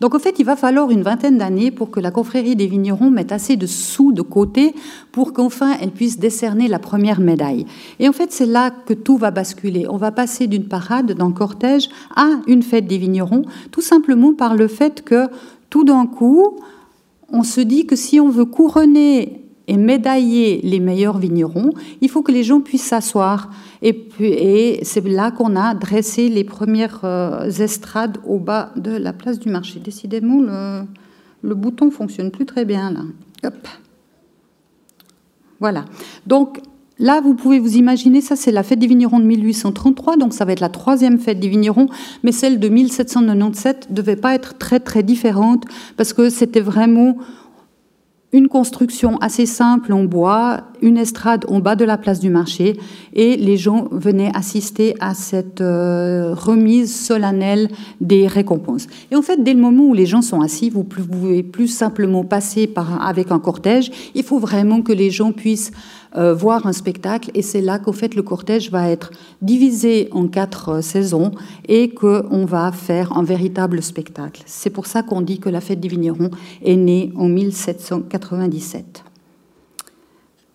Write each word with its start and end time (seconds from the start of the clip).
Donc 0.00 0.14
en 0.14 0.18
fait, 0.18 0.38
il 0.38 0.44
va 0.44 0.56
falloir 0.56 0.90
une 0.90 1.02
vingtaine 1.02 1.38
d'années 1.38 1.70
pour 1.70 1.90
que 1.90 2.00
la 2.00 2.10
confrérie 2.10 2.56
des 2.56 2.66
vignerons 2.66 3.10
mette 3.10 3.32
assez 3.32 3.56
de 3.56 3.66
sous 3.66 4.12
de 4.12 4.22
côté 4.22 4.74
pour 5.10 5.32
qu'enfin 5.32 5.74
elle 5.80 5.90
puisse 5.90 6.18
décerner 6.18 6.68
la 6.68 6.78
première 6.78 7.20
médaille. 7.20 7.66
Et 7.98 8.08
en 8.08 8.12
fait, 8.12 8.32
c'est 8.32 8.46
là 8.46 8.70
que 8.70 8.92
tout 8.92 9.16
va 9.16 9.30
basculer. 9.30 9.86
On 9.88 9.96
va 9.96 10.12
passer 10.12 10.46
d'une 10.46 10.66
parade, 10.66 11.12
d'un 11.12 11.32
cortège, 11.32 11.88
à 12.14 12.26
une 12.46 12.62
fête 12.62 12.86
des 12.86 12.98
vignerons, 12.98 13.42
tout 13.70 13.80
simplement 13.80 14.34
par 14.34 14.54
le 14.54 14.68
fait 14.68 15.02
que 15.02 15.28
tout 15.70 15.84
d'un 15.84 16.06
coup, 16.06 16.58
on 17.32 17.42
se 17.42 17.60
dit 17.60 17.86
que 17.86 17.96
si 17.96 18.20
on 18.20 18.28
veut 18.28 18.44
couronner 18.44 19.45
et 19.68 19.76
médailler 19.76 20.60
les 20.62 20.80
meilleurs 20.80 21.18
vignerons, 21.18 21.70
il 22.00 22.08
faut 22.08 22.22
que 22.22 22.32
les 22.32 22.44
gens 22.44 22.60
puissent 22.60 22.84
s'asseoir. 22.84 23.50
Et, 23.82 24.80
c'est 24.82 25.04
là 25.06 25.30
qu'on 25.30 25.56
a 25.56 25.74
dressé 25.74 26.28
les 26.28 26.44
premières 26.44 27.00
euh, 27.04 27.50
estrades 27.50 28.18
au 28.26 28.38
bas 28.38 28.72
de 28.76 28.90
la 28.90 29.12
place 29.12 29.38
du 29.38 29.48
marché. 29.48 29.80
Décidément, 29.80 30.40
le, 30.40 30.82
le 31.42 31.54
bouton 31.54 31.90
fonctionne 31.90 32.30
plus 32.30 32.46
très 32.46 32.64
bien 32.64 32.90
là. 32.90 33.00
Hop. 33.44 33.68
Voilà. 35.60 35.84
Donc 36.26 36.60
là, 36.98 37.20
vous 37.20 37.34
pouvez 37.34 37.58
vous 37.58 37.76
imaginer, 37.76 38.20
ça 38.20 38.36
c'est 38.36 38.52
la 38.52 38.62
fête 38.62 38.78
des 38.78 38.86
vignerons 38.86 39.18
de 39.18 39.24
1833, 39.24 40.16
donc 40.16 40.32
ça 40.32 40.44
va 40.44 40.52
être 40.52 40.60
la 40.60 40.68
troisième 40.68 41.18
fête 41.18 41.40
des 41.40 41.48
vignerons, 41.48 41.88
mais 42.22 42.32
celle 42.32 42.58
de 42.58 42.68
1797 42.68 43.90
ne 43.90 43.94
devait 43.94 44.16
pas 44.16 44.34
être 44.34 44.58
très 44.58 44.80
très 44.80 45.02
différente 45.02 45.64
parce 45.96 46.12
que 46.12 46.30
c'était 46.30 46.60
vraiment 46.60 47.16
une 48.36 48.48
construction 48.48 49.16
assez 49.18 49.46
simple 49.46 49.92
en 49.92 50.04
bois, 50.04 50.60
une 50.82 50.98
estrade 50.98 51.44
en 51.48 51.60
bas 51.60 51.76
de 51.76 51.84
la 51.84 51.98
place 51.98 52.20
du 52.20 52.30
marché, 52.30 52.78
et 53.14 53.36
les 53.36 53.56
gens 53.56 53.88
venaient 53.90 54.30
assister 54.34 54.94
à 55.00 55.14
cette 55.14 55.60
euh, 55.60 56.34
remise 56.34 56.94
solennelle 56.94 57.68
des 58.00 58.26
récompenses. 58.26 58.86
Et 59.10 59.16
en 59.16 59.22
fait, 59.22 59.42
dès 59.42 59.54
le 59.54 59.60
moment 59.60 59.84
où 59.84 59.94
les 59.94 60.06
gens 60.06 60.22
sont 60.22 60.40
assis, 60.40 60.70
vous 60.70 60.80
ne 60.80 60.84
pouvez 60.84 61.42
plus 61.42 61.68
simplement 61.68 62.24
passer 62.24 62.66
par, 62.66 63.04
avec 63.06 63.30
un 63.30 63.38
cortège, 63.38 63.90
il 64.14 64.22
faut 64.22 64.38
vraiment 64.38 64.82
que 64.82 64.92
les 64.92 65.10
gens 65.10 65.32
puissent 65.32 65.72
euh, 66.16 66.34
voir 66.34 66.66
un 66.66 66.72
spectacle. 66.72 67.30
Et 67.34 67.42
c'est 67.42 67.60
là 67.60 67.78
qu'au 67.78 67.92
fait 67.92 68.14
le 68.14 68.22
cortège 68.22 68.70
va 68.70 68.88
être 68.88 69.10
divisé 69.42 70.08
en 70.12 70.28
quatre 70.28 70.68
euh, 70.70 70.80
saisons 70.80 71.32
et 71.68 71.90
qu'on 71.90 72.44
va 72.46 72.72
faire 72.72 73.16
un 73.16 73.22
véritable 73.22 73.82
spectacle. 73.82 74.42
C'est 74.46 74.70
pour 74.70 74.86
ça 74.86 75.02
qu'on 75.02 75.20
dit 75.20 75.38
que 75.38 75.50
la 75.50 75.60
fête 75.60 75.80
des 75.80 75.88
vignerons 75.88 76.30
est 76.64 76.76
née 76.76 77.12
en 77.16 77.28
1797. 77.28 79.05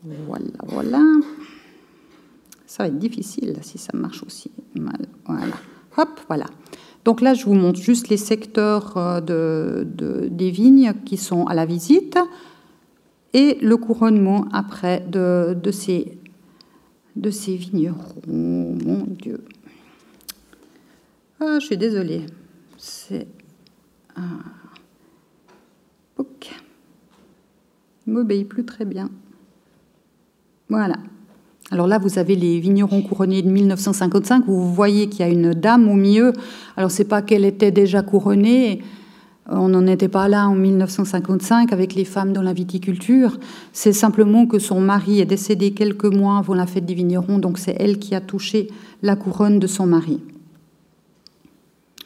Voilà, 0.03 0.45
voilà. 0.67 1.03
Ça 2.65 2.83
va 2.83 2.87
être 2.87 2.97
difficile 2.97 3.55
si 3.61 3.77
ça 3.77 3.91
marche 3.95 4.23
aussi 4.23 4.51
mal. 4.75 5.05
Voilà. 5.25 5.55
Hop, 5.97 6.19
voilà. 6.27 6.45
Donc 7.03 7.21
là, 7.21 7.33
je 7.33 7.45
vous 7.45 7.53
montre 7.53 7.79
juste 7.79 8.09
les 8.09 8.17
secteurs 8.17 8.97
euh, 8.97 9.21
de, 9.21 10.27
des 10.29 10.51
vignes 10.51 10.93
qui 11.05 11.17
sont 11.17 11.45
à 11.45 11.53
la 11.53 11.65
visite 11.65 12.17
et 13.33 13.57
le 13.61 13.77
couronnement 13.77 14.47
après 14.51 15.05
de, 15.07 15.55
ces, 15.71 16.17
de 17.15 17.29
ces 17.29 17.55
vignerons. 17.55 18.21
Mon 18.27 19.05
Dieu. 19.07 19.43
Ah, 21.39 21.57
je 21.59 21.65
suis 21.65 21.77
désolée. 21.77 22.25
C'est. 22.77 23.27
Ah. 24.15 24.21
M'obéit 28.07 28.47
plus 28.47 28.65
très 28.65 28.83
bien. 28.83 29.09
Voilà. 30.71 30.95
Alors 31.69 31.85
là, 31.85 31.99
vous 31.99 32.17
avez 32.17 32.35
les 32.35 32.59
vignerons 32.59 33.01
couronnés 33.01 33.41
de 33.41 33.49
1955. 33.49 34.45
Vous 34.47 34.73
voyez 34.73 35.07
qu'il 35.07 35.19
y 35.19 35.29
a 35.29 35.31
une 35.31 35.53
dame 35.53 35.87
au 35.87 35.93
milieu. 35.93 36.33
Alors, 36.75 36.89
c'est 36.89 37.05
pas 37.05 37.21
qu'elle 37.21 37.45
était 37.45 37.71
déjà 37.71 38.01
couronnée 38.01 38.81
on 39.49 39.67
n'en 39.67 39.85
était 39.87 40.07
pas 40.07 40.29
là 40.29 40.47
en 40.47 40.55
1955 40.55 41.73
avec 41.73 41.93
les 41.95 42.05
femmes 42.05 42.31
dans 42.31 42.41
la 42.41 42.53
viticulture. 42.53 43.37
C'est 43.73 43.91
simplement 43.91 44.45
que 44.45 44.59
son 44.59 44.79
mari 44.79 45.19
est 45.19 45.25
décédé 45.25 45.71
quelques 45.71 46.05
mois 46.05 46.37
avant 46.37 46.53
la 46.53 46.67
fête 46.67 46.85
des 46.85 46.93
vignerons, 46.93 47.39
donc 47.39 47.57
c'est 47.57 47.75
elle 47.77 47.99
qui 47.99 48.15
a 48.15 48.21
touché 48.21 48.69
la 49.01 49.15
couronne 49.15 49.59
de 49.59 49.67
son 49.67 49.87
mari. 49.87 50.21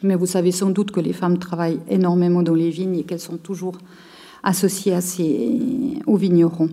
Mais 0.02 0.14
vous 0.14 0.26
savez 0.26 0.50
sans 0.50 0.70
doute 0.70 0.90
que 0.90 1.00
les 1.00 1.12
femmes 1.12 1.38
travaillent 1.38 1.80
énormément 1.88 2.42
dans 2.42 2.54
les 2.54 2.70
vignes 2.70 2.96
et 2.96 3.04
qu'elles 3.04 3.20
sont 3.20 3.36
toujours 3.36 3.78
associées 4.46 4.94
à 4.94 5.00
aux 6.06 6.16
vignerons. 6.16 6.70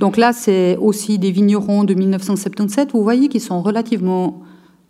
Donc 0.00 0.16
là, 0.16 0.32
c'est 0.32 0.76
aussi 0.76 1.20
des 1.20 1.30
vignerons 1.30 1.84
de 1.84 1.94
1977. 1.94 2.90
Vous 2.92 3.04
voyez 3.04 3.28
qu'ils 3.28 3.40
sont 3.40 3.62
relativement 3.62 4.42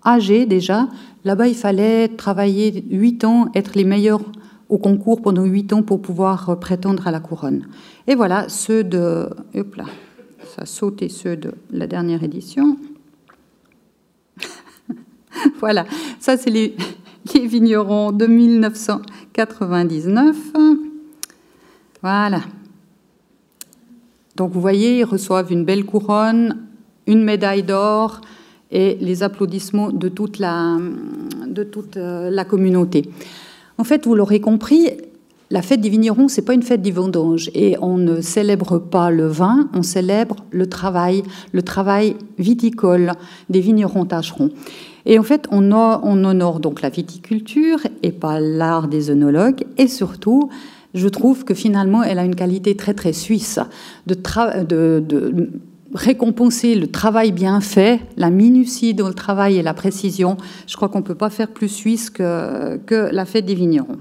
âgés 0.05 0.45
déjà. 0.47 0.89
Là-bas, 1.25 1.47
il 1.49 1.55
fallait 1.55 2.09
travailler 2.09 2.85
8 2.91 3.25
ans, 3.25 3.49
être 3.55 3.73
les 3.75 3.85
meilleurs 3.85 4.23
au 4.71 4.79
concours 4.79 5.21
pendant 5.21 5.45
huit 5.45 5.75
ans 5.75 5.83
pour 5.83 6.01
pouvoir 6.01 6.49
euh, 6.49 6.57
prétendre 6.57 7.07
à 7.07 7.11
la 7.11 7.21
couronne. 7.21 7.67
Et 8.07 8.15
voilà 8.15 8.49
ceux 8.49 8.83
de. 8.83 9.29
Hop 9.55 9.77
là, 9.77 9.85
ça 10.57 10.63
a 10.63 10.67
sauté 10.67 11.11
ceux 11.11 11.37
de 11.37 11.53
la 11.71 11.87
dernière 11.87 12.25
édition. 12.25 12.79
voilà, 15.61 15.85
ça 16.19 16.39
c'est 16.39 16.49
les 16.49 16.75
vignerons 17.35 18.13
de 18.13 18.27
1999. 18.27 20.92
Voilà. 22.03 22.41
Donc 24.37 24.53
vous 24.53 24.61
voyez, 24.61 24.99
ils 24.99 25.05
reçoivent 25.05 25.53
une 25.53 25.65
belle 25.65 25.85
couronne, 25.85 26.59
une 27.07 27.23
médaille 27.23 27.63
d'or 27.63 28.21
et 28.71 28.97
les 29.01 29.23
applaudissements 29.23 29.91
de 29.91 30.09
toute 30.09 30.39
la, 30.39 30.79
de 31.47 31.63
toute 31.63 31.97
euh, 31.97 32.31
la 32.31 32.45
communauté. 32.45 33.09
En 33.79 33.85
fait, 33.85 34.07
vous 34.07 34.15
l'aurez 34.15 34.41
compris, 34.41 34.89
la 35.51 35.61
fête 35.61 35.83
des 35.83 35.91
vignerons, 35.91 36.29
c'est 36.29 36.43
pas 36.43 36.55
une 36.55 36.63
fête 36.63 36.81
des 36.81 36.91
vendanges 36.91 37.51
et 37.55 37.77
on 37.83 37.99
ne 37.99 38.23
célèbre 38.23 38.79
pas 38.79 39.11
le 39.11 39.27
vin, 39.27 39.69
on 39.75 39.83
célèbre 39.83 40.37
le 40.51 40.67
travail, 40.67 41.23
le 41.53 41.63
travail 41.63 42.17
viticole 42.39 43.13
des 43.51 43.61
vignerons 43.61 44.07
tâcherons. 44.07 44.49
Et 45.05 45.19
en 45.19 45.23
fait, 45.23 45.49
on, 45.51 45.73
honore 45.73 46.59
donc 46.61 46.81
la 46.81 46.89
viticulture 46.89 47.81
et 48.03 48.13
pas 48.13 48.41
l'art 48.41 48.89
des 48.89 49.11
œnologues 49.11 49.65
et 49.77 49.89
surtout, 49.89 50.49
je 50.95 51.09
trouve 51.09 51.45
que 51.45 51.55
finalement, 51.55 52.03
elle 52.03 52.19
a 52.19 52.25
une 52.25 52.35
qualité 52.35 52.77
très 52.77 52.95
très 52.95 53.13
suisse 53.13 53.59
de, 54.07 55.51
récompenser 55.95 56.75
le 56.75 56.87
travail 56.87 57.33
bien 57.33 57.61
fait, 57.61 58.01
la 58.17 58.31
minutie 58.31 58.95
dans 58.95 59.09
le 59.09 59.15
travail 59.15 59.59
et 59.59 59.63
la 59.63 59.75
précision. 59.75 60.39
Je 60.67 60.75
crois 60.77 60.89
qu'on 60.89 61.01
ne 61.01 61.05
peut 61.05 61.15
pas 61.15 61.31
faire 61.31 61.49
plus 61.49 61.69
suisse 61.69 62.09
que 62.09 62.81
la 62.91 63.25
fête 63.27 63.45
des 63.45 63.55
vignerons. 63.55 63.99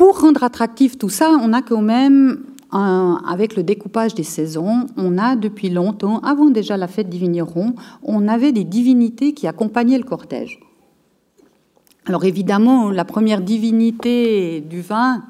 Pour 0.00 0.20
rendre 0.20 0.42
attractif 0.44 0.96
tout 0.96 1.10
ça, 1.10 1.36
on 1.42 1.52
a 1.52 1.60
quand 1.60 1.82
même, 1.82 2.40
avec 2.72 3.54
le 3.54 3.62
découpage 3.62 4.14
des 4.14 4.22
saisons, 4.22 4.86
on 4.96 5.18
a 5.18 5.36
depuis 5.36 5.68
longtemps, 5.68 6.20
avant 6.20 6.48
déjà 6.48 6.76
la 6.78 6.88
fête 6.88 7.10
des 7.10 7.18
vignerons, 7.18 7.74
on 8.02 8.26
avait 8.26 8.52
des 8.52 8.64
divinités 8.64 9.34
qui 9.34 9.46
accompagnaient 9.46 9.98
le 9.98 10.04
cortège. 10.04 10.58
Alors 12.06 12.24
évidemment, 12.24 12.90
la 12.90 13.04
première 13.04 13.42
divinité 13.42 14.62
du 14.62 14.80
vin, 14.80 15.22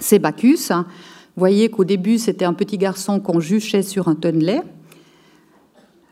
c'est 0.00 0.18
Bacchus. 0.18 0.70
Vous 0.70 1.40
voyez 1.40 1.68
qu'au 1.68 1.84
début, 1.84 2.18
c'était 2.18 2.44
un 2.44 2.54
petit 2.54 2.78
garçon 2.78 3.20
qu'on 3.20 3.40
juchait 3.40 3.82
sur 3.82 4.08
un 4.08 4.14
tonnelet. 4.14 4.62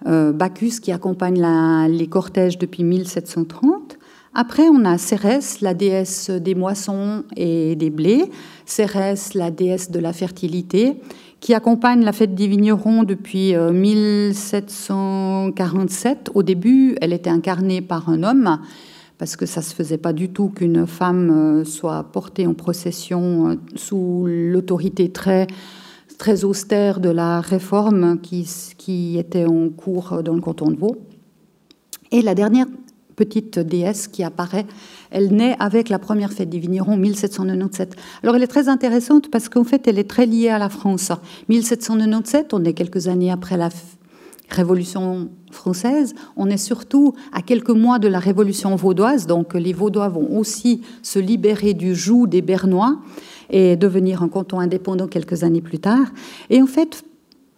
Euh, 0.07 0.33
Bacchus 0.33 0.81
qui 0.81 0.93
accompagne 0.93 1.45
les 1.89 2.07
cortèges 2.07 2.59
depuis 2.59 2.85
1730. 2.85 3.99
Après, 4.35 4.69
on 4.69 4.85
a 4.85 4.99
Cérès, 4.99 5.63
la 5.63 5.73
déesse 5.73 6.31
des 6.31 6.55
moissons 6.55 7.25
et 7.37 7.75
des 7.75 7.91
blés. 7.91 8.31
Cérès, 8.67 9.35
la 9.35 9.51
déesse 9.51 9.91
de 9.91 9.99
la 9.99 10.13
fertilité, 10.13 11.01
qui 11.41 11.55
accompagne 11.55 12.05
la 12.05 12.13
fête 12.13 12.35
des 12.35 12.47
vignerons 12.47 13.03
depuis 13.03 13.55
1747. 13.57 16.29
Euh, 16.29 16.33
Au 16.35 16.43
début, 16.43 16.97
elle 17.01 17.15
était 17.15 17.31
incarnée 17.31 17.81
par 17.81 18.11
un 18.11 18.23
homme 18.23 18.59
parce 19.19 19.37
que 19.37 19.47
ça 19.47 19.61
ne 19.61 19.65
se 19.65 19.75
faisait 19.75 19.99
pas 19.99 20.13
du 20.13 20.31
tout 20.31 20.49
qu'une 20.49 20.87
femme 20.87 21.31
euh, 21.31 21.65
soit 21.65 22.05
portée 22.05 22.47
en 22.47 22.55
procession 22.55 23.49
euh, 23.49 23.55
sous 23.75 24.27
l'autorité 24.29 25.11
très, 25.11 25.47
très 26.19 26.45
austère 26.45 27.01
de 27.01 27.09
la 27.09 27.41
réforme 27.41 28.21
qui, 28.21 29.19
était 29.19 29.47
en 29.47 29.69
cours 29.71 30.23
dans 30.23 30.35
le 30.35 30.41
canton 30.41 30.71
de 30.71 30.77
Vaud. 30.77 30.97
Et 32.13 32.23
la 32.23 32.35
dernière 32.35 32.67
petite 33.17 33.59
déesse 33.59 34.07
qui 34.07 34.23
apparaît, 34.23 34.67
elle 35.11 35.35
naît 35.35 35.57
avec 35.59 35.89
la 35.89 35.99
première 35.99 36.33
fête 36.33 36.51
des 36.51 36.59
vignerons 36.59 36.97
1797. 36.97 37.97
Alors 38.23 38.37
elle 38.37 38.43
est 38.43 38.47
très 38.47 38.69
intéressante 38.69 39.31
parce 39.31 39.49
qu'en 39.49 39.65
fait 39.65 39.89
elle 39.89 39.99
est 39.99 40.09
très 40.09 40.27
liée 40.27 40.51
à 40.51 40.59
la 40.59 40.69
France. 40.69 41.11
1797, 41.49 42.53
on 42.53 42.63
est 42.65 42.75
quelques 42.75 43.09
années 43.09 43.33
après 43.33 43.57
la 43.57 43.71
Révolution 44.49 45.29
française, 45.51 46.15
on 46.37 46.49
est 46.49 46.57
surtout 46.57 47.15
à 47.33 47.43
quelques 47.43 47.71
mois 47.71 47.99
de 47.99 48.09
la 48.09 48.19
Révolution 48.19 48.75
vaudoise, 48.77 49.27
donc 49.27 49.55
les 49.55 49.73
Vaudois 49.73 50.09
vont 50.09 50.39
aussi 50.39 50.83
se 51.03 51.19
libérer 51.19 51.75
du 51.75 51.95
joug 51.95 52.27
des 52.27 52.43
Bernois 52.43 52.99
et 53.51 53.77
devenir 53.77 54.23
un 54.23 54.29
canton 54.29 54.61
indépendant 54.61 55.09
quelques 55.09 55.43
années 55.43 55.61
plus 55.61 55.79
tard. 55.79 56.07
Et 56.51 56.63
en 56.63 56.67
fait, 56.67 57.05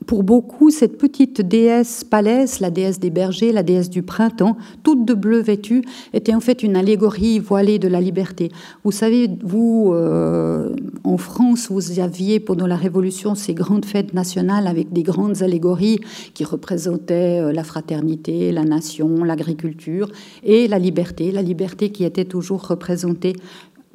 pour 0.09 0.23
beaucoup, 0.23 0.71
cette 0.71 0.97
petite 0.97 1.43
déesse 1.43 2.03
Palès, 2.03 2.61
la 2.61 2.71
déesse 2.71 2.99
des 2.99 3.11
bergers, 3.11 3.53
la 3.53 3.63
déesse 3.63 3.91
du 3.91 4.03
printemps, 4.03 4.57
toute 4.83 5.05
de 5.05 5.13
bleu 5.13 5.41
vêtue, 5.41 5.83
était 6.15 6.35
en 6.35 6.41
fait 6.41 6.63
une 6.63 6.77
allégorie 6.77 7.39
voilée 7.39 7.79
de 7.79 7.89
la 7.89 8.01
liberté. 8.01 8.51
Vous 8.85 8.91
savez, 8.91 9.29
vous, 9.43 9.93
euh, 9.93 10.75
en 11.05 11.19
France, 11.19 11.71
vous 11.71 12.01
aviez 12.01 12.41
pendant 12.41 12.67
la 12.67 12.77
Révolution 12.77 13.35
ces 13.35 13.53
grandes 13.53 13.85
fêtes 13.85 14.15
nationales 14.15 14.67
avec 14.67 14.95
des 14.95 15.03
grandes 15.03 15.43
allégories 15.43 16.01
qui 16.33 16.43
représentaient 16.43 17.43
euh, 17.43 17.53
la 17.53 17.63
fraternité, 17.63 18.51
la 18.51 18.65
nation, 18.65 19.25
l'agriculture 19.25 20.09
et 20.43 20.69
la 20.69 20.79
liberté, 20.79 21.33
la 21.33 21.43
liberté 21.43 21.91
qui 21.91 22.05
était 22.05 22.25
toujours 22.25 22.67
représentée 22.67 23.35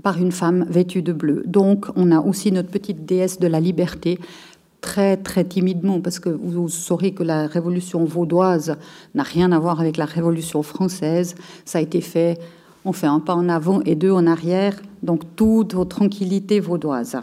par 0.03 0.19
une 0.19 0.33
femme 0.33 0.65
vêtue 0.69 1.01
de 1.01 1.13
bleu. 1.13 1.43
Donc 1.47 1.87
on 1.95 2.11
a 2.11 2.19
aussi 2.19 2.51
notre 2.51 2.69
petite 2.69 3.05
déesse 3.05 3.39
de 3.39 3.47
la 3.47 3.59
liberté 3.59 4.19
très 4.83 5.15
très 5.15 5.45
timidement, 5.45 6.01
parce 6.01 6.19
que 6.19 6.29
vous 6.29 6.67
saurez 6.67 7.13
que 7.13 7.23
la 7.23 7.47
révolution 7.47 8.03
vaudoise 8.03 8.75
n'a 9.15 9.23
rien 9.23 9.51
à 9.53 9.57
voir 9.57 9.79
avec 9.79 9.95
la 9.97 10.05
révolution 10.05 10.61
française. 10.61 11.35
Ça 11.63 11.79
a 11.79 11.81
été 11.81 12.01
fait, 12.01 12.37
on 12.83 12.91
fait 12.91 13.07
un 13.07 13.21
pas 13.21 13.33
en 13.33 13.47
avant 13.47 13.81
et 13.85 13.95
deux 13.95 14.11
en 14.11 14.27
arrière, 14.27 14.75
donc 15.01 15.21
toute 15.37 15.73
aux 15.73 15.85
tranquillité 15.85 16.59
vaudoise. 16.59 17.17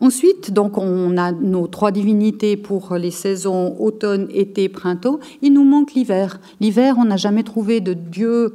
Ensuite, 0.00 0.52
donc, 0.52 0.76
on 0.76 1.16
a 1.16 1.30
nos 1.30 1.68
trois 1.68 1.92
divinités 1.92 2.56
pour 2.56 2.96
les 2.96 3.12
saisons 3.12 3.76
automne, 3.78 4.26
été, 4.30 4.68
printemps. 4.68 5.20
Il 5.40 5.52
nous 5.52 5.64
manque 5.64 5.94
l'hiver. 5.94 6.40
L'hiver, 6.60 6.96
on 6.98 7.04
n'a 7.04 7.16
jamais 7.16 7.44
trouvé 7.44 7.80
de 7.80 7.94
dieu 7.94 8.54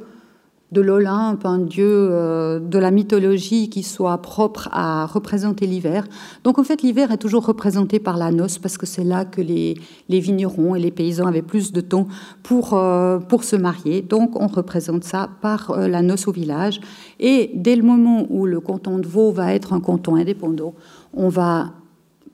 de 0.72 0.80
l'Olympe, 0.80 1.44
un 1.44 1.58
dieu 1.58 1.86
euh, 1.88 2.60
de 2.60 2.78
la 2.78 2.90
mythologie 2.90 3.70
qui 3.70 3.82
soit 3.82 4.18
propre 4.18 4.68
à 4.72 5.06
représenter 5.06 5.66
l'hiver. 5.66 6.04
Donc 6.44 6.58
en 6.58 6.64
fait, 6.64 6.82
l'hiver 6.82 7.10
est 7.10 7.16
toujours 7.18 7.44
représenté 7.44 7.98
par 7.98 8.16
la 8.16 8.30
noce 8.30 8.58
parce 8.58 8.78
que 8.78 8.86
c'est 8.86 9.04
là 9.04 9.24
que 9.24 9.40
les, 9.40 9.74
vignerons 10.08 10.76
et 10.76 10.80
les 10.80 10.92
paysans 10.92 11.26
avaient 11.26 11.42
plus 11.42 11.72
de 11.72 11.80
temps 11.80 12.06
pour, 12.42 12.74
euh, 12.74 13.18
pour 13.18 13.42
se 13.42 13.56
marier. 13.56 14.02
Donc 14.02 14.40
on 14.40 14.46
représente 14.46 15.02
ça 15.02 15.28
par 15.40 15.72
euh, 15.72 15.88
la 15.88 16.02
noce 16.02 16.28
au 16.28 16.32
village. 16.32 16.80
Et 17.18 17.50
dès 17.54 17.74
le 17.74 17.82
moment 17.82 18.26
où 18.30 18.46
le 18.46 18.60
canton 18.60 18.98
de 18.98 19.06
Vaud 19.06 19.32
va 19.32 19.54
être 19.54 19.72
un 19.72 19.80
canton 19.80 20.14
indépendant, 20.14 20.74
on 21.14 21.28
va 21.28 21.72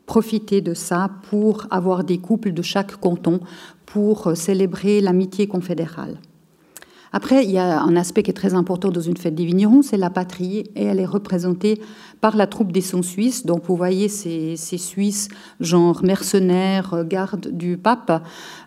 profiter 0.05 0.61
de 0.61 0.75
ça 0.75 1.11
pour 1.31 1.67
avoir 1.71 2.05
des 2.05 2.19
couples 2.19 2.53
de 2.53 2.63
chaque 2.63 2.97
canton 3.01 3.41
pour 3.87 4.37
célébrer 4.37 5.01
l'amitié 5.01 5.47
confédérale. 5.47 6.19
Après, 7.17 7.47
il 7.47 7.51
y 7.51 7.57
a 7.57 7.81
un 7.81 7.97
aspect 7.97 8.23
qui 8.23 8.31
est 8.31 8.35
très 8.35 8.53
important 8.53 8.91
dans 8.91 9.01
une 9.01 9.17
fête 9.17 9.35
des 9.35 9.47
vignerons, 9.47 9.81
c'est 9.81 9.97
la 9.97 10.11
patrie, 10.11 10.65
et 10.77 10.85
elle 10.85 11.01
est 11.01 11.07
représentée 11.07 11.81
par 12.21 12.37
la 12.37 12.47
troupe 12.47 12.73
des 12.73 12.83
sons 12.83 13.01
suisses. 13.01 13.47
Donc, 13.47 13.63
vous 13.65 13.75
voyez 13.75 14.11
ces, 14.11 14.55
Suisses, 14.57 15.29
genre 15.59 16.05
mercenaires, 16.05 17.07
gardes 17.07 17.49
du 17.51 17.79
pape. 17.79 18.23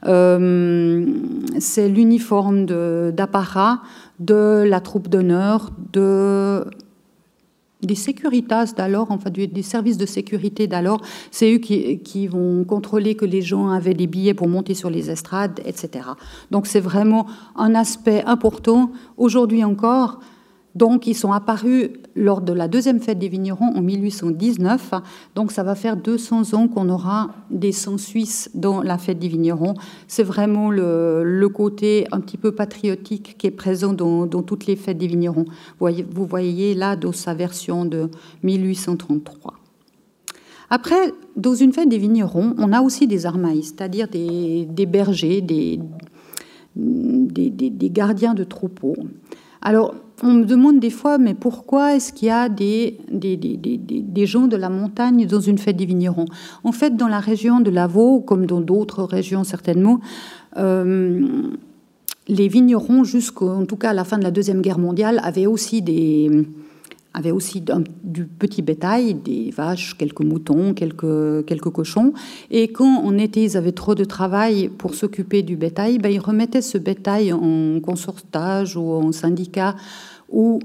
Euh, 0.08 1.06
c'est 1.60 1.90
l'uniforme 1.90 2.66
d'apparat 2.66 3.84
de, 4.20 4.64
la 4.68 4.80
troupe 4.80 5.10
d'honneur 5.10 5.70
de 5.94 6.66
des 7.82 7.96
sécuritas 7.96 8.74
d'alors, 8.76 9.08
enfin 9.10 9.30
des 9.30 9.62
services 9.64 9.98
de 9.98 10.06
sécurité 10.06 10.68
d'alors, 10.68 11.02
c'est 11.32 11.54
eux 11.54 11.58
qui, 11.58 12.28
vont 12.28 12.64
contrôler 12.66 13.16
que 13.16 13.26
les 13.26 13.42
gens 13.42 13.70
avaient 13.70 13.94
des 13.94 14.08
billets 14.08 14.34
pour 14.34 14.50
monter 14.50 14.74
sur 14.74 14.90
les 14.90 15.10
estrades, 15.10 15.62
etc. 15.66 16.10
Donc 16.52 16.68
c'est 16.68 16.82
vraiment 16.82 17.26
un 17.56 17.76
aspect 17.76 18.24
important 18.26 18.92
aujourd'hui 19.18 19.64
encore 19.64 20.20
donc, 20.76 21.08
ils 21.08 21.16
sont 21.16 21.32
apparus 21.32 21.90
lors 22.16 22.42
de 22.42 22.54
la 22.54 22.68
deuxième 22.68 23.00
fête 23.00 23.18
des 23.18 23.28
vignerons 23.28 23.74
en 23.76 23.82
1819. 23.82 24.94
Donc, 25.36 25.52
ça 25.52 25.64
va 25.64 25.76
faire 25.76 25.98
200 25.98 26.54
ans 26.54 26.68
qu'on 26.68 26.90
aura 26.90 27.32
des 27.50 27.72
sangs 27.72 27.98
suisses 27.98 28.52
dans 28.54 28.82
la 28.82 28.98
fête 28.98 29.20
des 29.20 29.28
vignerons. 29.28 29.74
C'est 30.08 30.24
vraiment 30.24 30.70
le, 30.70 31.48
côté 31.50 32.08
un 32.12 32.20
petit 32.20 32.38
peu 32.38 32.52
patriotique 32.52 33.36
qui 33.38 33.48
est 33.48 33.52
présent 33.52 33.94
dans, 33.94 34.28
toutes 34.44 34.68
les 34.68 34.76
fêtes 34.76 35.00
des 35.00 35.08
vignerons. 35.08 35.46
Vous 35.80 36.26
voyez, 36.26 36.76
là 36.76 36.96
dans 36.96 37.12
sa 37.12 37.34
version 37.34 37.86
de 37.86 38.10
1833. 38.44 39.56
Après, 40.70 41.14
dans 41.36 41.56
une 41.56 41.74
fête 41.74 41.90
des 41.90 41.98
vignerons, 41.98 42.54
on 42.60 42.72
a 42.72 42.82
aussi 42.82 43.08
des 43.08 43.26
armailles, 43.26 43.64
c'est-à-dire 43.64 44.08
des, 44.08 44.86
bergers, 44.86 45.42
des, 45.42 45.80
des, 46.76 47.90
gardiens 47.90 48.36
de 48.36 48.44
troupeaux. 48.44 48.96
Alors, 49.62 49.96
on 50.24 50.34
me 50.34 50.46
demande 50.46 50.80
des 50.80 50.90
fois, 50.90 51.18
mais 51.18 51.34
pourquoi 51.34 51.96
est-ce 51.96 52.14
qu'il 52.14 52.28
y 52.28 52.32
a 52.32 52.50
des, 52.50 52.98
des, 53.10 54.26
gens 54.26 54.48
de 54.48 54.56
la 54.56 54.70
montagne 54.70 55.26
dans 55.26 55.40
une 55.40 55.58
fête 55.58 55.78
des 55.78 55.86
vignerons? 55.86 56.26
En 56.64 56.72
fait, 56.72 56.96
dans 56.96 57.08
la 57.08 57.20
région 57.20 57.60
de 57.60 57.70
Lavaux, 57.70 58.22
comme 58.22 58.46
dans 58.46 58.62
d'autres 58.62 59.04
régions 59.04 59.44
certainement, 59.44 60.00
euh, 60.58 61.28
les 62.28 62.48
vignerons, 62.48 63.04
jusqu'en 63.04 63.66
tout 63.66 63.76
cas 63.76 63.90
à 63.90 63.94
la 63.94 64.04
fin 64.04 64.18
de 64.18 64.24
la 64.24 64.32
Deuxième 64.32 64.62
Guerre 64.62 64.80
mondiale, 64.80 65.20
avaient 65.24 65.48
aussi 65.48 65.82
des, 65.82 66.48
avait 67.20 67.32
aussi 67.32 67.64
du 68.04 68.26
petit 68.26 68.62
bétail, 68.62 69.14
des 69.14 69.52
vaches, 69.52 69.96
quelques 69.98 70.22
moutons, 70.22 70.74
quelques, 70.74 71.46
quelques 71.46 71.70
cochons. 71.70 72.14
Et 72.50 72.70
quand 72.70 73.04
en 73.04 73.18
été, 73.18 73.44
ils 73.44 73.58
avaient 73.58 73.74
trop 73.74 73.94
de 73.94 74.06
travail 74.06 74.70
pour 74.70 74.96
s'occuper 74.96 75.44
du 75.44 75.56
bétail, 75.56 76.00
ben, 76.00 76.10
ils 76.12 76.20
remettaient 76.20 76.62
ce 76.62 76.78
bétail 76.78 77.32
en 77.34 77.80
consortage 77.82 78.76
ou 78.78 78.94
en 78.94 79.12
syndicat 79.12 79.76
ou 80.32 80.60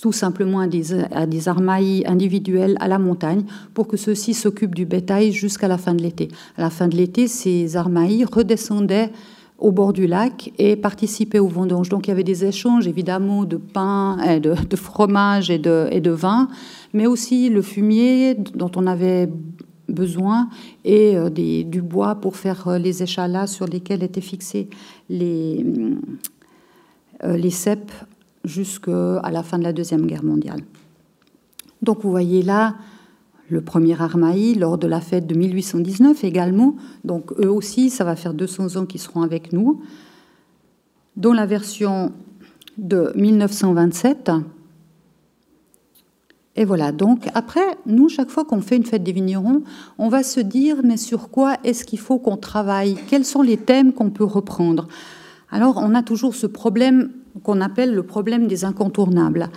tout 0.00 0.12
simplement 0.12 0.60
à 0.60 0.68
des, 0.68 0.94
à 1.10 1.26
des 1.26 1.48
armailles 1.48 2.04
individuelles 2.06 2.76
à 2.80 2.88
la 2.88 2.98
montagne 2.98 3.44
pour 3.74 3.88
que 3.88 3.96
ceux-ci 3.96 4.34
s'occupent 4.34 4.74
du 4.74 4.86
bétail 4.86 5.32
jusqu'à 5.32 5.68
la 5.68 5.78
fin 5.78 5.94
de 5.94 6.02
l'été. 6.02 6.28
À 6.56 6.62
la 6.62 6.70
fin 6.70 6.88
de 6.88 6.96
l'été, 6.96 7.28
ces 7.28 7.76
armailles 7.76 8.24
redescendaient 8.24 9.10
au 9.60 9.72
bord 9.72 9.92
du 9.92 10.06
lac 10.06 10.52
et 10.58 10.74
participer 10.74 11.38
aux 11.38 11.48
vendanges. 11.48 11.88
Donc 11.88 12.06
il 12.06 12.10
y 12.10 12.12
avait 12.12 12.24
des 12.24 12.44
échanges 12.44 12.88
évidemment 12.88 13.44
de 13.44 13.56
pain, 13.56 14.18
et 14.22 14.40
de, 14.40 14.54
fromage 14.76 15.50
et 15.50 15.58
de, 15.58 16.10
vin, 16.10 16.48
mais 16.92 17.06
aussi 17.06 17.50
le 17.50 17.62
fumier 17.62 18.34
dont 18.34 18.70
on 18.76 18.86
avait 18.86 19.28
besoin 19.88 20.48
et 20.84 21.16
euh, 21.16 21.30
du 21.30 21.82
bois 21.82 22.14
pour 22.14 22.36
faire 22.36 22.68
euh, 22.68 22.78
les 22.78 23.02
échalas 23.02 23.48
sur 23.48 23.66
lesquels 23.66 24.04
étaient 24.04 24.20
fixés 24.20 24.68
les, 25.08 25.66
euh, 27.24 27.36
les 27.36 27.50
cèpes 27.50 27.92
jusqu'à 28.44 29.20
la 29.30 29.42
fin 29.42 29.58
de 29.58 29.64
la 29.64 29.72
Deuxième 29.72 30.06
Guerre 30.06 30.24
mondiale. 30.24 30.60
Donc 31.82 32.02
vous 32.02 32.10
voyez 32.10 32.42
là 32.42 32.76
le 33.50 33.60
premier 33.60 34.00
Armaï 34.00 34.54
lors 34.54 34.78
de 34.78 34.86
la 34.86 35.00
fête 35.00 35.26
de 35.26 35.34
1819 35.34 36.24
également. 36.24 36.76
Donc 37.04 37.32
eux 37.38 37.50
aussi, 37.50 37.90
ça 37.90 38.04
va 38.04 38.16
faire 38.16 38.32
200 38.32 38.76
ans 38.76 38.86
qu'ils 38.86 39.00
seront 39.00 39.22
avec 39.22 39.52
nous. 39.52 39.82
Dans 41.16 41.32
la 41.32 41.46
version 41.46 42.12
de 42.78 43.12
1927. 43.16 44.30
Et 46.56 46.64
voilà, 46.64 46.92
donc 46.92 47.28
après, 47.34 47.60
nous, 47.86 48.08
chaque 48.08 48.30
fois 48.30 48.44
qu'on 48.44 48.60
fait 48.60 48.76
une 48.76 48.84
fête 48.84 49.02
des 49.02 49.12
vignerons, 49.12 49.62
on 49.98 50.08
va 50.08 50.22
se 50.22 50.40
dire, 50.40 50.78
mais 50.82 50.96
sur 50.96 51.30
quoi 51.30 51.56
est-ce 51.64 51.84
qu'il 51.84 51.98
faut 51.98 52.18
qu'on 52.18 52.36
travaille? 52.36 52.96
Quels 53.08 53.24
sont 53.24 53.42
les 53.42 53.56
thèmes 53.56 53.92
qu'on 53.92 54.10
peut 54.10 54.24
reprendre? 54.24 54.88
Alors, 55.50 55.78
on 55.78 55.94
a 55.94 56.02
toujours 56.02 56.34
ce 56.34 56.46
problème 56.46 57.10
qu'on 57.42 57.60
appelle 57.60 57.94
le 57.94 58.02
problème 58.02 58.46
des 58.46 58.64
incontournables 58.64 59.48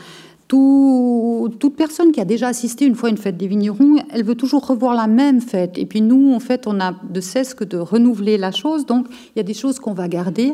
toute 1.60 1.76
personne 1.76 2.12
qui 2.12 2.20
a 2.20 2.26
déjà 2.26 2.48
assisté 2.48 2.86
une 2.86 2.96
fois 2.96 3.10
à 3.10 3.12
une 3.12 3.18
fête 3.18 3.38
des 3.38 3.48
vignerons, 3.48 3.98
elle 4.12 4.24
veut 4.24 4.36
toujours 4.36 4.66
revoir 4.66 4.94
la 4.96 5.08
même 5.08 5.42
fête. 5.42 5.78
Et 5.78 5.86
puis 5.86 6.02
nous, 6.02 6.34
en 6.34 6.40
fait, 6.40 6.68
on 6.68 6.80
a 6.80 6.94
de 7.10 7.22
cesse 7.22 7.54
que 7.54 7.64
de 7.64 7.78
renouveler 7.78 8.38
la 8.38 8.52
chose. 8.52 8.86
Donc, 8.86 9.08
il 9.10 9.38
y 9.38 9.40
a 9.40 9.44
des 9.44 9.54
choses 9.54 9.80
qu'on 9.80 9.94
va 9.94 10.08
garder, 10.08 10.54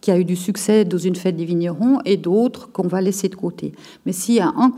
qui 0.00 0.10
a 0.10 0.18
eu 0.18 0.24
du 0.24 0.36
succès 0.36 0.84
dans 0.84 0.98
une 0.98 1.16
fête 1.16 1.36
des 1.36 1.44
vignerons, 1.44 1.98
et 2.04 2.16
d'autres 2.16 2.70
qu'on 2.72 2.86
va 2.86 3.00
laisser 3.00 3.28
de 3.28 3.34
côté. 3.34 3.72
Mais 4.06 4.12
s'il 4.12 4.36
y 4.36 4.40
a 4.40 4.48
un 4.48 4.72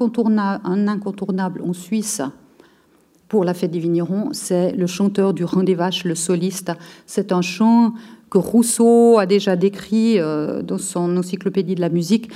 incontournable, 0.89 1.63
en 1.63 1.73
Suisse 1.73 2.23
pour 3.29 3.45
la 3.45 3.55
fête 3.55 3.71
des 3.71 3.79
vignerons, 3.79 4.31
c'est 4.33 4.73
le 4.73 4.87
chanteur 4.87 5.35
du 5.35 5.45
Rang 5.45 5.63
des 5.63 5.75
Vaches, 5.75 6.05
le 6.05 6.15
soliste. 6.15 6.73
C'est 7.07 7.33
un 7.33 7.43
chant 7.43 7.93
que 8.29 8.39
Rousseau 8.39 9.19
a 9.19 9.27
déjà 9.27 9.57
décrit 9.57 10.19
euh, 10.19 10.63
dans 10.63 10.79
son 10.79 11.17
encyclopédie 11.17 11.75
de 11.75 11.81
la 11.81 11.91
musique 11.91 12.31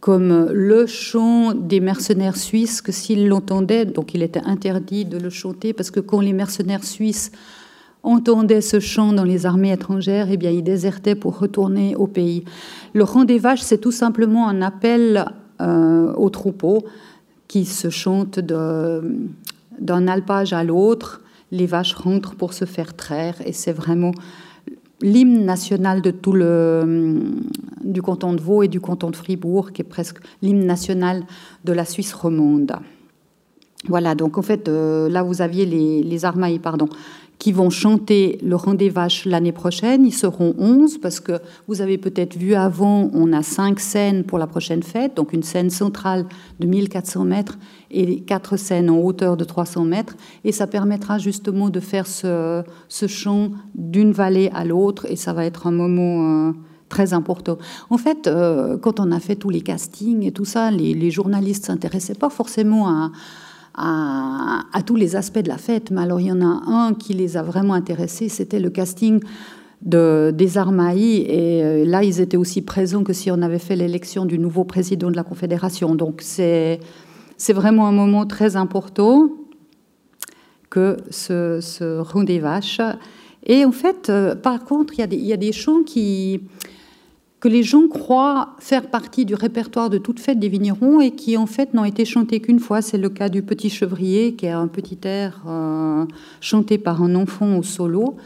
comme 0.00 0.48
le 0.50 0.86
chant 0.86 1.52
des 1.54 1.80
mercenaires 1.80 2.36
suisses, 2.36 2.80
que 2.80 2.90
s'ils 2.90 3.28
l'entendaient, 3.28 3.84
donc 3.84 4.14
il 4.14 4.22
était 4.22 4.42
interdit 4.44 5.04
de 5.04 5.18
le 5.18 5.28
chanter, 5.28 5.72
parce 5.74 5.90
que 5.90 6.00
quand 6.00 6.20
les 6.20 6.32
mercenaires 6.32 6.84
suisses 6.84 7.30
entendaient 8.02 8.62
ce 8.62 8.80
chant 8.80 9.12
dans 9.12 9.24
les 9.24 9.44
armées 9.44 9.72
étrangères, 9.72 10.28
eh 10.30 10.38
bien, 10.38 10.50
ils 10.50 10.62
désertaient 10.62 11.14
pour 11.14 11.38
retourner 11.38 11.96
au 11.96 12.06
pays. 12.06 12.44
Le 12.94 13.04
rang 13.04 13.24
des 13.24 13.38
vaches, 13.38 13.60
c'est 13.60 13.78
tout 13.78 13.92
simplement 13.92 14.48
un 14.48 14.62
appel 14.62 15.26
euh, 15.60 16.14
aux 16.14 16.30
troupeaux 16.30 16.82
qui 17.46 17.66
se 17.66 17.90
chantent 17.90 18.38
d'un 18.38 20.08
alpage 20.08 20.54
à 20.54 20.64
l'autre. 20.64 21.20
Les 21.52 21.66
vaches 21.66 21.94
rentrent 21.94 22.36
pour 22.36 22.54
se 22.54 22.64
faire 22.64 22.96
traire, 22.96 23.34
et 23.44 23.52
c'est 23.52 23.72
vraiment 23.72 24.12
l'hymne 25.02 25.44
national 25.44 26.02
de 26.02 26.10
tout 26.10 26.32
le 26.32 26.80
hum, 26.82 27.42
du 27.82 28.02
canton 28.02 28.32
de 28.34 28.40
Vaud 28.40 28.62
et 28.62 28.68
du 28.68 28.80
canton 28.80 29.10
de 29.10 29.16
Fribourg, 29.16 29.72
qui 29.72 29.82
est 29.82 29.84
presque 29.84 30.18
l'hymne 30.42 30.66
national 30.66 31.24
de 31.64 31.72
la 31.72 31.84
Suisse 31.84 32.12
romande. 32.12 32.72
Voilà, 33.88 34.14
donc 34.14 34.36
en 34.36 34.42
fait, 34.42 34.68
euh, 34.68 35.08
là 35.08 35.22
vous 35.22 35.40
aviez 35.40 35.64
les, 35.64 36.02
les 36.02 36.24
armailles, 36.24 36.58
pardon, 36.58 36.88
qui 37.40 37.52
vont 37.52 37.70
chanter 37.70 38.38
le 38.44 38.54
rang 38.54 38.74
des 38.74 38.90
vaches 38.90 39.24
l'année 39.24 39.50
prochaine. 39.50 40.04
Ils 40.04 40.14
seront 40.14 40.54
11 40.58 40.98
parce 40.98 41.20
que 41.20 41.40
vous 41.66 41.80
avez 41.80 41.96
peut-être 41.96 42.36
vu 42.36 42.54
avant, 42.54 43.10
on 43.14 43.32
a 43.32 43.42
cinq 43.42 43.80
scènes 43.80 44.24
pour 44.24 44.38
la 44.38 44.46
prochaine 44.46 44.82
fête, 44.82 45.16
donc 45.16 45.32
une 45.32 45.42
scène 45.42 45.70
centrale 45.70 46.26
de 46.60 46.66
1400 46.66 47.24
mètres 47.24 47.58
et 47.90 48.20
quatre 48.20 48.58
scènes 48.58 48.90
en 48.90 48.98
hauteur 48.98 49.38
de 49.38 49.44
300 49.44 49.86
mètres. 49.86 50.16
Et 50.44 50.52
ça 50.52 50.66
permettra 50.66 51.16
justement 51.16 51.70
de 51.70 51.80
faire 51.80 52.06
ce, 52.06 52.62
chant 53.08 53.52
d'une 53.74 54.12
vallée 54.12 54.50
à 54.52 54.66
l'autre 54.66 55.06
et 55.10 55.16
ça 55.16 55.32
va 55.32 55.44
être 55.44 55.66
un 55.66 55.72
moment... 55.72 56.48
Euh, 56.48 56.52
très 56.90 57.12
important. 57.12 57.56
En 57.88 57.98
fait, 57.98 58.26
euh, 58.26 58.76
quand 58.76 58.98
on 58.98 59.12
a 59.12 59.20
fait 59.20 59.36
tous 59.36 59.48
les 59.48 59.60
castings 59.60 60.24
et 60.24 60.32
tout 60.32 60.44
ça, 60.44 60.72
les, 60.72 60.92
les 60.92 61.12
journalistes 61.12 61.66
s'intéressaient 61.66 62.16
pas 62.16 62.30
forcément 62.30 62.88
à, 62.88 63.12
à, 63.74 64.82
tous 64.84 64.96
les 64.96 65.16
aspects 65.16 65.38
de 65.38 65.48
la 65.48 65.58
fête, 65.58 65.90
mais 65.90 66.00
alors 66.00 66.20
il 66.20 66.26
y 66.26 66.32
en 66.32 66.40
a 66.40 66.62
un 66.66 66.94
qui 66.94 67.14
les 67.14 67.36
a 67.36 67.42
vraiment 67.42 67.74
intéressés, 67.74 68.28
c'était 68.28 68.58
le 68.58 68.70
casting 68.70 69.20
de, 69.82 70.32
des 70.34 70.58
Armaïs, 70.58 71.24
et 71.26 71.62
euh, 71.62 71.84
là 71.84 72.02
ils 72.02 72.20
étaient 72.20 72.36
aussi 72.36 72.62
présents 72.62 73.02
que 73.02 73.12
si 73.12 73.30
on 73.30 73.40
avait 73.42 73.58
fait 73.58 73.76
l'élection 73.76 74.26
du 74.26 74.38
nouveau 74.38 74.64
président 74.64 75.10
de 75.10 75.16
la 75.16 75.22
Confédération. 75.22 75.94
Donc 75.94 76.20
c'est, 76.22 76.80
c'est 77.36 77.52
vraiment 77.52 77.86
un 77.86 77.92
moment 77.92 78.26
très 78.26 78.56
important 78.56 79.30
que 80.68 80.96
ce, 81.10 81.60
ce 81.60 81.98
rond 81.98 82.22
des 82.22 82.38
vaches. 82.38 82.80
Et 83.44 83.64
en 83.64 83.72
fait, 83.72 84.10
euh, 84.10 84.34
par 84.34 84.64
contre, 84.64 84.94
il 84.94 85.00
y, 85.00 85.02
a 85.02 85.06
des, 85.06 85.16
il 85.16 85.24
y 85.26 85.32
a 85.32 85.36
des 85.36 85.52
chants 85.52 85.82
qui 85.82 86.42
que 87.40 87.48
les 87.48 87.62
gens 87.62 87.88
croient 87.88 88.54
faire 88.58 88.88
partie 88.88 89.24
du 89.24 89.34
répertoire 89.34 89.88
de 89.88 89.98
toute 89.98 90.20
fête 90.20 90.38
des 90.38 90.48
vignerons 90.48 91.00
et 91.00 91.10
qui 91.10 91.38
en 91.38 91.46
fait 91.46 91.72
n'ont 91.72 91.86
été 91.86 92.04
chantés 92.04 92.40
qu'une 92.40 92.60
fois. 92.60 92.82
C'est 92.82 92.98
le 92.98 93.08
cas 93.08 93.30
du 93.30 93.42
Petit 93.42 93.70
Chevrier, 93.70 94.34
qui 94.34 94.46
est 94.46 94.50
un 94.50 94.68
petit 94.68 94.98
air 95.04 95.42
euh, 95.48 96.04
chanté 96.40 96.76
par 96.76 97.02
un 97.02 97.14
enfant 97.14 97.56
au 97.56 97.62
solo. 97.62 98.16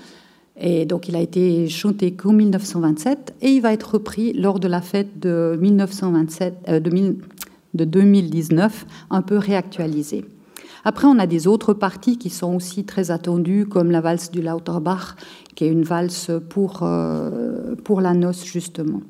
Et 0.61 0.85
donc 0.85 1.09
il 1.09 1.16
a 1.16 1.21
été 1.21 1.68
chanté 1.68 2.12
qu'en 2.12 2.33
1927 2.33 3.35
et 3.40 3.50
il 3.50 3.61
va 3.61 3.73
être 3.73 3.94
repris 3.94 4.33
lors 4.33 4.59
de 4.59 4.68
la 4.68 4.80
fête 4.80 5.21
de, 5.21 5.56
1927, 5.61 6.54
euh, 6.68 6.80
de 6.80 7.85
2019, 7.85 8.87
un 9.11 9.23
peu 9.23 9.38
réactualisé. 9.38 10.25
Après, 10.85 11.07
on 11.07 11.19
a 11.19 11.26
des 11.26 11.47
autres 11.47 11.73
parties 11.73 12.19
qui 12.19 12.31
sont 12.31 12.55
aussi 12.55 12.85
très 12.85 13.11
attendues, 13.11 13.67
comme 13.67 13.91
la 13.91 14.00
valse 14.00 14.31
du 14.31 14.43
Lauterbach, 14.43 15.17
qui 15.55 15.64
est 15.64 15.69
une 15.69 15.83
valse 15.85 16.31
pour, 16.50 16.81
euh, 16.83 17.75
pour 17.85 18.00
la 18.00 18.12
noce, 18.12 18.45
justement. 18.45 19.00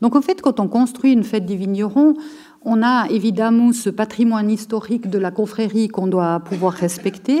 Donc, 0.00 0.14
en 0.14 0.22
fait, 0.22 0.40
quand 0.40 0.60
on 0.60 0.68
construit 0.68 1.12
une 1.12 1.24
fête 1.24 1.44
des 1.44 1.56
vignerons, 1.56 2.14
on 2.62 2.82
a 2.82 3.08
évidemment 3.10 3.72
ce 3.72 3.90
patrimoine 3.90 4.50
historique 4.50 5.08
de 5.10 5.18
la 5.18 5.30
confrérie 5.30 5.88
qu'on 5.88 6.06
doit 6.06 6.40
pouvoir 6.40 6.72
respecter. 6.72 7.40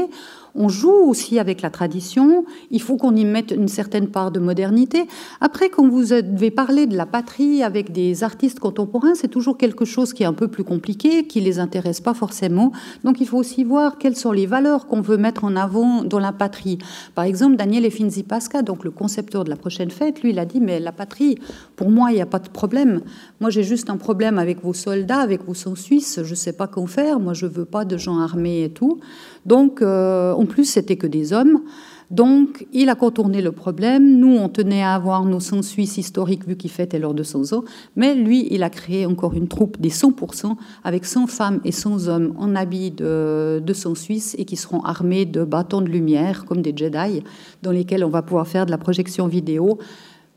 On 0.54 0.68
joue 0.68 0.90
aussi 0.90 1.38
avec 1.38 1.62
la 1.62 1.70
tradition. 1.70 2.44
Il 2.70 2.80
faut 2.80 2.96
qu'on 2.96 3.14
y 3.14 3.24
mette 3.24 3.50
une 3.50 3.68
certaine 3.68 4.08
part 4.08 4.30
de 4.30 4.40
modernité. 4.40 5.06
Après, 5.40 5.68
quand 5.68 5.86
vous 5.86 6.06
devez 6.06 6.50
parler 6.50 6.86
de 6.86 6.96
la 6.96 7.06
patrie 7.06 7.62
avec 7.62 7.92
des 7.92 8.24
artistes 8.24 8.58
contemporains, 8.58 9.14
c'est 9.14 9.28
toujours 9.28 9.58
quelque 9.58 9.84
chose 9.84 10.12
qui 10.12 10.22
est 10.22 10.26
un 10.26 10.32
peu 10.32 10.48
plus 10.48 10.64
compliqué, 10.64 11.26
qui 11.26 11.40
les 11.40 11.58
intéresse 11.58 12.00
pas 12.00 12.14
forcément. 12.14 12.72
Donc, 13.04 13.20
il 13.20 13.26
faut 13.26 13.38
aussi 13.38 13.64
voir 13.64 13.98
quelles 13.98 14.16
sont 14.16 14.32
les 14.32 14.46
valeurs 14.46 14.86
qu'on 14.86 15.00
veut 15.00 15.18
mettre 15.18 15.44
en 15.44 15.54
avant 15.54 16.02
dans 16.04 16.18
la 16.18 16.32
patrie. 16.32 16.78
Par 17.14 17.24
exemple, 17.24 17.56
Daniel 17.56 17.84
Efinzi 17.84 18.22
Pasca, 18.22 18.62
donc 18.62 18.84
le 18.84 18.90
concepteur 18.90 19.44
de 19.44 19.50
la 19.50 19.56
prochaine 19.56 19.90
fête, 19.90 20.22
lui, 20.22 20.30
il 20.30 20.38
a 20.38 20.44
dit 20.44 20.60
mais 20.60 20.80
la 20.80 20.92
patrie, 20.92 21.38
pour 21.76 21.90
moi, 21.90 22.10
il 22.10 22.14
n'y 22.14 22.22
a 22.22 22.26
pas 22.26 22.38
de 22.38 22.48
problème. 22.48 23.02
Moi, 23.40 23.50
j'ai 23.50 23.62
juste 23.62 23.90
un 23.90 23.96
problème 23.96 24.38
avec 24.38 24.62
vos 24.62 24.74
soldats, 24.74 25.20
avec 25.20 25.44
vos 25.44 25.54
sangs 25.54 25.76
suisses. 25.76 26.20
Je 26.22 26.30
ne 26.30 26.34
sais 26.34 26.52
pas 26.52 26.66
quoi 26.66 26.78
faire. 26.86 27.18
Moi, 27.18 27.34
je 27.34 27.46
veux 27.46 27.64
pas 27.64 27.84
de 27.84 27.96
gens 27.96 28.18
armés 28.18 28.64
et 28.64 28.70
tout. 28.70 29.00
Donc, 29.46 29.82
euh, 29.82 30.34
en 30.38 30.46
plus, 30.46 30.64
c'était 30.64 30.96
que 30.96 31.06
des 31.06 31.32
hommes. 31.32 31.62
Donc, 32.10 32.66
il 32.72 32.88
a 32.88 32.94
contourné 32.94 33.42
le 33.42 33.52
problème. 33.52 34.18
Nous, 34.18 34.34
on 34.34 34.48
tenait 34.48 34.82
à 34.82 34.94
avoir 34.94 35.24
nos 35.24 35.40
sons 35.40 35.62
suisses 35.62 35.98
historiques 35.98 36.46
vu 36.46 36.56
qu'il 36.56 36.70
fêtait 36.70 37.00
de 37.00 37.22
100 37.22 37.52
ans. 37.52 37.64
Mais 37.96 38.14
lui, 38.14 38.46
il 38.50 38.62
a 38.62 38.70
créé 38.70 39.04
encore 39.04 39.34
une 39.34 39.48
troupe 39.48 39.78
des 39.80 39.90
100% 39.90 40.54
avec 40.84 41.04
100 41.04 41.26
femmes 41.26 41.60
et 41.64 41.72
100 41.72 42.06
hommes 42.06 42.34
en 42.38 42.54
habits 42.54 42.92
de, 42.92 43.60
de 43.62 43.72
son 43.72 43.94
suisse 43.94 44.36
et 44.38 44.44
qui 44.44 44.56
seront 44.56 44.80
armés 44.80 45.26
de 45.26 45.44
bâtons 45.44 45.82
de 45.82 45.88
lumière 45.88 46.44
comme 46.46 46.62
des 46.62 46.72
Jedi 46.74 47.22
dans 47.62 47.72
lesquels 47.72 48.04
on 48.04 48.08
va 48.08 48.22
pouvoir 48.22 48.46
faire 48.46 48.64
de 48.64 48.70
la 48.70 48.78
projection 48.78 49.26
vidéo. 49.26 49.78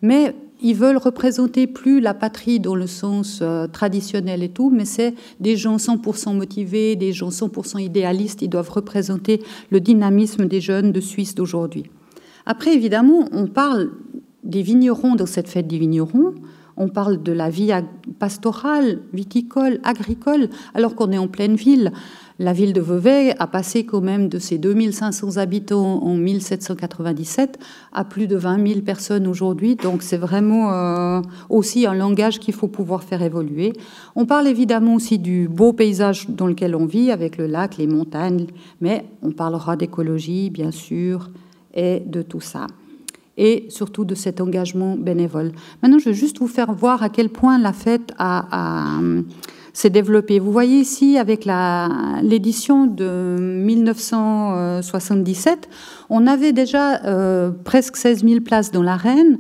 Mais 0.02 0.36
ils 0.62 0.76
veulent 0.76 0.98
représenter 0.98 1.68
plus 1.68 2.00
la 2.00 2.14
patrie 2.14 2.60
dans 2.60 2.76
le 2.76 2.88
sens 2.88 3.40
euh, 3.42 3.68
traditionnel 3.68 4.44
et 4.44 4.50
tout, 4.50 4.70
mais 4.70 4.86
c'est 4.86 5.16
des 5.40 5.56
gens 5.58 5.78
100% 5.78 6.36
motivés, 6.36 6.96
des 6.96 7.14
gens 7.14 7.30
100% 7.30 7.82
idéalistes. 7.82 8.42
Ils 8.42 8.50
doivent 8.50 8.70
représenter 8.70 9.42
le 9.72 9.80
dynamisme 9.80 10.46
des 10.46 10.62
jeunes 10.62 10.92
de 10.92 11.02
Suisse 11.02 11.36
d'aujourd'hui. 11.36 11.86
Après, 12.46 12.74
évidemment, 12.74 13.28
on 13.32 13.48
parle 13.48 13.92
des 14.44 14.62
vignerons 14.62 15.16
dans 15.16 15.26
cette 15.26 15.48
fête 15.48 15.68
des 15.68 15.78
vignerons. 15.78 16.34
On 16.78 16.90
parle 16.90 17.22
de 17.22 17.32
la 17.32 17.50
vie 17.50 17.72
pastorale, 18.18 19.00
viticole, 19.14 19.80
agricole, 19.84 20.50
alors 20.74 20.96
qu'on 20.96 21.12
est 21.12 21.18
en 21.18 21.28
pleine 21.28 21.56
ville. 21.56 21.92
La 22.42 22.54
ville 22.54 22.74
de 22.74 22.82
Vevey 22.82 23.36
a 23.38 23.46
passé 23.46 23.86
quand 23.86 24.02
même 24.02 24.28
de 24.28 24.40
ses 24.40 24.58
2500 24.58 25.38
habitants 25.38 26.04
en 26.04 26.16
1797 26.16 27.60
à 27.94 28.04
plus 28.04 28.26
de 28.26 28.36
20 28.36 28.68
000 28.68 28.82
personnes 28.82 29.28
aujourd'hui. 29.28 29.76
Donc 29.76 30.02
c'est 30.02 30.18
vraiment 30.18 30.74
euh, 30.74 31.22
aussi 31.50 31.86
un 31.86 31.94
langage 31.94 32.40
qu'il 32.40 32.56
faut 32.56 32.68
pouvoir 32.68 33.04
faire 33.04 33.22
évoluer. 33.22 33.74
On 34.16 34.26
parle 34.26 34.48
évidemment 34.48 34.96
aussi 34.96 35.20
du 35.20 35.48
beau 35.48 35.72
paysage 35.72 36.30
dans 36.30 36.48
lequel 36.48 36.76
on 36.76 36.88
vit, 36.88 37.12
avec 37.12 37.38
le 37.38 37.46
lac, 37.46 37.78
les 37.78 37.86
montagnes, 37.86 38.48
mais 38.80 39.06
on 39.22 39.30
parlera 39.30 39.76
d'écologie, 39.76 40.50
bien 40.50 40.72
sûr, 40.72 41.30
et 41.76 42.02
de 42.04 42.24
tout 42.24 42.42
ça 42.42 42.66
et 43.38 43.66
surtout 43.70 44.04
de 44.04 44.14
cet 44.14 44.42
engagement 44.42 44.96
bénévole. 44.98 45.54
Maintenant, 45.82 46.00
je 46.00 46.06
vais 46.06 46.14
juste 46.14 46.40
vous 46.40 46.48
faire 46.48 46.74
voir 46.74 47.02
à 47.02 47.10
quel 47.10 47.30
point 47.30 47.58
la 47.58 47.72
fête 47.74 48.14
a, 48.20 49.00
s'est 49.74 49.90
développée. 49.90 50.40
Vous 50.40 50.52
voyez 50.52 50.80
ici, 50.80 51.18
avec 51.18 51.48
l'édition 52.22 52.86
de 52.86 53.38
1977, 53.40 55.70
on 56.10 56.28
avait 56.28 56.54
déjà 56.54 57.04
euh, 57.06 57.52
presque 57.64 57.96
16 57.96 58.26
000 58.26 58.42
places 58.42 58.72
dans 58.72 58.84
l'arène, 58.84 59.38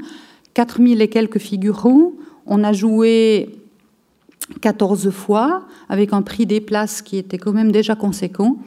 4 0.53 0.77
000 0.77 1.01
et 1.01 1.09
quelques 1.09 1.39
figurants. 1.39 2.13
On 2.45 2.63
a 2.63 2.71
joué 2.73 3.57
14 4.61 5.09
fois, 5.11 5.63
avec 5.89 6.13
un 6.13 6.21
prix 6.21 6.45
des 6.45 6.61
places 6.61 7.01
qui 7.01 7.17
était 7.17 7.37
quand 7.37 7.53
même 7.53 7.71
déjà 7.71 7.95
conséquent. 7.95 8.57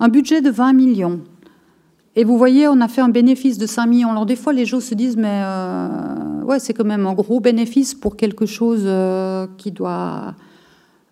Un 0.00 0.08
budget 0.08 0.40
de 0.40 0.50
20 0.50 0.72
millions. 0.72 1.20
Et 2.16 2.24
vous 2.24 2.38
voyez, 2.38 2.68
on 2.68 2.80
a 2.80 2.88
fait 2.88 3.00
un 3.00 3.08
bénéfice 3.08 3.58
de 3.58 3.66
5 3.66 3.86
millions. 3.86 4.10
Alors 4.10 4.26
des 4.26 4.36
fois, 4.36 4.52
les 4.52 4.66
gens 4.66 4.80
se 4.80 4.94
disent, 4.94 5.16
mais 5.16 5.40
euh, 5.42 6.42
ouais, 6.44 6.60
c'est 6.60 6.72
quand 6.72 6.84
même 6.84 7.06
un 7.06 7.14
gros 7.14 7.40
bénéfice 7.40 7.94
pour 7.94 8.16
quelque 8.16 8.46
chose 8.46 8.82
euh, 8.84 9.48
qui 9.58 9.72
doit 9.72 10.34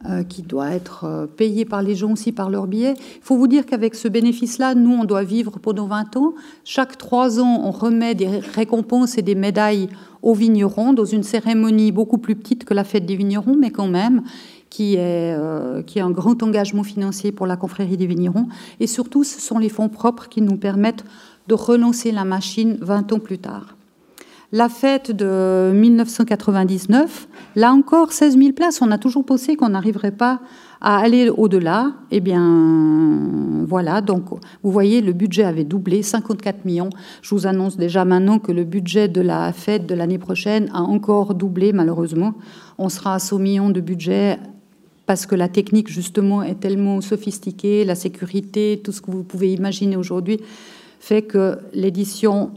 euh, 0.09 0.23
qui 0.25 0.43
doit 0.43 0.71
être 0.71 1.29
payé 1.37 1.65
par 1.65 1.83
les 1.83 1.95
gens 1.95 2.13
aussi 2.13 2.33
par 2.33 2.51
leur 2.51 2.67
billet. 2.67 2.95
Il 2.99 3.23
faut 3.23 3.37
vous 3.37 3.47
dire 3.47 3.67
qu'avec 3.67 3.95
ce 3.95 4.09
bénéfice-là, 4.09 4.75
nous, 4.75 4.93
on 4.93 5.05
doit 5.05 5.25
vivre 5.25 5.59
pendant 5.61 5.87
20 5.87 6.17
ans. 6.17 6.35
Chaque 6.65 6.99
trois 6.99 7.41
ans, 7.41 7.63
on 7.65 7.71
remet 7.71 8.15
des 8.15 8.29
récompenses 8.29 9.19
et 9.19 9.23
des 9.23 9.35
médailles 9.35 9.89
aux 10.23 10.35
vignerons 10.35 10.93
dans 10.93 11.05
une 11.05 11.23
cérémonie 11.23 11.93
beaucoup 11.93 12.19
plus 12.19 12.37
petite 12.37 12.65
que 12.65 12.75
la 12.75 12.85
fête 12.85 13.07
des 13.07 13.17
vignerons, 13.17 13.57
mais 13.57 13.71
quand 13.71 13.89
même 13.89 14.23
qui 14.73 14.95
est, 14.95 15.35
euh, 15.37 15.83
qui 15.83 15.99
est 15.99 16.03
un 16.03 16.11
grand 16.11 16.43
engagement 16.43 16.83
financier 16.83 17.31
pour 17.31 17.47
la 17.47 17.57
confrérie 17.57 17.99
des 17.99 18.07
vignerons. 18.07 18.49
Et 18.81 18.87
surtout, 18.87 19.23
ce 19.23 19.39
sont 19.39 19.59
les 19.59 19.69
fonds 19.69 19.91
propres 19.91 20.31
qui 20.31 20.41
nous 20.41 20.57
permettent 20.57 21.05
de 21.47 21.55
relancer 21.55 22.11
la 22.11 22.25
machine 22.25 22.79
20 22.81 23.13
ans 23.13 23.19
plus 23.19 23.39
tard. 23.39 23.77
La 24.55 24.69
fête 24.69 25.13
de 25.13 25.73
1999, 25.75 27.27
là 27.57 27.73
encore, 27.73 28.13
16 28.13 28.37
000 28.37 28.53
places. 28.53 28.83
On 28.83 28.91
a 28.91 28.99
toujours 28.99 29.25
pensé 29.25 29.57
qu'on 29.57 29.71
n'arriverait 29.71 30.11
pas 30.11 30.41
à 30.83 30.99
aller 30.99 31.31
au-delà. 31.31 31.95
Eh 32.11 32.21
bien, 32.21 33.65
voilà. 33.67 34.03
Donc, 34.03 34.25
vous 34.63 34.71
voyez, 34.71 35.01
le 35.01 35.15
budget 35.15 35.45
avait 35.45 35.65
doublé, 35.65 36.03
54 36.03 36.67
millions. 36.67 36.91
Je 37.23 37.35
vous 37.35 37.47
annonce 37.47 37.79
déjà 37.79 38.05
maintenant 38.05 38.39
que 38.39 38.53
le 38.53 38.65
budget 38.65 39.09
de 39.09 39.23
la 39.23 39.55
fête 39.55 39.87
de 39.87 39.95
l'année 39.95 40.19
prochaine 40.19 40.69
a 40.75 40.83
encore 40.83 41.35
doublé, 41.35 41.73
malheureusement. 41.73 42.35
On 42.77 42.91
sera 42.91 43.15
à 43.15 43.19
100 43.19 43.39
millions 43.39 43.71
de 43.71 43.81
budget 43.81 44.39
parce 45.07 45.25
que 45.25 45.35
la 45.35 45.49
technique, 45.49 45.89
justement, 45.89 46.43
est 46.43 46.61
tellement 46.61 47.01
sophistiquée, 47.01 47.87
la 47.87 47.95
sécurité, 47.95 48.83
tout 48.85 48.93
ce 48.93 49.01
que 49.01 49.11
vous 49.11 49.25
pouvez 49.25 49.51
imaginer 49.55 49.97
aujourd'hui, 49.97 50.41
fait 51.01 51.23
que 51.23 51.59
l'édition 51.73 52.51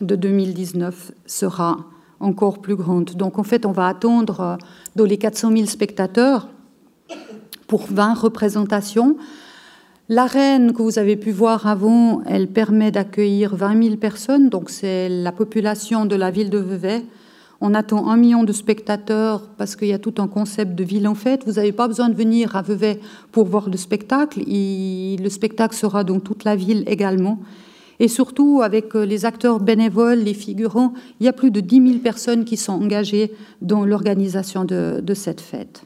de 0.00 0.16
2019 0.16 1.12
sera 1.26 1.78
encore 2.20 2.60
plus 2.60 2.76
grande. 2.76 3.10
Donc, 3.16 3.38
en 3.38 3.42
fait, 3.42 3.66
on 3.66 3.72
va 3.72 3.88
attendre 3.88 4.40
euh, 4.40 4.56
dans 4.96 5.04
les 5.04 5.18
400 5.18 5.52
000 5.52 5.66
spectateurs 5.66 6.48
pour 7.66 7.86
20 7.88 8.14
représentations. 8.14 9.16
L'arène 10.08 10.72
que 10.74 10.82
vous 10.82 10.98
avez 10.98 11.16
pu 11.16 11.30
voir 11.30 11.66
avant, 11.66 12.22
elle 12.26 12.48
permet 12.48 12.90
d'accueillir 12.90 13.56
20 13.56 13.82
000 13.82 13.96
personnes, 13.96 14.50
donc 14.50 14.68
c'est 14.68 15.08
la 15.08 15.32
population 15.32 16.04
de 16.04 16.14
la 16.14 16.30
ville 16.30 16.50
de 16.50 16.58
Vevey. 16.58 17.02
On 17.62 17.72
attend 17.72 18.10
un 18.10 18.18
million 18.18 18.44
de 18.44 18.52
spectateurs 18.52 19.48
parce 19.56 19.76
qu'il 19.76 19.88
y 19.88 19.94
a 19.94 19.98
tout 19.98 20.14
un 20.18 20.28
concept 20.28 20.74
de 20.74 20.84
ville 20.84 21.08
en 21.08 21.14
fait. 21.14 21.44
Vous 21.46 21.52
n'avez 21.52 21.72
pas 21.72 21.88
besoin 21.88 22.10
de 22.10 22.14
venir 22.14 22.54
à 22.56 22.60
Vevey 22.60 23.00
pour 23.32 23.46
voir 23.46 23.70
le 23.70 23.78
spectacle. 23.78 24.40
le 24.46 25.28
spectacle 25.30 25.74
sera 25.74 26.04
dans 26.04 26.20
toute 26.20 26.44
la 26.44 26.56
ville 26.56 26.84
également. 26.86 27.38
Et 28.00 28.08
surtout, 28.08 28.60
avec 28.62 28.94
euh, 28.94 29.04
les 29.04 29.24
acteurs 29.24 29.60
bénévoles, 29.60 30.18
les 30.18 30.34
figurants, 30.34 30.94
il 31.20 31.26
y 31.26 31.28
a 31.28 31.32
plus 31.32 31.50
de 31.50 31.60
10 31.60 31.88
000 31.88 31.98
personnes 31.98 32.44
qui 32.44 32.56
sont 32.56 32.72
engagées 32.72 33.32
dans 33.62 33.84
l'organisation 33.84 34.64
de, 34.64 35.14
cette 35.14 35.40
fête. 35.40 35.84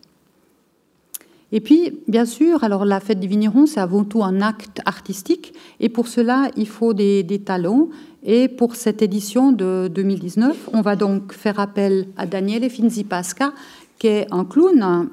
Et 1.53 1.61
puis, 1.61 2.01
bien 2.09 2.25
sûr, 2.25 2.65
alors 2.65 2.85
la 2.85 3.01
fête 3.01 3.21
des 3.21 3.27
vignerons, 3.27 3.67
c'est 3.67 3.81
avant 3.81 4.05
tout 4.05 4.23
un 4.23 4.41
acte 4.41 4.81
artistique, 4.85 5.55
et 5.81 5.89
pour 5.89 6.09
cela, 6.09 6.51
il 6.57 6.69
faut 6.69 6.95
des, 6.95 7.43
talents. 7.45 7.89
Et 8.23 8.49
pour 8.49 8.75
cette 8.75 9.01
édition 9.01 9.53
de 9.53 9.91
2019, 9.95 10.71
on 10.73 10.83
va 10.83 10.97
donc 10.97 11.33
faire 11.33 11.61
appel 11.61 12.09
à 12.17 12.27
Daniele 12.27 12.69
Finzi-Pasca, 12.69 13.53
qui 13.99 14.09
est 14.09 14.27
un 14.31 14.45
clown, 14.45 15.09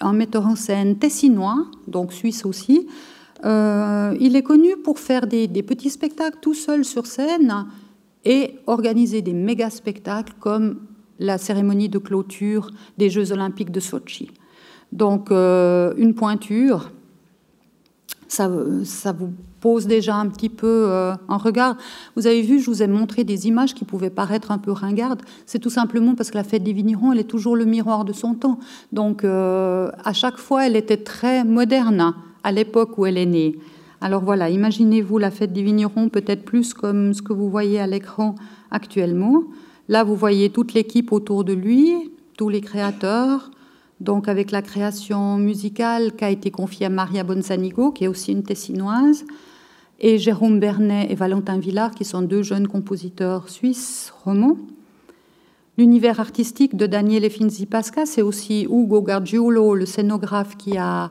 un 0.00 0.12
metteur 0.12 0.46
en 0.46 0.56
scène 0.56 0.96
tessinois, 0.96 1.66
donc 1.86 2.12
suisse 2.12 2.44
aussi, 2.44 2.86
euh, 3.44 4.16
il 4.20 4.36
est 4.36 4.42
connu 4.42 4.76
pour 4.76 4.98
faire 4.98 5.26
des, 5.26 5.48
petits 5.62 5.90
spectacles 5.90 6.38
tout 6.40 6.54
seul 6.54 6.84
sur 6.84 7.06
scène 7.06 7.66
et 8.24 8.56
organiser 8.66 9.22
des 9.22 9.32
méga 9.32 9.70
spectacles 9.70 10.34
comme 10.40 10.80
la 11.18 11.38
cérémonie 11.38 11.88
de 11.88 11.98
clôture 11.98 12.70
des 12.96 13.10
Jeux 13.10 13.32
olympiques 13.32 13.70
de 13.70 13.80
Sochi. 13.80 14.30
Donc 14.92 15.30
euh, 15.30 15.94
une 15.96 16.14
pointure, 16.14 16.90
ça, 18.26 18.48
vous 18.48 19.32
pose 19.60 19.86
déjà 19.86 20.14
un 20.16 20.28
petit 20.28 20.48
peu 20.48 20.86
euh, 20.88 21.14
en 21.28 21.38
regard. 21.38 21.76
Vous 22.16 22.26
avez 22.26 22.42
vu, 22.42 22.60
je 22.60 22.66
vous 22.70 22.82
ai 22.82 22.86
montré 22.86 23.24
des 23.24 23.46
images 23.48 23.74
qui 23.74 23.84
pouvaient 23.84 24.10
paraître 24.10 24.50
un 24.50 24.58
peu 24.58 24.72
ringardes. 24.72 25.22
C'est 25.46 25.58
tout 25.58 25.70
simplement 25.70 26.14
parce 26.14 26.30
que 26.30 26.36
la 26.36 26.44
fête 26.44 26.62
des 26.62 26.72
vignerons, 26.72 27.12
elle 27.12 27.18
est 27.18 27.24
toujours 27.24 27.56
le 27.56 27.64
miroir 27.64 28.04
de 28.04 28.12
son 28.12 28.34
temps. 28.34 28.58
Donc 28.92 29.24
à 29.24 30.12
chaque 30.12 30.38
fois, 30.38 30.66
elle 30.66 30.76
était 30.76 31.02
très 31.02 31.44
moderne 31.44 32.14
à 32.42 32.52
l'époque 32.52 32.98
où 32.98 33.06
elle 33.06 33.18
est 33.18 33.26
née. 33.26 33.58
Alors 34.00 34.22
voilà, 34.22 34.48
imaginez-vous 34.48 35.18
la 35.18 35.30
fête 35.30 35.52
des 35.52 35.62
vignerons 35.62 36.08
peut-être 36.08 36.44
plus 36.44 36.72
comme 36.72 37.14
ce 37.14 37.22
que 37.22 37.32
vous 37.32 37.50
voyez 37.50 37.80
à 37.80 37.86
l'écran 37.86 38.36
actuellement. 38.70 39.42
Là, 39.88 40.04
vous 40.04 40.14
voyez 40.14 40.50
toute 40.50 40.74
l'équipe 40.74 41.12
autour 41.12 41.44
de 41.44 41.52
lui, 41.52 42.12
tous 42.36 42.48
les 42.48 42.60
créateurs, 42.60 43.50
donc 44.00 44.28
avec 44.28 44.52
la 44.52 44.62
création 44.62 45.36
musicale 45.38 46.14
qui 46.14 46.24
a 46.24 46.30
été 46.30 46.50
confiée 46.50 46.86
à 46.86 46.90
Maria 46.90 47.24
Bonsanigo, 47.24 47.90
qui 47.90 48.04
est 48.04 48.08
aussi 48.08 48.32
une 48.32 48.44
tessinoise, 48.44 49.24
et 49.98 50.18
Jérôme 50.18 50.60
Bernet 50.60 51.08
et 51.10 51.16
Valentin 51.16 51.58
Villard, 51.58 51.90
qui 51.92 52.04
sont 52.04 52.22
deux 52.22 52.42
jeunes 52.42 52.68
compositeurs 52.68 53.48
suisses 53.48 54.12
romans. 54.24 54.58
L'univers 55.76 56.20
artistique 56.20 56.76
de 56.76 56.86
Daniele 56.86 57.28
Finzi 57.30 57.66
Pasca, 57.66 58.06
c'est 58.06 58.22
aussi 58.22 58.64
Ugo 58.64 59.02
Gargiulo, 59.02 59.74
le 59.74 59.86
scénographe 59.86 60.56
qui 60.56 60.76
a 60.76 61.10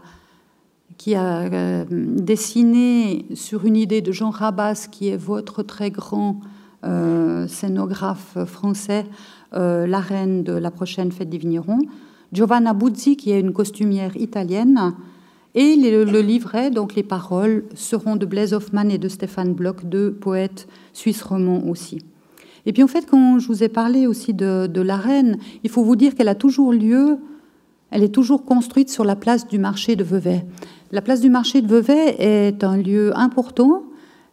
qui 0.98 1.16
a 1.16 1.42
euh, 1.42 1.86
dessiné 1.90 3.26
sur 3.36 3.66
une 3.66 3.76
idée 3.76 4.02
de 4.02 4.12
Jean 4.12 4.32
Rabas, 4.32 4.88
qui 4.92 5.10
est 5.10 5.18
votre 5.18 5.64
très 5.64 5.92
grand 5.92 6.40
euh, 6.86 7.48
scénographe 7.48 8.38
français, 8.46 9.06
euh, 9.54 9.88
la 9.88 10.00
reine 10.00 10.44
de 10.44 10.54
la 10.54 10.72
prochaine 10.72 11.12
fête 11.12 11.30
des 11.30 11.38
vignerons. 11.38 11.82
Giovanna 12.34 12.74
Buzzi, 12.74 13.16
qui 13.16 13.32
est 13.32 13.40
une 13.40 13.54
costumière 13.54 14.18
italienne. 14.18 14.94
Et 15.56 15.76
le, 15.76 16.22
livret, 16.22 16.70
donc 16.70 16.94
les 16.94 17.04
paroles, 17.04 17.64
seront 17.74 18.16
de 18.16 18.26
Blaise 18.26 18.54
Hoffmann 18.54 18.92
et 18.92 18.98
de 18.98 19.08
Stéphane 19.08 19.54
Bloch, 19.54 19.86
deux 19.86 20.12
poètes 20.14 20.68
suisses 20.94 21.24
romans 21.24 21.64
aussi. 21.68 22.00
Et 22.66 22.74
puis 22.74 22.84
en 22.84 22.88
fait, 22.88 23.08
quand 23.10 23.40
je 23.40 23.48
vous 23.48 23.64
ai 23.64 23.70
parlé 23.70 24.06
aussi 24.08 24.34
de, 24.34 24.68
de 24.68 24.82
la 24.82 24.98
reine, 24.98 25.38
il 25.64 25.70
faut 25.70 25.84
vous 25.84 25.96
dire 25.96 26.16
qu'elle 26.16 26.28
a 26.28 26.36
toujours 26.36 26.74
lieu, 26.74 27.18
elle 27.92 28.04
est 28.04 28.14
toujours 28.14 28.44
construite 28.44 28.90
sur 28.90 29.04
la 29.04 29.16
place 29.16 29.48
du 29.48 29.60
marché 29.60 29.96
de 29.96 30.04
Vevey. 30.04 30.46
La 30.92 31.02
place 31.02 31.22
du 31.22 31.30
marché 31.30 31.62
de 31.62 31.68
Vevey 31.68 32.16
est 32.20 32.64
un 32.64 32.78
lieu 32.78 33.18
important. 33.18 33.84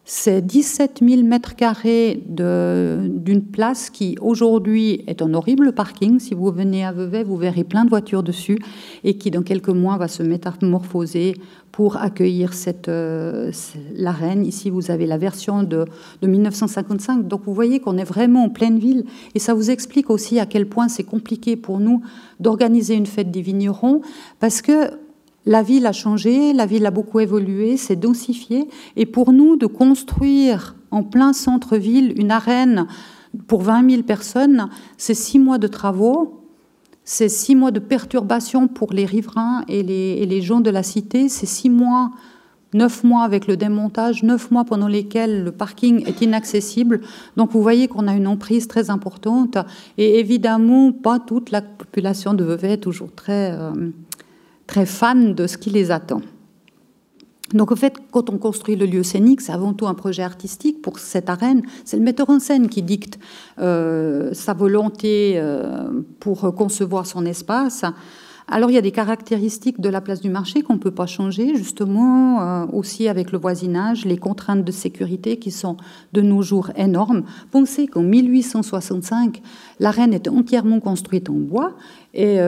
C'est 0.06 0.44
17 0.44 1.00
000 1.02 1.22
mètres 1.22 1.56
carrés 1.56 2.22
d'une 2.28 3.42
place 3.42 3.88
qui 3.88 4.18
aujourd'hui 4.20 5.02
est 5.06 5.22
un 5.22 5.32
horrible 5.32 5.72
parking. 5.72 6.20
Si 6.20 6.34
vous 6.34 6.52
venez 6.52 6.84
à 6.84 6.92
Vevey, 6.92 7.24
vous 7.24 7.38
verrez 7.38 7.64
plein 7.64 7.86
de 7.86 7.88
voitures 7.88 8.22
dessus 8.22 8.58
et 9.02 9.16
qui 9.16 9.30
dans 9.30 9.42
quelques 9.42 9.70
mois 9.70 9.96
va 9.96 10.08
se 10.08 10.22
métamorphoser 10.22 11.36
pour 11.72 11.96
accueillir 11.96 12.52
cette, 12.52 12.88
euh, 12.88 13.50
la 13.94 14.12
reine. 14.12 14.44
Ici, 14.44 14.68
vous 14.68 14.90
avez 14.90 15.06
la 15.06 15.16
version 15.16 15.62
de, 15.62 15.86
de 16.20 16.26
1955. 16.28 17.26
Donc 17.26 17.40
vous 17.46 17.54
voyez 17.54 17.80
qu'on 17.80 17.96
est 17.96 18.04
vraiment 18.04 18.44
en 18.44 18.50
pleine 18.50 18.78
ville 18.78 19.06
et 19.34 19.38
ça 19.38 19.54
vous 19.54 19.70
explique 19.70 20.10
aussi 20.10 20.38
à 20.38 20.44
quel 20.44 20.68
point 20.68 20.88
c'est 20.88 21.02
compliqué 21.02 21.56
pour 21.56 21.80
nous 21.80 22.02
d'organiser 22.40 22.94
une 22.94 23.06
fête 23.06 23.30
des 23.30 23.40
vignerons 23.40 24.02
parce 24.38 24.60
que 24.60 24.90
la 25.46 25.62
ville 25.62 25.86
a 25.86 25.92
changé, 25.92 26.52
la 26.52 26.66
ville 26.66 26.86
a 26.86 26.90
beaucoup 26.90 27.20
évolué, 27.20 27.76
s'est 27.76 27.96
densifiée, 27.96 28.68
et 28.96 29.06
pour 29.06 29.32
nous, 29.32 29.56
de 29.56 29.66
construire 29.66 30.76
en 30.90 31.02
plein 31.02 31.32
centre-ville 31.32 32.14
une 32.16 32.30
arène 32.30 32.86
pour 33.46 33.62
20 33.62 33.90
000 33.90 34.02
personnes, 34.04 34.68
c'est 34.96 35.14
six 35.14 35.38
mois 35.38 35.58
de 35.58 35.66
travaux, 35.66 36.44
c'est 37.04 37.28
six 37.28 37.54
mois 37.54 37.70
de 37.70 37.80
perturbation 37.80 38.68
pour 38.68 38.92
les 38.92 39.04
riverains 39.04 39.64
et 39.68 39.82
les, 39.82 40.40
gens 40.40 40.60
de 40.60 40.70
la 40.70 40.82
cité, 40.82 41.28
c'est 41.28 41.46
six 41.46 41.68
mois, 41.68 42.12
neuf 42.72 43.04
mois 43.04 43.24
avec 43.24 43.46
le 43.46 43.58
démontage, 43.58 44.22
neuf 44.22 44.50
mois 44.50 44.64
pendant 44.64 44.88
lesquels 44.88 45.44
le 45.44 45.52
parking 45.52 46.06
est 46.06 46.22
inaccessible. 46.22 47.02
Donc 47.36 47.50
vous 47.50 47.60
voyez 47.60 47.88
qu'on 47.88 48.08
a 48.08 48.14
une 48.14 48.26
emprise 48.26 48.68
très 48.68 48.88
importante, 48.88 49.58
et 49.98 50.18
évidemment, 50.18 50.92
pas 50.92 51.18
toute 51.18 51.50
la 51.50 51.60
population 51.60 52.32
de 52.32 52.44
Vevey 52.44 52.72
est 52.72 52.78
toujours 52.78 53.12
très... 53.12 53.52
Euh, 53.52 53.90
très 54.66 54.86
fans 54.86 55.14
de 55.14 55.46
ce 55.46 55.58
qui 55.58 55.70
les 55.70 55.90
attend. 55.90 56.20
Donc 57.52 57.70
en 57.70 57.76
fait, 57.76 57.94
quand 58.10 58.30
on 58.30 58.38
construit 58.38 58.74
le 58.74 58.86
lieu 58.86 59.02
scénique, 59.02 59.40
c'est 59.40 59.52
avant 59.52 59.74
tout 59.74 59.86
un 59.86 59.94
projet 59.94 60.22
artistique 60.22 60.80
pour 60.80 60.98
cette 60.98 61.28
arène. 61.28 61.62
C'est 61.84 61.96
le 61.96 62.02
metteur 62.02 62.30
en 62.30 62.40
scène 62.40 62.68
qui 62.68 62.82
dicte 62.82 63.18
euh, 63.60 64.32
sa 64.32 64.54
volonté 64.54 65.34
euh, 65.36 65.88
pour 66.20 66.54
concevoir 66.54 67.06
son 67.06 67.26
espace. 67.26 67.84
Alors 68.48 68.70
il 68.70 68.74
y 68.74 68.78
a 68.78 68.82
des 68.82 68.92
caractéristiques 68.92 69.80
de 69.80 69.88
la 69.88 70.00
place 70.00 70.20
du 70.20 70.28
marché 70.30 70.62
qu'on 70.62 70.74
ne 70.74 70.78
peut 70.78 70.90
pas 70.90 71.06
changer, 71.06 71.54
justement 71.54 72.42
euh, 72.42 72.66
aussi 72.72 73.08
avec 73.08 73.30
le 73.30 73.38
voisinage, 73.38 74.04
les 74.04 74.18
contraintes 74.18 74.64
de 74.64 74.72
sécurité 74.72 75.38
qui 75.38 75.50
sont 75.50 75.76
de 76.12 76.20
nos 76.22 76.42
jours 76.42 76.70
énormes. 76.76 77.22
Pensez 77.52 77.86
qu'en 77.86 78.02
1865, 78.02 79.40
l'arène 79.80 80.12
était 80.12 80.28
entièrement 80.28 80.80
construite 80.80 81.30
en 81.30 81.34
bois 81.34 81.74
et 82.12 82.38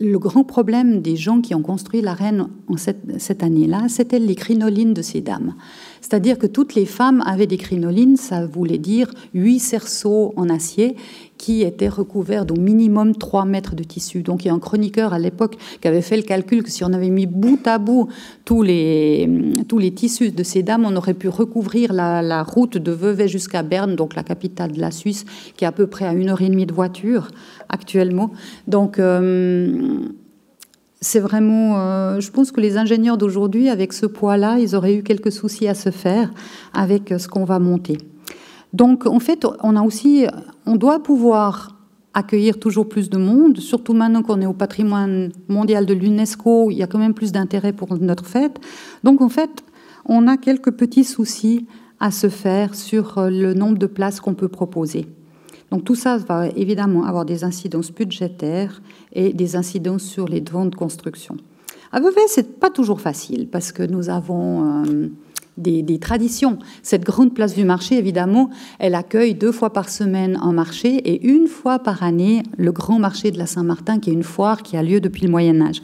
le 0.00 0.18
grand 0.18 0.44
problème 0.44 1.02
des 1.02 1.14
gens 1.14 1.42
qui 1.42 1.54
ont 1.54 1.62
construit 1.62 2.00
l'arène 2.00 2.48
en 2.68 2.76
cette, 2.78 3.20
cette 3.20 3.42
année-là, 3.42 3.82
c'était 3.88 4.18
les 4.18 4.34
crinolines 4.34 4.94
de 4.94 5.02
ces 5.02 5.20
dames. 5.20 5.54
C'est-à-dire 6.00 6.38
que 6.38 6.46
toutes 6.46 6.74
les 6.74 6.86
femmes 6.86 7.22
avaient 7.26 7.46
des 7.46 7.58
crinolines, 7.58 8.16
ça 8.16 8.46
voulait 8.46 8.78
dire 8.78 9.10
huit 9.34 9.60
cerceaux 9.60 10.32
en 10.36 10.48
acier 10.48 10.96
qui 11.40 11.62
étaient 11.62 11.88
recouverts 11.88 12.44
d'au 12.44 12.60
minimum 12.60 13.16
3 13.16 13.46
mètres 13.46 13.74
de 13.74 13.82
tissu. 13.82 14.22
Donc 14.22 14.44
il 14.44 14.48
y 14.48 14.50
a 14.50 14.54
un 14.54 14.58
chroniqueur 14.58 15.14
à 15.14 15.18
l'époque 15.18 15.56
qui 15.80 15.88
avait 15.88 16.02
fait 16.02 16.18
le 16.18 16.22
calcul 16.22 16.62
que 16.62 16.70
si 16.70 16.84
on 16.84 16.92
avait 16.92 17.08
mis 17.08 17.24
bout 17.24 17.66
à 17.66 17.78
bout 17.78 18.08
tous 18.44 18.62
les, 18.62 19.26
tous 19.66 19.78
les 19.78 19.90
tissus 19.90 20.32
de 20.32 20.42
ces 20.42 20.62
dames, 20.62 20.84
on 20.84 20.94
aurait 20.96 21.14
pu 21.14 21.28
recouvrir 21.28 21.94
la, 21.94 22.42
route 22.42 22.76
de 22.76 22.92
Vevey 22.92 23.26
jusqu'à 23.26 23.62
Berne, 23.62 23.96
donc 23.96 24.16
la 24.16 24.22
capitale 24.22 24.72
de 24.72 24.80
la 24.80 24.90
Suisse, 24.90 25.24
qui 25.56 25.64
est 25.64 25.66
à 25.66 25.72
peu 25.72 25.86
près 25.86 26.04
à 26.04 26.12
une 26.12 26.28
heure 26.28 26.42
et 26.42 26.48
demie 26.50 26.66
de 26.66 26.74
voiture 26.74 27.28
actuellement. 27.70 28.32
Donc 28.68 28.98
euh, 28.98 30.02
c'est 31.00 31.20
vraiment, 31.20 31.80
euh, 31.80 32.20
je 32.20 32.30
pense 32.30 32.52
que 32.52 32.60
les 32.60 32.76
ingénieurs 32.76 33.16
d'aujourd'hui, 33.16 33.70
avec 33.70 33.94
ce 33.94 34.04
poids-là, 34.04 34.58
ils 34.58 34.76
auraient 34.76 34.94
eu 34.94 35.02
quelques 35.02 35.32
soucis 35.32 35.68
à 35.68 35.74
se 35.74 35.90
faire 35.90 36.30
avec 36.74 37.14
ce 37.16 37.28
qu'on 37.28 37.44
va 37.44 37.58
monter. 37.58 37.96
Donc, 38.72 39.06
en 39.06 39.18
fait, 39.18 39.46
on 39.62 39.74
a 39.76 39.82
aussi, 39.82 40.26
on 40.70 40.76
doit 40.76 41.02
pouvoir 41.02 41.76
accueillir 42.14 42.60
toujours 42.60 42.88
plus 42.88 43.10
de 43.10 43.18
monde, 43.18 43.58
surtout 43.58 43.92
maintenant 43.92 44.22
qu'on 44.22 44.40
est 44.40 44.46
au 44.46 44.52
patrimoine 44.52 45.32
mondial 45.48 45.84
de 45.84 45.94
l'UNESCO, 45.94 46.70
il 46.70 46.76
y 46.76 46.84
a 46.84 46.86
quand 46.86 46.98
même 46.98 47.12
plus 47.12 47.32
d'intérêt 47.32 47.72
pour 47.72 47.98
notre 47.98 48.24
fête. 48.24 48.60
Donc, 49.02 49.20
en 49.20 49.28
fait, 49.28 49.64
on 50.04 50.28
a 50.28 50.36
quelques 50.36 50.70
petits 50.70 51.02
soucis 51.02 51.66
à 51.98 52.12
se 52.12 52.28
faire 52.28 52.76
sur 52.76 53.18
euh, 53.18 53.30
le 53.30 53.52
nombre 53.52 53.78
de 53.78 53.86
places 53.86 54.20
qu'on 54.20 54.34
peut 54.34 54.48
proposer. 54.48 55.06
Donc 55.72 55.84
tout 55.84 55.96
ça 55.96 56.18
va 56.18 56.48
évidemment 56.48 57.04
avoir 57.04 57.24
des 57.24 57.44
incidences 57.44 57.92
budgétaires 57.92 58.80
et 59.12 59.32
des 59.32 59.54
incidences 59.54 60.02
sur 60.02 60.26
les 60.26 60.40
ventes 60.40 60.70
de 60.70 60.76
construction. 60.76 61.36
À 61.92 62.00
Vevey, 62.00 62.26
c'est 62.28 62.58
pas 62.58 62.70
toujours 62.70 63.00
facile 63.00 63.48
parce 63.48 63.70
que 63.70 63.82
nous 63.82 64.08
avons 64.08 64.84
euh, 64.84 65.08
des, 65.60 65.98
traditions. 65.98 66.58
Cette 66.82 67.04
grande 67.04 67.34
place 67.34 67.54
du 67.54 67.64
marché, 67.64 67.98
évidemment, 67.98 68.50
elle 68.78 68.94
accueille 68.94 69.34
deux 69.34 69.52
fois 69.52 69.72
par 69.72 69.88
semaine 69.88 70.38
un 70.42 70.52
marché 70.52 70.96
et 70.96 71.26
une 71.26 71.46
fois 71.46 71.78
par 71.78 72.02
année 72.02 72.42
le 72.56 72.72
grand 72.72 72.98
marché 72.98 73.30
de 73.30 73.38
la 73.38 73.46
Saint-Martin, 73.46 73.98
qui 73.98 74.10
est 74.10 74.14
une 74.14 74.22
foire 74.22 74.62
qui 74.62 74.76
a 74.76 74.82
lieu 74.82 75.00
depuis 75.00 75.24
le 75.24 75.30
Moyen 75.30 75.60
Âge. 75.60 75.82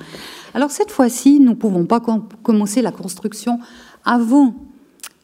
Alors 0.54 0.70
cette 0.70 0.90
fois-ci, 0.90 1.38
nous 1.38 1.50
ne 1.50 1.56
pouvons 1.56 1.84
pas 1.84 2.00
commencer 2.42 2.80
la 2.82 2.92
construction 2.92 3.58
avant 4.04 4.54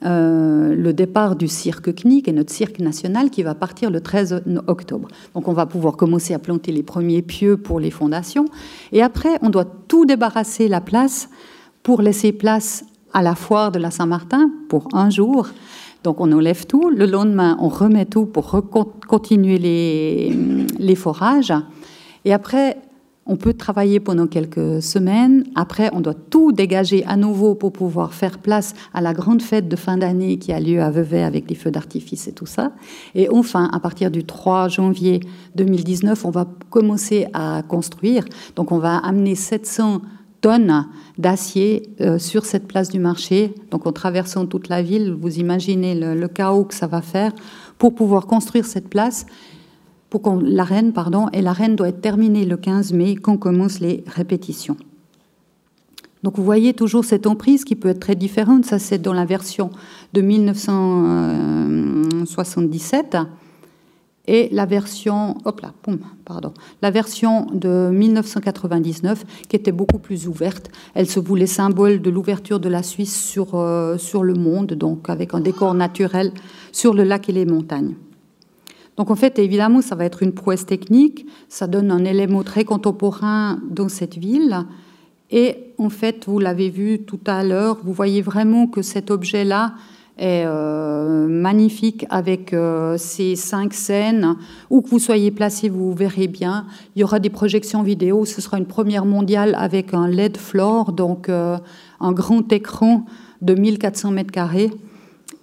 euh, 0.04 0.74
le 0.74 0.92
départ 0.92 1.36
du 1.36 1.46
cirque 1.46 1.94
CNIC 1.94 2.26
et 2.26 2.32
notre 2.32 2.52
cirque 2.52 2.80
national 2.80 3.30
qui 3.30 3.44
va 3.44 3.54
partir 3.54 3.88
le 3.88 4.00
13 4.00 4.42
octobre. 4.66 5.06
Donc 5.34 5.46
on 5.46 5.52
va 5.52 5.64
pouvoir 5.64 5.96
commencer 5.96 6.34
à 6.34 6.40
planter 6.40 6.72
les 6.72 6.82
premiers 6.82 7.22
pieux 7.22 7.56
pour 7.56 7.78
les 7.78 7.92
fondations. 7.92 8.46
Et 8.90 9.00
après, 9.00 9.38
on 9.42 9.48
doit 9.48 9.64
tout 9.64 10.04
débarrasser 10.04 10.66
la 10.66 10.80
place 10.80 11.28
pour 11.84 12.02
laisser 12.02 12.32
place 12.32 12.84
à 13.12 13.22
la 13.22 13.34
foire 13.34 13.72
de 13.72 13.78
la 13.78 13.90
Saint-Martin 13.90 14.50
pour 14.68 14.88
un 14.92 15.10
jour. 15.10 15.48
Donc 16.04 16.20
on 16.20 16.32
enlève 16.32 16.66
tout. 16.66 16.90
Le 16.90 17.06
lendemain, 17.06 17.56
on 17.60 17.68
remet 17.68 18.06
tout 18.06 18.26
pour 18.26 18.62
continuer 19.08 19.58
les, 19.58 20.36
les 20.78 20.94
forages. 20.94 21.52
Et 22.24 22.32
après, 22.32 22.78
on 23.24 23.36
peut 23.36 23.54
travailler 23.54 24.00
pendant 24.00 24.26
quelques 24.26 24.82
semaines. 24.82 25.44
Après, 25.54 25.90
on 25.92 26.00
doit 26.00 26.14
tout 26.14 26.50
dégager 26.50 27.04
à 27.06 27.16
nouveau 27.16 27.54
pour 27.54 27.72
pouvoir 27.72 28.14
faire 28.14 28.38
place 28.38 28.74
à 28.92 29.00
la 29.00 29.12
grande 29.12 29.42
fête 29.42 29.68
de 29.68 29.76
fin 29.76 29.96
d'année 29.96 30.38
qui 30.38 30.52
a 30.52 30.58
lieu 30.58 30.82
à 30.82 30.90
Vevey 30.90 31.22
avec 31.22 31.48
les 31.48 31.54
feux 31.54 31.70
d'artifice 31.70 32.26
et 32.26 32.32
tout 32.32 32.46
ça. 32.46 32.72
Et 33.14 33.28
enfin, 33.28 33.70
à 33.72 33.78
partir 33.78 34.10
du 34.10 34.24
3 34.24 34.68
janvier 34.68 35.20
2019, 35.54 36.24
on 36.24 36.30
va 36.30 36.46
commencer 36.70 37.28
à 37.32 37.62
construire. 37.66 38.24
Donc, 38.56 38.72
on 38.72 38.78
va 38.78 38.96
amener 38.96 39.36
700 39.36 40.02
tonnes 40.42 40.86
d'acier 41.16 41.88
euh, 42.02 42.18
sur 42.18 42.44
cette 42.44 42.68
place 42.68 42.90
du 42.90 42.98
marché. 42.98 43.54
Donc, 43.70 43.86
en 43.86 43.92
traversant 43.92 44.44
toute 44.44 44.68
la 44.68 44.82
ville, 44.82 45.16
vous 45.18 45.38
imaginez 45.38 45.94
le 45.94 46.28
chaos 46.28 46.64
que 46.64 46.74
ça 46.74 46.86
va 46.86 47.00
faire 47.00 47.32
pour 47.78 47.94
pouvoir 47.94 48.26
construire 48.26 48.66
cette 48.66 48.90
place 48.90 49.24
pour 50.20 50.42
l'arène, 50.42 50.92
pardon, 50.92 51.30
et 51.32 51.40
l'arène 51.40 51.74
doit 51.74 51.88
être 51.88 52.02
terminée 52.02 52.44
le 52.44 52.58
15 52.58 52.92
mai 52.92 53.16
quand 53.16 53.38
commencent 53.38 53.80
les 53.80 54.04
répétitions. 54.06 54.76
Donc 56.22 56.36
vous 56.36 56.44
voyez 56.44 56.74
toujours 56.74 57.06
cette 57.06 57.26
emprise 57.26 57.64
qui 57.64 57.76
peut 57.76 57.88
être 57.88 58.00
très 58.00 58.14
différente. 58.14 58.66
Ça, 58.66 58.78
c'est 58.78 58.98
dans 58.98 59.14
la 59.14 59.24
version 59.24 59.70
de 60.12 60.20
1977 60.20 63.16
et 64.28 64.48
la 64.52 64.66
version, 64.66 65.36
hop 65.44 65.60
là, 65.60 65.72
pardon, 66.24 66.54
la 66.80 66.90
version 66.90 67.46
de 67.52 67.90
1999 67.92 69.24
qui 69.48 69.56
était 69.56 69.72
beaucoup 69.72 69.98
plus 69.98 70.28
ouverte. 70.28 70.70
Elle 70.94 71.08
se 71.08 71.18
voulait 71.18 71.46
symbole 71.46 72.00
de 72.00 72.08
l'ouverture 72.08 72.60
de 72.60 72.68
la 72.68 72.84
Suisse 72.84 73.20
sur, 73.20 73.56
euh, 73.56 73.98
sur 73.98 74.22
le 74.22 74.34
monde, 74.34 74.74
donc 74.74 75.10
avec 75.10 75.34
un 75.34 75.40
décor 75.40 75.74
naturel 75.74 76.32
sur 76.70 76.94
le 76.94 77.02
lac 77.02 77.28
et 77.28 77.32
les 77.32 77.46
montagnes. 77.46 77.94
Donc 78.96 79.10
en 79.10 79.16
fait, 79.16 79.38
évidemment, 79.40 79.80
ça 79.80 79.96
va 79.96 80.04
être 80.04 80.22
une 80.22 80.32
prouesse 80.32 80.66
technique, 80.66 81.26
ça 81.48 81.66
donne 81.66 81.90
un 81.90 82.04
élément 82.04 82.44
très 82.44 82.64
contemporain 82.64 83.58
dans 83.68 83.88
cette 83.88 84.18
ville. 84.18 84.66
Et 85.30 85.56
en 85.78 85.88
fait, 85.88 86.26
vous 86.26 86.38
l'avez 86.38 86.70
vu 86.70 87.00
tout 87.00 87.20
à 87.26 87.42
l'heure, 87.42 87.78
vous 87.82 87.92
voyez 87.94 88.22
vraiment 88.22 88.68
que 88.68 88.82
cet 88.82 89.10
objet-là 89.10 89.74
euh, 90.24 91.26
magnifique 91.26 92.06
avec 92.08 92.52
euh, 92.52 92.96
ces 92.96 93.34
cinq 93.34 93.74
scènes. 93.74 94.36
Où 94.70 94.80
que 94.80 94.88
vous 94.88 95.00
soyez 95.00 95.32
placé, 95.32 95.68
vous 95.68 95.92
verrez 95.92 96.28
bien. 96.28 96.66
Il 96.94 97.00
y 97.00 97.04
aura 97.04 97.18
des 97.18 97.30
projections 97.30 97.82
vidéo. 97.82 98.24
Ce 98.24 98.40
sera 98.40 98.58
une 98.58 98.66
première 98.66 99.04
mondiale 99.04 99.56
avec 99.58 99.94
un 99.94 100.06
LED 100.06 100.36
floor, 100.36 100.92
donc 100.92 101.28
euh, 101.28 101.58
un 102.00 102.12
grand 102.12 102.52
écran 102.52 103.04
de 103.40 103.54
1400 103.54 104.12
mètres 104.12 104.30
carrés. 104.30 104.70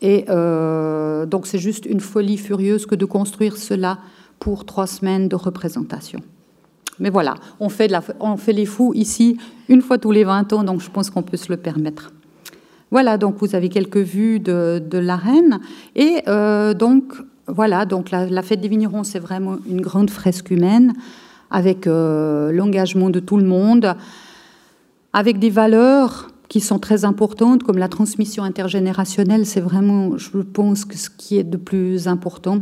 Et 0.01 0.27
donc 0.29 1.45
c'est 1.45 1.59
juste 1.59 1.85
une 1.85 1.99
folie 1.99 2.37
furieuse 2.37 2.85
que 2.85 2.95
de 2.95 3.03
construire 3.03 3.57
cela 3.57 3.97
pour 4.39 4.63
trois 4.63 4.87
semaines 4.87 5.27
de 5.27 5.35
représentation. 5.35 6.21
Mais 6.99 7.09
voilà, 7.09 7.35
on 7.59 7.67
fait, 7.67 7.93
on 8.21 8.37
fait 8.37 8.53
les 8.53 8.65
fous 8.65 8.93
ici 8.95 9.37
une 9.67 9.81
fois 9.81 9.97
tous 9.97 10.11
les 10.11 10.23
20 10.23 10.53
ans, 10.53 10.63
donc 10.63 10.79
je 10.79 10.89
pense 10.89 11.09
qu'on 11.09 11.21
peut 11.21 11.35
se 11.35 11.49
le 11.49 11.57
permettre. 11.57 12.13
Voilà, 12.91 13.17
donc 13.17 13.37
vous 13.39 13.55
avez 13.55 13.69
quelques 13.69 13.97
vues 13.97 14.39
de, 14.39 14.81
de 14.83 14.97
l'arène. 14.97 15.59
Et 15.95 16.21
euh, 16.27 16.73
donc, 16.73 17.13
voilà, 17.47 17.85
donc 17.85 18.11
la, 18.11 18.41
fête 18.41 18.61
des 18.61 18.67
vignerons, 18.67 19.03
c'est 19.03 19.19
vraiment 19.19 19.57
une 19.67 19.81
grande 19.81 20.09
fresque 20.09 20.51
humaine 20.51 20.93
avec 21.51 21.87
euh, 21.87 22.51
l'engagement 22.51 23.09
de 23.09 23.19
tout 23.19 23.37
le 23.37 23.45
monde, 23.45 23.95
avec 25.13 25.39
des 25.39 25.49
valeurs 25.49 26.27
qui 26.47 26.61
sont 26.61 26.79
très 26.79 27.05
importantes, 27.05 27.63
comme 27.63 27.77
la 27.77 27.89
transmission 27.89 28.43
intergénérationnelle, 28.43 29.45
c'est 29.45 29.61
vraiment, 29.61 30.17
je 30.17 30.37
pense, 30.39 30.85
ce 30.91 31.09
qui 31.09 31.37
est 31.37 31.43
de 31.43 31.57
plus 31.57 32.07
important. 32.07 32.61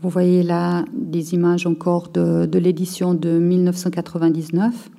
Vous 0.00 0.08
voyez 0.08 0.42
là 0.42 0.84
des 0.92 1.34
images 1.34 1.66
encore 1.66 2.08
de, 2.08 2.58
l'édition 2.58 3.14
de 3.14 3.38
1999. 3.38 4.90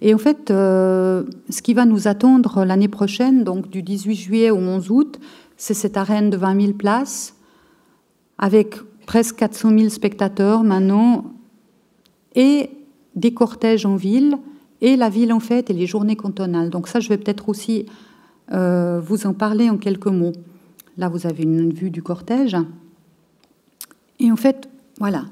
Et 0.00 0.14
en 0.14 0.18
fait, 0.18 0.50
euh, 0.50 1.24
ce 1.48 1.62
qui 1.62 1.74
va 1.74 1.86
nous 1.86 2.08
attendre 2.08 2.64
l'année 2.64 2.88
prochaine, 2.88 3.44
donc 3.44 3.70
du 3.70 3.82
18 3.82 4.14
juillet 4.14 4.50
au 4.50 4.56
11 4.56 4.90
août, 4.90 5.20
c'est 5.56 5.74
cette 5.74 5.96
arène 5.96 6.30
de 6.30 6.36
20 6.36 6.60
000 6.60 6.72
places, 6.74 7.34
avec 8.38 8.76
presque 9.06 9.36
400 9.36 9.78
000 9.78 9.88
spectateurs 9.88 10.64
maintenant, 10.64 11.24
et 12.34 12.70
des 13.14 13.32
cortèges 13.32 13.86
en 13.86 13.96
ville, 13.96 14.36
et 14.80 14.96
la 14.96 15.08
ville 15.08 15.32
en 15.32 15.40
fait 15.40 15.70
et 15.70 15.72
les 15.72 15.86
journées 15.86 16.16
cantonales. 16.16 16.70
Donc 16.70 16.88
ça, 16.88 17.00
je 17.00 17.08
vais 17.08 17.16
peut-être 17.16 17.48
aussi 17.48 17.86
euh, 18.52 19.00
vous 19.00 19.26
en 19.26 19.32
parler 19.32 19.70
en 19.70 19.78
quelques 19.78 20.06
mots. 20.06 20.32
Là, 20.98 21.08
vous 21.08 21.26
avez 21.26 21.44
une 21.44 21.72
vue 21.72 21.90
du 21.90 22.02
cortège. 22.02 22.56
Et 24.20 24.30
en 24.30 24.36
fait, 24.36 24.68
voilà, 24.98 25.24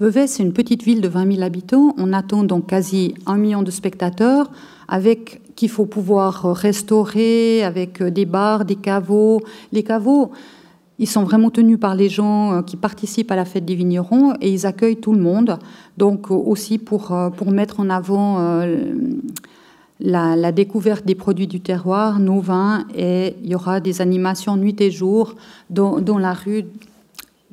Vevey, 0.00 0.28
c'est 0.28 0.44
une 0.44 0.52
petite 0.52 0.84
ville 0.84 1.00
de 1.00 1.08
20 1.08 1.32
000 1.32 1.42
habitants. 1.42 1.92
On 1.98 2.12
attend 2.12 2.44
donc 2.44 2.68
quasi 2.68 3.14
un 3.26 3.36
million 3.36 3.62
de 3.62 3.70
spectateurs, 3.72 4.48
avec 4.86 5.40
qu'il 5.56 5.68
faut 5.68 5.86
pouvoir 5.86 6.54
restaurer, 6.54 7.64
avec 7.64 8.00
des 8.00 8.24
bars, 8.24 8.64
des 8.64 8.76
caveaux. 8.76 9.40
Les 9.72 9.82
caveaux, 9.82 10.30
ils 11.00 11.08
sont 11.08 11.24
vraiment 11.24 11.50
tenus 11.50 11.80
par 11.80 11.96
les 11.96 12.08
gens 12.08 12.52
euh, 12.52 12.62
qui 12.62 12.76
participent 12.76 13.32
à 13.32 13.36
la 13.36 13.44
fête 13.44 13.64
des 13.64 13.74
vignerons 13.74 14.34
et 14.40 14.52
ils 14.52 14.66
accueillent 14.66 15.00
tout 15.00 15.12
le 15.12 15.20
monde. 15.20 15.58
Donc 15.96 16.30
euh, 16.30 16.34
aussi 16.34 16.78
pour, 16.78 17.10
euh, 17.10 17.30
pour 17.30 17.50
mettre 17.50 17.80
en 17.80 17.90
avant 17.90 18.64
la, 19.98 20.52
découverte 20.52 21.04
des 21.06 21.16
produits 21.16 21.48
du 21.48 21.60
terroir, 21.60 22.20
nos 22.20 22.38
vins, 22.38 22.86
et 22.94 23.34
il 23.42 23.50
y 23.50 23.56
aura 23.56 23.80
des 23.80 24.00
animations 24.00 24.56
nuit 24.56 24.80
et 24.80 24.92
jour 24.92 25.34
dans, 25.70 25.98
dans 25.98 26.18
la 26.18 26.34
rue 26.34 26.66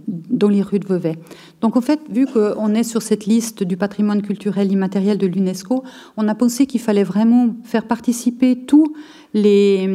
dans 0.08 0.50
les 0.50 0.62
rues 0.62 0.80
de 0.80 0.88
Vevey. 0.88 1.18
Donc 1.66 1.78
en 1.78 1.82
fait, 1.82 2.00
vu 2.12 2.28
qu'on 2.28 2.76
est 2.76 2.84
sur 2.84 3.02
cette 3.02 3.26
liste 3.26 3.64
du 3.64 3.76
patrimoine 3.76 4.22
culturel 4.22 4.72
immatériel 4.72 5.18
de 5.18 5.26
l'UNESCO, 5.26 5.84
on 6.16 6.28
a 6.28 6.36
pensé 6.36 6.68
qu'il 6.68 6.80
fallait 6.80 7.04
vraiment 7.04 7.56
faire 7.64 7.88
participer 7.88 8.56
tous 8.56 8.94
les, 9.34 9.90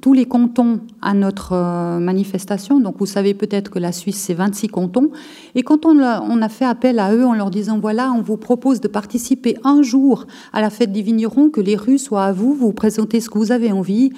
tous 0.00 0.14
les 0.14 0.24
cantons 0.24 0.80
à 1.00 1.14
notre 1.14 1.52
euh, 1.52 2.00
manifestation. 2.00 2.80
Donc 2.80 2.96
vous 2.98 3.06
savez 3.06 3.34
peut-être 3.34 3.70
que 3.70 3.78
la 3.78 3.92
Suisse, 3.92 4.16
c'est 4.16 4.34
26 4.34 4.66
cantons. 4.66 5.12
Et 5.54 5.62
quand 5.62 5.86
on 5.86 6.00
a 6.00 6.48
fait 6.48 6.64
appel 6.64 6.98
à 6.98 7.14
eux 7.14 7.24
en 7.24 7.34
leur 7.34 7.50
disant, 7.50 7.78
voilà, 7.78 8.10
on 8.10 8.22
vous 8.22 8.36
propose 8.36 8.80
de 8.80 8.88
participer 8.88 9.56
un 9.62 9.80
jour 9.80 10.26
à 10.52 10.60
la 10.60 10.70
fête 10.70 10.90
des 10.90 11.02
vignerons, 11.02 11.50
que 11.50 11.60
les 11.60 11.76
rues 11.76 11.98
soient 11.98 12.24
à 12.24 12.32
vous, 12.32 12.52
vous 12.52 12.72
présentez 12.72 13.20
ce 13.20 13.30
que 13.30 13.38
vous 13.38 13.52
avez 13.52 13.70
envie. 13.70 14.10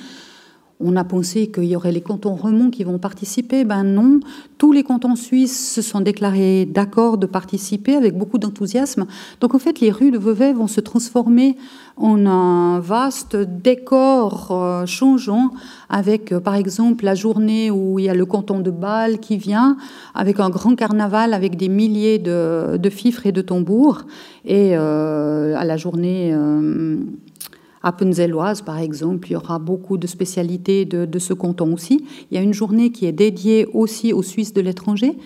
On 0.79 0.95
a 0.97 1.05
pensé 1.05 1.51
qu'il 1.51 1.65
y 1.65 1.77
aurait 1.77 1.93
les 1.93 2.03
cantons 2.03 2.35
romands 2.35 2.69
qui 2.69 2.85
vont 2.85 2.99
participer. 2.99 3.65
Ben 3.65 3.83
non, 3.83 4.21
tous 4.59 4.73
les 4.73 4.83
cantons 4.83 5.17
suisses 5.17 5.73
se 5.73 5.81
sont 5.81 6.03
déclarés 6.03 6.67
d'accord 6.67 7.17
de 7.17 7.25
participer 7.25 7.95
avec 7.95 8.17
beaucoup 8.17 8.37
d'enthousiasme. 8.37 9.07
Donc 9.41 9.55
en 9.55 9.59
fait, 9.59 9.81
les 9.81 9.91
rues 9.91 10.11
de 10.11 10.19
Vevey 10.19 10.53
vont 10.53 10.67
se 10.67 10.83
transformer 10.83 11.57
en 11.97 12.27
un 12.27 12.79
vaste 12.81 13.37
décor 13.37 14.49
euh, 14.51 14.85
changeant 14.85 15.51
avec, 15.89 16.33
euh, 16.33 16.41
par 16.41 16.55
exemple, 16.55 17.07
la 17.07 17.15
journée 17.15 17.71
où 17.71 17.99
il 17.99 18.05
y 18.05 18.09
a 18.11 18.15
le 18.15 18.27
canton 18.27 18.61
de 18.61 18.71
Bâle 18.71 19.19
qui 19.19 19.39
vient, 19.39 19.79
avec 20.15 20.41
un 20.41 20.51
grand 20.51 20.75
carnaval 20.75 21.33
avec 21.33 21.57
des 21.57 21.71
milliers 21.71 22.19
de, 22.19 22.91
fifres 22.91 23.25
et 23.25 23.33
de 23.33 23.41
tambours, 23.41 24.03
et 24.45 24.77
euh, 24.77 25.57
à 25.57 25.65
la 25.65 25.79
journée 25.79 26.35
Appenzelloise, 27.87 28.62
par 28.62 28.79
exemple, 28.79 29.29
il 29.29 29.35
y 29.35 29.37
aura 29.37 29.61
beaucoup 29.61 29.96
de 29.96 30.09
spécialités 30.09 30.85
de, 30.85 31.18
ce 31.20 31.33
canton 31.33 31.72
aussi. 31.72 32.05
Il 32.29 32.35
y 32.35 32.37
a 32.37 32.42
une 32.42 32.53
journée 32.53 32.90
qui 32.90 33.07
est 33.07 33.12
dédiée 33.12 33.64
aussi 33.75 34.12
aux 34.12 34.25
Suisses 34.25 34.53
de 34.53 34.61
l'étranger. 34.61 35.16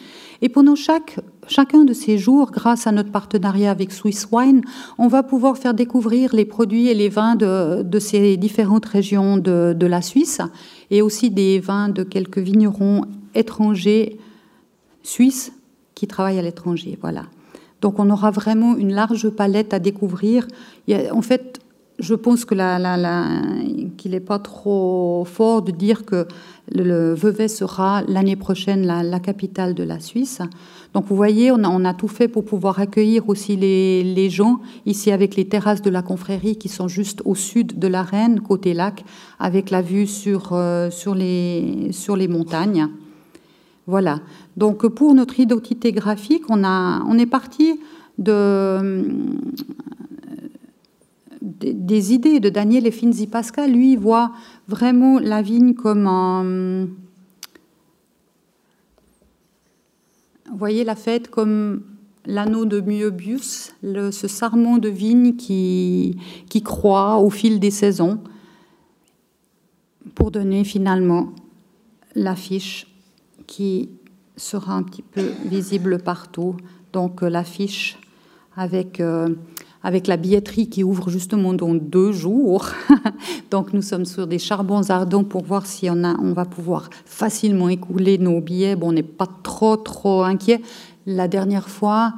Et 0.43 0.51
pendant 0.51 0.75
chacun 0.75 1.85
de 1.85 1.93
ces 1.95 2.19
jours, 2.19 2.51
grâce 2.51 2.87
à 2.87 2.93
notre 2.93 3.11
partenariat 3.11 3.71
avec 3.71 3.93
Swiss 3.93 4.29
Wine, 4.31 4.61
on 4.99 5.09
va 5.09 5.23
pouvoir 5.23 5.57
faire 5.57 5.73
découvrir 5.73 6.35
les 6.35 6.45
produits 6.45 6.89
et 6.89 6.95
les 6.95 7.09
vins 7.09 7.35
de, 7.35 7.99
ces 7.99 8.37
différentes 8.37 8.85
régions 8.85 9.39
de, 9.39 9.87
la 9.87 10.03
Suisse 10.03 10.43
et 10.91 11.01
aussi 11.01 11.31
des 11.31 11.61
vins 11.61 11.89
de 11.89 12.03
quelques 12.03 12.41
vignerons 12.41 13.07
étrangers 13.35 14.19
suisses 15.03 15.55
qui 15.95 16.07
travaillent 16.07 16.39
à 16.39 16.43
l'étranger. 16.43 16.99
Voilà. 17.01 17.25
Donc 17.81 17.99
on 17.99 18.11
aura 18.11 18.31
vraiment 18.31 18.77
une 18.77 18.93
large 18.93 19.31
palette 19.31 19.73
à 19.73 19.79
découvrir. 19.79 20.47
A, 20.91 21.15
en 21.15 21.23
fait, 21.23 21.61
je 22.01 22.15
pense 22.15 22.45
qu'il 22.45 22.59
n'est 24.11 24.21
pas 24.21 24.39
trop 24.39 25.25
fort 25.25 25.63
de 25.63 25.71
dire 25.71 26.05
que 26.05 26.27
le, 26.73 27.15
Vevey 27.15 27.49
sera 27.49 28.03
l'année 28.09 28.37
prochaine 28.37 28.87
la, 28.87 29.21
capitale 29.21 29.75
de 29.75 29.83
la 29.83 30.01
Suisse. 30.01 30.41
Donc 30.95 31.07
vous 31.07 31.17
voyez, 31.17 31.53
on 31.53 31.85
a, 31.85 31.95
tout 31.95 32.09
fait 32.09 32.29
pour 32.29 32.45
pouvoir 32.45 32.81
accueillir 32.81 33.29
aussi 33.29 33.57
les, 33.57 34.31
gens 34.31 34.61
ici 34.87 35.13
avec 35.13 35.37
les 35.37 35.47
terrasses 35.47 35.83
de 35.83 35.91
la 35.91 36.03
confrérie 36.03 36.57
qui 36.57 36.69
sont 36.69 36.89
juste 36.89 37.23
au 37.25 37.35
sud 37.35 37.79
de 37.79 37.87
l'arène, 37.87 38.41
côté 38.41 38.75
lac, 38.75 39.05
avec 39.39 39.71
la 39.71 39.83
vue 39.83 40.07
sur, 40.07 40.51
euh, 40.53 40.91
sur, 40.91 41.15
les, 41.15 42.29
montagnes. 42.29 42.89
Voilà. 43.87 44.21
Donc 44.57 44.87
pour 44.89 45.15
notre 45.15 45.39
identité 45.39 45.93
graphique, 45.93 46.45
on 46.49 47.19
est 47.19 47.27
parti 47.27 47.79
de 48.19 49.07
des, 51.43 52.13
idées 52.13 52.41
de 52.41 52.49
Daniel 52.49 52.87
et 52.87 52.91
Finzi 52.91 53.27
Pascal. 53.27 53.73
Lui, 53.73 53.97
voit 53.97 54.33
vraiment 54.69 55.19
la 55.19 55.43
vigne 55.43 55.75
comme 55.75 56.07
un. 56.07 56.89
Voyez 60.53 60.85
la 60.85 60.97
fête 60.97 61.31
comme 61.31 61.83
l'anneau 62.27 62.65
de 62.65 62.81
Myobius, 62.81 63.73
ce 63.83 64.29
sarment 64.29 64.79
de 64.79 64.89
vigne 64.89 65.37
qui, 65.37 66.19
qui 66.49 66.63
croît 66.63 67.19
au 67.19 67.31
fil 67.31 67.61
des 67.61 67.71
saisons 67.71 68.21
pour 70.15 70.31
donner 70.31 70.65
finalement 70.65 71.33
l'affiche 72.15 72.87
qui 73.47 73.91
sera 74.37 74.75
un 74.75 74.83
petit 74.83 75.03
peu 75.03 75.31
visible 75.45 75.99
partout. 75.99 76.57
Donc 76.93 77.23
euh, 77.23 77.29
l'affiche 77.29 77.99
avec, 78.57 79.01
euh, 79.01 79.35
avec 79.83 80.07
la 80.07 80.17
billetterie 80.17 80.69
qui 80.69 80.85
ouvre 80.85 81.11
justement 81.11 81.53
dans 81.53 81.75
deux 81.75 82.13
jours. 82.13 82.67
Donc 83.51 83.73
nous 83.73 83.83
sommes 83.83 84.05
sur 84.05 84.27
des 84.27 84.39
charbons 84.39 84.91
ardents 84.91 85.25
pour 85.25 85.43
voir 85.43 85.67
si 85.67 85.89
on, 85.91 86.05
a, 86.05 86.17
on 86.21 86.33
va 86.33 86.45
pouvoir 86.45 86.91
facilement 87.05 87.69
écouler 87.69 88.19
nos 88.19 88.41
billets. 88.41 88.77
Bon, 88.77 88.89
on 88.89 88.93
n'est 88.93 89.03
pas 89.03 89.29
trop 89.43 89.77
trop 89.77 90.23
inquiet. 90.23 90.61
La 91.07 91.29
dernière 91.29 91.69
fois, 91.69 92.15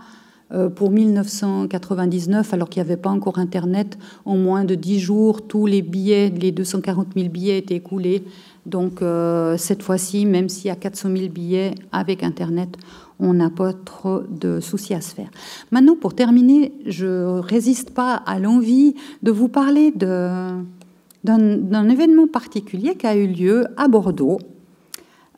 euh, 0.53 0.69
pour 0.69 0.91
1999, 0.91 2.53
alors 2.53 2.69
qu'il 2.69 2.83
n'y 2.83 2.89
avait 2.89 3.01
pas 3.01 3.11
encore 3.11 3.39
Internet, 3.39 3.97
en 4.27 4.37
moins 4.37 4.65
de 4.65 4.75
10 4.75 5.01
jours, 5.01 5.47
tous 5.47 5.67
les 5.67 5.81
billets, 5.81 6.29
les 6.29 6.53
240 6.53 7.09
000 7.17 7.29
billets 7.29 7.59
étaient 7.59 7.77
écoulés. 7.77 8.25
Donc 8.67 9.01
euh, 9.01 9.57
cette 9.57 9.83
fois-ci, 9.83 10.27
même 10.27 10.51
s'il 10.51 10.67
y 10.67 10.71
a 10.71 10.77
400 10.77 11.17
000 11.17 11.29
billets 11.31 11.75
avec 11.91 12.23
Internet, 12.23 12.77
on 13.23 13.33
n'a 13.33 13.49
pas 13.49 13.73
trop 13.73 14.21
de 14.29 14.61
soucis 14.61 14.95
à 14.95 15.01
se 15.01 15.15
faire. 15.15 15.31
Maintenant, 15.71 15.97
pour 15.97 16.15
terminer, 16.15 16.73
je 16.87 17.39
résiste 17.39 17.91
pas 17.91 18.15
à 18.15 18.39
l'envie 18.39 18.95
de 19.23 19.31
vous 19.31 19.49
parler 19.49 19.93
d'un 19.93 21.89
événement 21.89 22.27
particulier 22.27 22.97
qui 22.97 23.07
a 23.07 23.17
eu 23.17 23.29
lieu 23.29 23.67
à 23.77 23.89
Bordeaux 23.89 24.39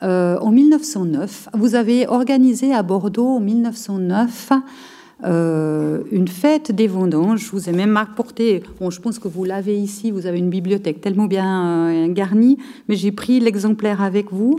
euh, 0.03 0.39
en 0.39 0.51
1909. 0.51 1.51
Vous 1.53 1.75
avez 1.75 2.09
organisé 2.09 2.75
à 2.75 2.83
Bordeaux 2.83 3.29
en 3.29 3.41
1909 3.41 4.53
euh, 5.25 6.03
une 6.11 6.29
fête 6.29 6.73
des 6.73 6.87
vendanges. 6.87 7.45
Je 7.45 7.51
vous 7.51 7.69
ai 7.69 7.73
même 7.73 7.97
apporté, 7.97 8.63
bon, 8.81 8.91
je 8.91 9.01
pense 9.01 9.19
que 9.19 9.29
vous 9.29 9.45
l'avez 9.45 9.79
ici, 9.79 10.11
vous 10.11 10.27
avez 10.27 10.39
une 10.39 10.51
bibliothèque 10.51 11.01
tellement 11.01 11.27
bien 11.27 11.89
euh, 11.89 12.09
garnie, 12.09 12.59
mais 12.89 12.97
j'ai 12.97 13.13
pris 13.13 13.41
l'exemplaire 13.41 14.03
avec 14.03 14.33
vous. 14.33 14.59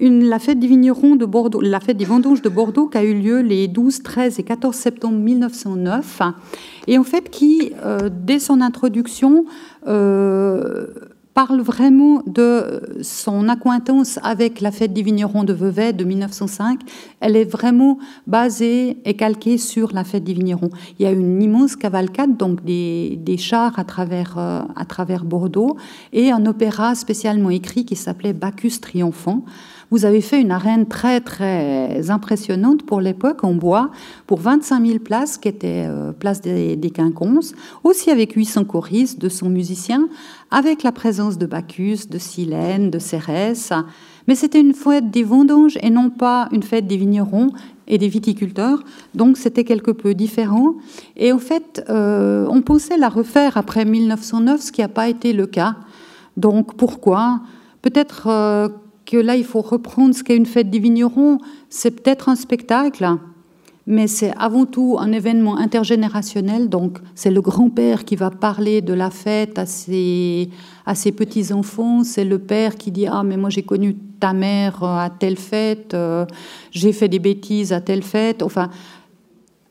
La 0.00 0.38
fête 0.38 0.58
des 0.58 0.66
vignerons 0.66 1.14
de 1.14 1.26
Bordeaux, 1.26 1.60
la 1.60 1.78
fête 1.78 1.98
des 1.98 2.06
vendanges 2.06 2.40
de 2.40 2.48
Bordeaux 2.48 2.88
qui 2.88 2.98
a 2.98 3.04
eu 3.04 3.14
lieu 3.14 3.40
les 3.40 3.68
12, 3.68 4.02
13 4.02 4.38
et 4.38 4.42
14 4.42 4.74
septembre 4.74 5.18
1909, 5.18 6.22
et 6.86 6.96
en 6.96 7.04
fait 7.04 7.28
qui, 7.28 7.72
euh, 7.84 8.08
dès 8.10 8.38
son 8.38 8.62
introduction, 8.62 9.44
parle 11.34 11.60
vraiment 11.60 12.22
de 12.26 12.82
son 13.02 13.48
acquaintance 13.48 14.18
avec 14.22 14.60
la 14.60 14.70
fête 14.70 14.92
des 14.92 15.02
vignerons 15.02 15.44
de 15.44 15.52
Vevey 15.52 15.92
de 15.92 16.04
1905. 16.04 16.80
Elle 17.20 17.36
est 17.36 17.44
vraiment 17.44 17.98
basée 18.26 18.98
et 19.04 19.14
calquée 19.14 19.56
sur 19.56 19.94
la 19.94 20.04
fête 20.04 20.24
des 20.24 20.34
vignerons. 20.34 20.70
Il 20.98 21.04
y 21.04 21.06
a 21.06 21.12
une 21.12 21.42
immense 21.42 21.76
cavalcade, 21.76 22.36
donc 22.36 22.64
des, 22.64 23.36
chars 23.38 23.78
euh, 23.78 24.60
à 24.76 24.84
travers 24.84 25.24
Bordeaux, 25.24 25.76
et 26.12 26.30
un 26.30 26.44
opéra 26.46 26.94
spécialement 26.94 27.50
écrit 27.50 27.84
qui 27.84 27.96
s'appelait 27.96 28.32
Bacchus 28.32 28.80
triomphant. 28.80 29.44
Vous 29.90 30.04
avez 30.04 30.20
fait 30.20 30.40
une 30.40 30.52
arène 30.52 30.86
très 30.86 31.20
très 31.20 32.10
impressionnante 32.10 32.84
pour 32.84 33.00
l'époque 33.00 33.42
en 33.42 33.54
bois, 33.54 33.90
pour 34.28 34.38
25 34.38 34.86
000 34.86 34.98
places, 35.00 35.36
qui 35.36 35.48
étaient 35.48 35.86
euh, 35.88 36.12
place 36.12 36.40
des, 36.40 36.92
Quinconces, 36.94 37.54
aussi 37.82 38.10
avec 38.10 38.32
800 38.32 38.64
choristes, 38.64 39.20
200 39.20 39.48
musiciens, 39.48 40.08
avec 40.52 40.84
la 40.84 40.92
présence 40.92 41.38
de 41.38 41.46
Bacchus, 41.46 42.06
de 42.08 42.18
Silène, 42.18 42.90
de 42.90 43.00
Cérès. 43.00 43.72
Mais 44.28 44.36
c'était 44.36 44.60
une 44.60 44.74
fête 44.74 45.10
des 45.10 45.24
vendanges 45.24 45.76
et 45.82 45.90
non 45.90 46.10
pas 46.10 46.48
une 46.52 46.62
fête 46.62 46.86
des 46.86 46.96
vignerons 46.96 47.50
et 47.88 47.98
des 47.98 48.08
viticulteurs. 48.08 48.84
Donc 49.16 49.36
c'était 49.38 49.64
quelque 49.64 49.90
peu 49.90 50.14
différent. 50.14 50.74
Et 51.16 51.32
en 51.32 51.38
fait, 51.38 51.84
euh, 51.88 52.46
on 52.48 52.62
pensait 52.62 52.96
la 52.96 53.08
refaire 53.08 53.56
après 53.56 53.84
1909, 53.84 54.60
ce 54.60 54.70
qui 54.70 54.82
n'a 54.82 54.88
pas 54.88 55.08
été 55.08 55.32
le 55.32 55.46
cas. 55.46 55.74
Donc 56.36 56.76
pourquoi? 56.76 57.40
Peut-être 57.82 58.28
euh, 58.28 58.68
que 59.10 59.16
là, 59.16 59.34
il 59.34 59.44
faut 59.44 59.60
reprendre 59.60 60.14
ce 60.14 60.22
qu'est 60.22 60.36
une 60.36 60.46
fête 60.46 60.70
des 60.70 60.78
vignerons. 60.78 61.38
C'est 61.68 61.90
peut-être 61.90 62.28
un 62.28 62.36
spectacle, 62.36 63.16
mais 63.86 64.06
c'est 64.06 64.32
avant 64.38 64.66
tout 64.66 64.98
un 65.00 65.10
événement 65.10 65.56
intergénérationnel. 65.56 66.68
Donc, 66.68 66.98
c'est 67.16 67.32
le 67.32 67.40
grand-père 67.40 68.04
qui 68.04 68.14
va 68.14 68.30
parler 68.30 68.82
de 68.82 68.94
la 68.94 69.10
fête 69.10 69.58
à 69.58 69.66
ses, 69.66 70.48
à 70.86 70.94
ses 70.94 71.10
petits-enfants. 71.10 72.04
C'est 72.04 72.24
le 72.24 72.38
père 72.38 72.76
qui 72.76 72.92
dit 72.92 73.08
Ah, 73.08 73.24
mais 73.24 73.36
moi, 73.36 73.50
j'ai 73.50 73.64
connu 73.64 73.96
ta 74.20 74.32
mère 74.32 74.84
à 74.84 75.10
telle 75.10 75.36
fête, 75.36 75.94
euh, 75.94 76.24
j'ai 76.70 76.92
fait 76.92 77.08
des 77.08 77.18
bêtises 77.18 77.72
à 77.72 77.80
telle 77.80 78.04
fête. 78.04 78.44
Enfin, 78.44 78.70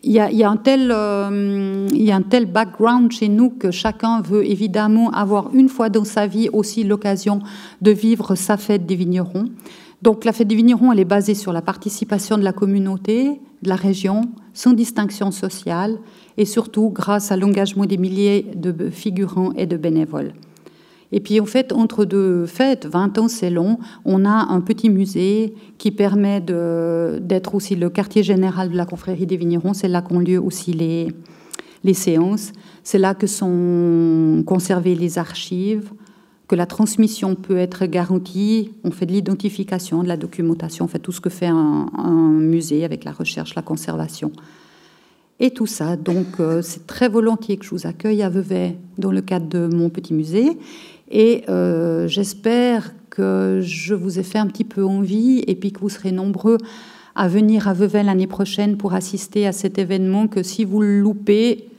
il 0.03 0.13
y, 0.13 0.19
a, 0.19 0.49
un 0.49 0.55
tel, 0.55 0.91
euh, 0.93 1.85
il 1.91 2.03
y 2.03 2.11
a 2.11 2.15
un 2.15 2.21
tel 2.21 2.45
background 2.45 3.11
chez 3.11 3.27
nous 3.27 3.49
que 3.49 3.69
chacun 3.69 4.21
veut 4.21 4.45
évidemment 4.49 5.11
avoir 5.11 5.53
une 5.53 5.67
fois 5.67 5.89
dans 5.89 6.05
sa 6.05 6.25
vie 6.25 6.47
aussi 6.53 6.85
l'occasion 6.85 7.39
de 7.81 7.91
vivre 7.91 8.35
sa 8.35 8.55
fête 8.55 8.85
des 8.85 8.95
vignerons. 8.95 9.45
Donc 10.01 10.23
la 10.23 10.31
fête 10.31 10.47
des 10.47 10.55
vignerons, 10.55 10.93
elle 10.93 11.01
est 11.01 11.05
basée 11.05 11.35
sur 11.35 11.51
la 11.51 11.61
participation 11.61 12.37
de 12.37 12.43
la 12.43 12.53
communauté, 12.53 13.41
de 13.61 13.69
la 13.69 13.75
région, 13.75 14.21
sans 14.53 14.71
distinction 14.71 15.31
sociale 15.31 15.97
et 16.37 16.45
surtout 16.45 16.89
grâce 16.89 17.33
à 17.33 17.37
l'engagement 17.37 17.85
des 17.85 17.97
milliers 17.97 18.45
de 18.55 18.89
figurants 18.89 19.51
et 19.57 19.65
de 19.65 19.75
bénévoles. 19.75 20.31
Et 21.11 21.19
puis 21.19 21.39
en 21.39 21.45
fait, 21.45 21.73
entre 21.73 22.05
deux 22.05 22.45
fêtes, 22.45 22.85
20 22.85 23.17
ans 23.17 23.27
c'est 23.27 23.49
long, 23.49 23.79
on 24.05 24.25
a 24.25 24.29
un 24.29 24.61
petit 24.61 24.89
musée 24.89 25.55
qui 25.77 25.91
permet 25.91 26.39
d'être 26.41 27.55
aussi 27.55 27.75
le 27.75 27.89
quartier 27.89 28.21
général 28.21 28.69
de 28.69 28.77
la 28.77 28.85
confrérie 28.85 29.25
des 29.25 29.37
vignerons. 29.37 29.73
C'est 29.73 29.87
là 29.87 30.01
qu'ont 30.01 30.19
lieu 30.19 30.39
aussi 30.39 30.73
les, 30.73 31.93
séances. 31.93 32.51
C'est 32.83 32.99
là 32.99 33.15
que 33.15 33.25
sont 33.25 34.43
conservées 34.45 34.93
les 34.93 35.17
archives, 35.17 35.91
que 36.47 36.55
la 36.55 36.67
transmission 36.67 37.33
peut 37.33 37.57
être 37.57 37.87
garantie. 37.87 38.71
On 38.83 38.91
fait 38.91 39.07
de 39.07 39.11
l'identification, 39.11 40.03
de 40.03 40.07
la 40.07 40.17
documentation, 40.17 40.85
on 40.85 40.87
fait 40.87 40.99
tout 40.99 41.11
ce 41.11 41.21
que 41.21 41.29
fait 41.29 41.47
un, 41.47 41.87
un 41.97 42.29
musée 42.31 42.85
avec 42.85 43.03
la 43.03 43.11
recherche, 43.11 43.55
la 43.55 43.63
conservation. 43.63 44.31
Et 45.41 45.51
tout 45.51 45.67
ça, 45.67 45.95
donc 45.95 46.39
euh, 46.41 46.61
c'est 46.61 46.85
très 46.85 47.07
volontiers 47.07 47.55
que 47.55 47.63
je 47.63 47.69
vous 47.69 47.87
accueille 47.87 48.21
à 48.23 48.29
Vevey 48.29 48.75
dans 48.97 49.11
le 49.11 49.21
cadre 49.21 49.47
de 49.47 49.73
mon 49.73 49.89
petit 49.89 50.13
musée. 50.13 50.57
Et 51.09 51.43
euh, 51.49 52.07
j'espère 52.07 52.91
que 53.09 53.59
je 53.63 53.95
vous 53.95 54.19
ai 54.19 54.23
fait 54.23 54.37
un 54.37 54.47
petit 54.47 54.63
peu 54.63 54.83
envie 54.83 55.43
et 55.47 55.55
puis 55.55 55.71
que 55.71 55.79
vous 55.79 55.89
serez 55.89 56.11
nombreux 56.11 56.57
à 57.15 57.27
venir 57.27 57.67
à 57.67 57.73
Vevey 57.73 58.03
l'année 58.03 58.27
prochaine 58.27 58.77
pour 58.77 58.93
assister 58.93 59.47
à 59.47 59.51
cet 59.51 59.77
événement 59.77 60.27
que 60.27 60.43
si 60.43 60.63
vous 60.63 60.81
le 60.81 60.99
loupez, 60.99 61.69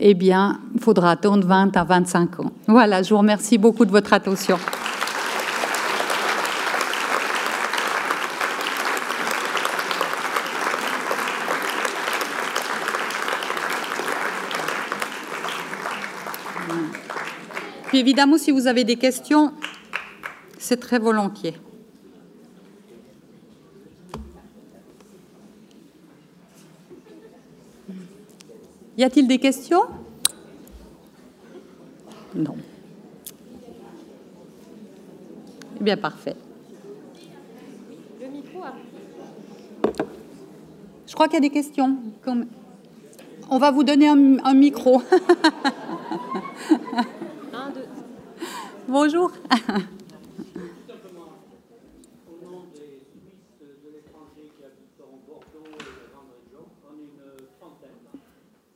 eh 0.00 0.14
bien, 0.14 0.60
il 0.74 0.80
faudra 0.80 1.12
attendre 1.12 1.46
20 1.46 1.76
à 1.76 1.84
25 1.84 2.40
ans. 2.40 2.52
Voilà, 2.66 3.02
je 3.02 3.10
vous 3.10 3.18
remercie 3.18 3.58
beaucoup 3.58 3.84
de 3.84 3.90
votre 3.90 4.12
attention. 4.12 4.56
Évidemment, 17.94 18.38
si 18.38 18.50
vous 18.50 18.66
avez 18.66 18.84
des 18.84 18.96
questions, 18.96 19.52
c'est 20.58 20.78
très 20.78 20.98
volontiers. 20.98 21.54
Y 28.96 29.02
a-t-il 29.02 29.26
des 29.26 29.38
questions? 29.38 29.82
Non. 32.34 32.56
Eh 35.80 35.84
bien, 35.84 35.96
parfait. 35.96 36.36
Le 38.20 38.28
micro 38.28 38.60
Je 41.06 41.14
crois 41.14 41.26
qu'il 41.26 41.34
y 41.34 41.38
a 41.38 41.40
des 41.40 41.50
questions. 41.50 41.96
On 43.50 43.58
va 43.58 43.72
vous 43.72 43.82
donner 43.82 44.08
un, 44.08 44.38
un 44.44 44.54
micro. 44.54 45.02
Bonjour. 48.94 49.32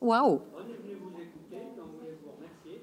Waouh. 0.00 0.40
On 0.56 0.58
est 0.58 0.74
venu 0.74 0.94
vous 0.96 1.10
écouter, 1.20 1.62
on 1.78 1.86
voulait 1.96 2.18
vous 2.20 2.32
remercier. 2.32 2.82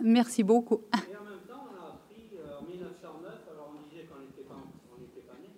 Merci 0.00 0.42
beaucoup. 0.42 0.80
Et 0.94 1.14
en 1.14 1.24
même 1.24 1.40
temps, 1.46 1.68
on 1.68 1.76
a 1.76 1.88
appris 1.90 2.38
euh, 2.38 2.58
en 2.58 2.62
1909, 2.62 3.32
alors 3.50 3.74
on 3.74 3.90
disait 3.90 4.06
qu'on 4.06 4.20
n'était 4.22 4.48
pas, 4.48 4.54
pas 4.54 5.38
nés, 5.42 5.50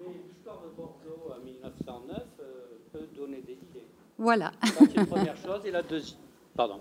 mais 0.00 0.14
l'histoire 0.26 0.62
de 0.64 0.70
Bordeaux 0.76 1.30
en 1.32 1.44
1909 1.44 2.18
euh, 2.40 2.64
peut 2.92 3.06
donner 3.14 3.40
des 3.42 3.52
idées. 3.52 3.86
Voilà. 4.18 4.50
C'est 4.64 4.96
une 4.96 5.06
première 5.06 5.36
chose. 5.36 5.64
Et 5.64 5.70
la 5.70 5.82
deuxième, 5.82 6.18
pardon. 6.56 6.80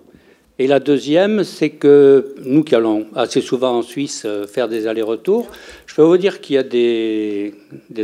Et 0.60 0.68
la 0.68 0.80
deuxième, 0.80 1.44
c'est 1.44 1.70
que 1.70 2.36
nous 2.46 2.64
qui 2.64 2.76
allons 2.76 3.06
assez 3.16 3.42
souvent 3.42 3.78
en 3.78 3.82
Suisse 3.82 4.24
euh, 4.26 4.46
faire 4.46 4.68
des 4.68 4.86
allers-retours, 4.86 5.48
je 5.88 5.96
peux 5.96 6.04
vous 6.04 6.18
dire 6.18 6.40
qu'il 6.42 6.56
y 6.56 6.60
a 6.60 6.64
des, 6.64 7.54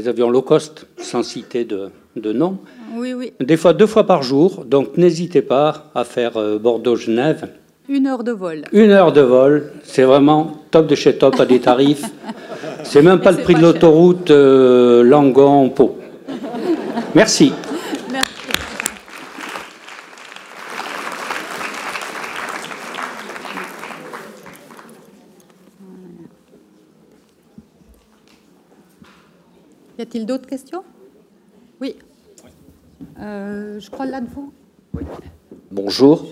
avions 0.08 0.30
low 0.30 0.42
cost, 0.42 0.88
sans 0.98 1.24
citer 1.24 1.66
de, 1.66 1.90
de 2.16 2.34
nom, 2.34 2.58
oui, 2.96 3.14
oui. 3.14 3.34
des 3.40 3.58
fois 3.58 3.74
deux 3.74 3.86
fois 3.86 4.06
par 4.06 4.24
jour. 4.24 4.66
Donc 4.66 4.98
n'hésitez 4.98 5.42
pas 5.42 5.92
à 5.94 6.04
faire 6.04 6.38
euh, 6.38 6.58
Bordeaux-Genève. 6.58 7.50
Une 7.90 8.08
heure 8.08 8.24
de 8.24 8.32
vol. 8.32 8.64
Une 8.74 8.92
heure 8.92 9.14
de 9.14 9.22
vol, 9.22 9.72
c'est 9.84 10.04
vraiment 10.04 10.64
top 10.72 10.88
de 10.88 10.96
chez 10.96 11.18
top 11.18 11.40
à 11.40 11.46
des 11.46 11.60
tarifs. 11.60 12.04
c'est 12.84 13.02
même 13.02 13.20
pas 13.22 13.32
le 13.32 13.38
prix 13.38 13.56
de 13.56 13.62
l'autoroute 13.62 14.32
euh, 14.32 15.04
Langon-Pau. 15.04 15.98
Merci. 17.14 17.54
A-t-il 30.08 30.26
d'autres 30.26 30.48
questions? 30.48 30.84
Oui. 31.82 31.96
Euh, 33.20 33.80
je 33.80 33.90
crois 33.90 34.06
là 34.06 34.22
devant. 34.22 34.52
Oui. 34.94 35.04
Bonjour. 35.70 36.26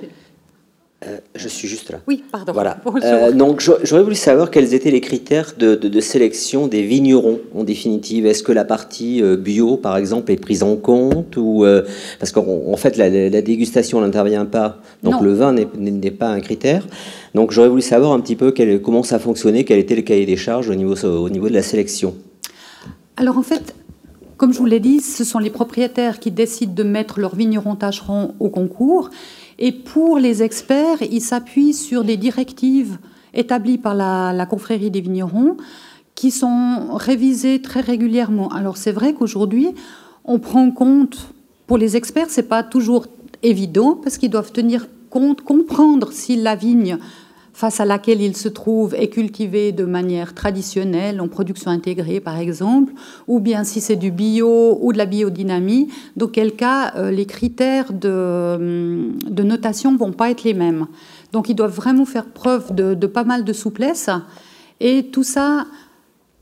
Euh, 1.06 1.18
je 1.36 1.48
suis 1.50 1.68
juste 1.68 1.92
là. 1.92 2.00
Oui, 2.08 2.24
pardon. 2.32 2.54
Voilà. 2.54 2.78
Euh, 3.04 3.32
donc, 3.34 3.62
j'aurais 3.84 4.02
voulu 4.02 4.16
savoir 4.16 4.50
quels 4.50 4.74
étaient 4.74 4.92
les 4.92 5.02
critères 5.02 5.54
de, 5.60 6.00
sélection 6.00 6.68
des 6.68 6.84
vignerons, 6.84 7.42
en 7.54 7.66
définitive. 7.66 8.26
Est-ce 8.26 8.44
que 8.44 8.54
la 8.54 8.64
partie 8.64 9.22
bio, 9.38 9.76
par 9.76 9.98
exemple, 9.98 10.32
est 10.32 10.38
prise 10.38 10.64
en 10.64 10.78
compte 10.78 11.36
ou 11.38 11.66
parce 12.20 12.32
qu'en 12.32 12.78
fait, 12.78 12.96
la, 12.98 13.42
dégustation 13.42 14.00
n'intervient 14.00 14.46
pas, 14.46 14.80
donc 15.04 15.22
le 15.22 15.34
vin 15.34 15.54
n'est 15.54 16.12
pas 16.12 16.30
un 16.30 16.40
critère. 16.40 16.88
Donc, 17.36 17.52
j'aurais 17.52 17.70
voulu 17.70 17.82
savoir 17.82 18.14
un 18.14 18.22
petit 18.22 18.38
peu 18.38 18.54
comment 18.82 19.04
ça 19.04 19.20
fonctionnait, 19.20 19.66
quel 19.66 19.80
était 19.80 19.96
le 19.96 20.02
cahier 20.02 20.26
des 20.26 20.38
charges 20.38 20.70
au 20.70 20.76
niveau, 20.76 20.96
au 21.06 21.30
niveau 21.30 21.50
de 21.50 21.54
la 21.54 21.64
sélection. 21.64 22.16
Alors 23.18 23.38
en 23.38 23.44
fait, 23.44 23.76
comme 24.38 24.52
je 24.52 24.60
vous 24.60 24.66
l'ai 24.66 24.82
dit, 24.82 25.00
ce 25.00 25.24
sont 25.24 25.40
les 25.40 25.50
propriétaires 25.50 26.20
qui 26.20 26.32
décident 26.32 26.74
de 26.74 26.84
mettre 26.84 27.20
leur 27.20 27.36
vigneron 27.36 27.76
tâcheron 27.76 28.36
au 28.40 28.50
concours. 28.50 29.10
Et 29.58 29.72
pour 29.72 30.18
les 30.18 30.44
experts, 30.44 31.02
ils 31.02 31.22
s'appuient 31.22 31.74
sur 31.74 32.04
des 32.04 32.18
directives 32.18 32.98
établies 33.34 33.78
par 33.78 33.96
la, 33.96 34.46
confrérie 34.46 34.92
des 34.92 35.00
vignerons 35.00 35.56
qui 36.16 36.32
sont 36.32 36.96
révisées 36.96 37.62
très 37.62 37.82
régulièrement. 37.82 38.50
Alors 38.50 38.78
c'est 38.78 38.92
vrai 38.92 39.14
qu'aujourd'hui, 39.14 39.70
on 40.26 40.40
prend 40.40 40.70
compte, 40.72 41.34
pour 41.68 41.78
les 41.78 41.96
experts, 41.96 42.28
c'est 42.30 42.44
pas 42.50 42.64
toujours 42.64 43.08
évident 43.44 43.98
parce 44.02 44.18
qu'ils 44.18 44.30
doivent 44.30 44.52
tenir 44.52 44.88
compte, 45.10 45.42
comprendre 45.42 46.12
si 46.12 46.36
la 46.36 46.56
vigne 46.56 46.98
face 47.56 47.80
à 47.80 47.86
laquelle 47.86 48.22
il 48.22 48.36
se 48.36 48.50
trouve 48.50 48.94
est 48.96 49.08
cultivé 49.08 49.72
de 49.72 49.86
manière 49.86 50.36
traditionnelle, 50.36 51.22
en 51.22 51.30
production 51.30 51.72
intégrée 51.72 52.20
par 52.20 52.38
exemple, 52.38 52.92
ou 53.30 53.40
bien 53.40 53.64
si 53.64 53.80
c'est 53.80 53.96
du 53.96 54.12
bio 54.12 54.78
ou 54.82 54.92
de 54.92 54.98
la 54.98 55.06
biodynamie, 55.06 55.88
dans 56.18 56.28
quel 56.28 56.52
cas 56.52 56.94
euh, 56.98 57.12
les 57.12 57.26
critères 57.26 57.94
de, 57.94 59.10
de 59.26 59.44
notation 59.44 59.96
vont 59.96 60.12
pas 60.12 60.32
être 60.32 60.44
les 60.44 60.54
mêmes. 60.54 60.88
Donc 61.32 61.48
ils 61.48 61.56
doivent 61.56 61.74
vraiment 61.74 62.04
faire 62.04 62.26
preuve 62.26 62.76
de, 62.76 63.08
pas 63.08 63.24
mal 63.24 63.46
de 63.46 63.54
souplesse. 63.54 64.10
Et 64.82 65.06
tout 65.06 65.24
ça, 65.24 65.66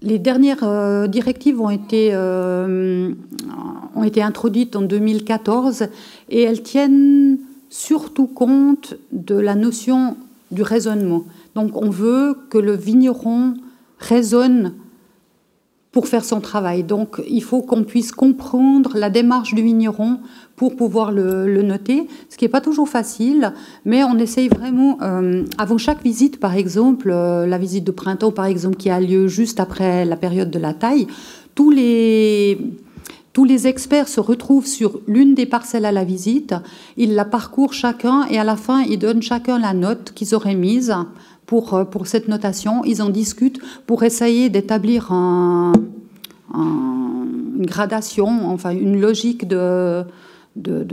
les 0.02 0.18
dernières 0.18 0.64
euh, 0.64 1.06
directives 1.06 1.62
ont 1.62 1.70
été, 1.70 2.10
euh, 2.14 3.14
ont 3.96 4.04
été 4.04 4.24
introduites 4.24 4.76
en 4.76 4.82
2014 4.82 5.90
et 6.30 6.42
elles 6.42 6.64
tiennent 6.64 7.38
surtout 7.70 8.26
compte 8.26 8.96
de 9.12 9.36
la 9.36 9.54
notion 9.54 10.18
du 10.52 10.62
raisonnement. 10.62 11.24
Donc 11.56 11.82
on 11.82 11.90
veut 11.90 12.38
que 12.50 12.58
le 12.58 12.76
vigneron 12.76 13.56
raisonne 14.00 14.74
pour 15.94 16.08
faire 16.08 16.26
son 16.26 16.42
travail. 16.42 16.84
Donc 16.84 17.22
il 17.30 17.44
faut 17.44 17.62
qu'on 17.62 17.84
puisse 17.84 18.12
comprendre 18.12 18.98
la 18.98 19.10
démarche 19.10 19.54
du 19.54 19.62
vigneron 19.62 20.20
pour 20.56 20.76
pouvoir 20.76 21.12
le, 21.12 21.62
noter, 21.62 22.08
ce 22.30 22.38
qui 22.38 22.46
n'est 22.46 22.50
pas 22.50 22.62
toujours 22.62 22.90
facile, 22.90 23.54
mais 23.86 24.04
on 24.04 24.18
essaye 24.18 24.50
vraiment, 24.50 24.98
euh, 25.02 25.44
avant 25.58 25.78
chaque 25.78 26.04
visite, 26.04 26.40
par 26.40 26.56
exemple, 26.56 27.12
euh, 27.12 27.46
la 27.46 27.58
visite 27.58 27.84
de 27.84 27.92
printemps, 27.92 28.32
par 28.32 28.46
exemple, 28.46 28.78
qui 28.78 28.90
a 28.90 29.00
lieu 29.00 29.28
juste 29.28 29.60
après 29.60 30.04
la 30.04 30.16
période 30.16 30.50
de 30.50 30.60
la 30.60 30.74
taille, 30.74 31.08
tous 31.56 31.70
les 31.70 32.58
tous 33.34 33.46
les 33.46 33.66
experts 33.66 34.08
se 34.08 34.20
retrouvent 34.20 34.68
sur 34.68 35.02
l'une 35.08 35.34
des 35.34 35.48
parcelles 35.48 35.86
à 35.86 35.92
la 35.92 36.04
visite, 36.04 36.54
ils 36.98 37.16
la 37.16 37.26
parcourent 37.26 37.74
chacun 37.74 38.28
et 38.30 38.38
à 38.38 38.44
la 38.44 38.56
fin, 38.56 38.84
ils 38.84 39.00
donnent 39.00 39.24
chacun 39.24 39.58
la 39.58 39.74
note 39.74 40.14
qu'ils 40.14 40.36
auraient 40.36 40.56
mise 40.56 40.96
pour, 41.48 41.74
euh, 41.74 41.84
pour 41.84 42.06
cette 42.06 42.28
notation. 42.28 42.84
Ils 42.86 43.02
en 43.02 43.10
discutent 43.10 43.60
pour 43.88 44.04
essayer 44.04 44.50
d'établir 44.50 45.12
une 45.12 45.74
gradation, 47.66 48.48
enfin 48.52 48.70
une 48.70 49.02
logique 49.02 49.48
de, 49.48 50.04
de, 50.56 50.84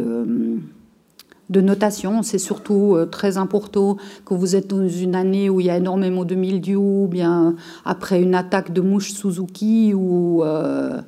de, 1.51 1.61
notation. 1.61 2.23
C'est 2.23 2.39
surtout 2.39 2.95
euh, 2.97 3.05
très 3.05 3.37
important 3.37 3.99
que 4.25 4.33
vous 4.33 4.57
êtes 4.57 4.69
dans 4.69 4.89
une 4.89 5.15
année 5.15 5.51
où 5.51 5.61
il 5.61 5.67
y 5.67 5.71
a 5.71 5.77
énormément 5.77 6.25
de 6.25 6.35
mildiou, 6.35 7.05
ou 7.05 7.07
bien 7.07 7.55
après 7.85 8.23
une 8.23 8.35
attaque 8.35 8.73
de 8.73 8.81
mouche 8.81 9.13
Suzuki 9.13 9.93
ou... 9.93 10.43
Euh, 10.43 11.03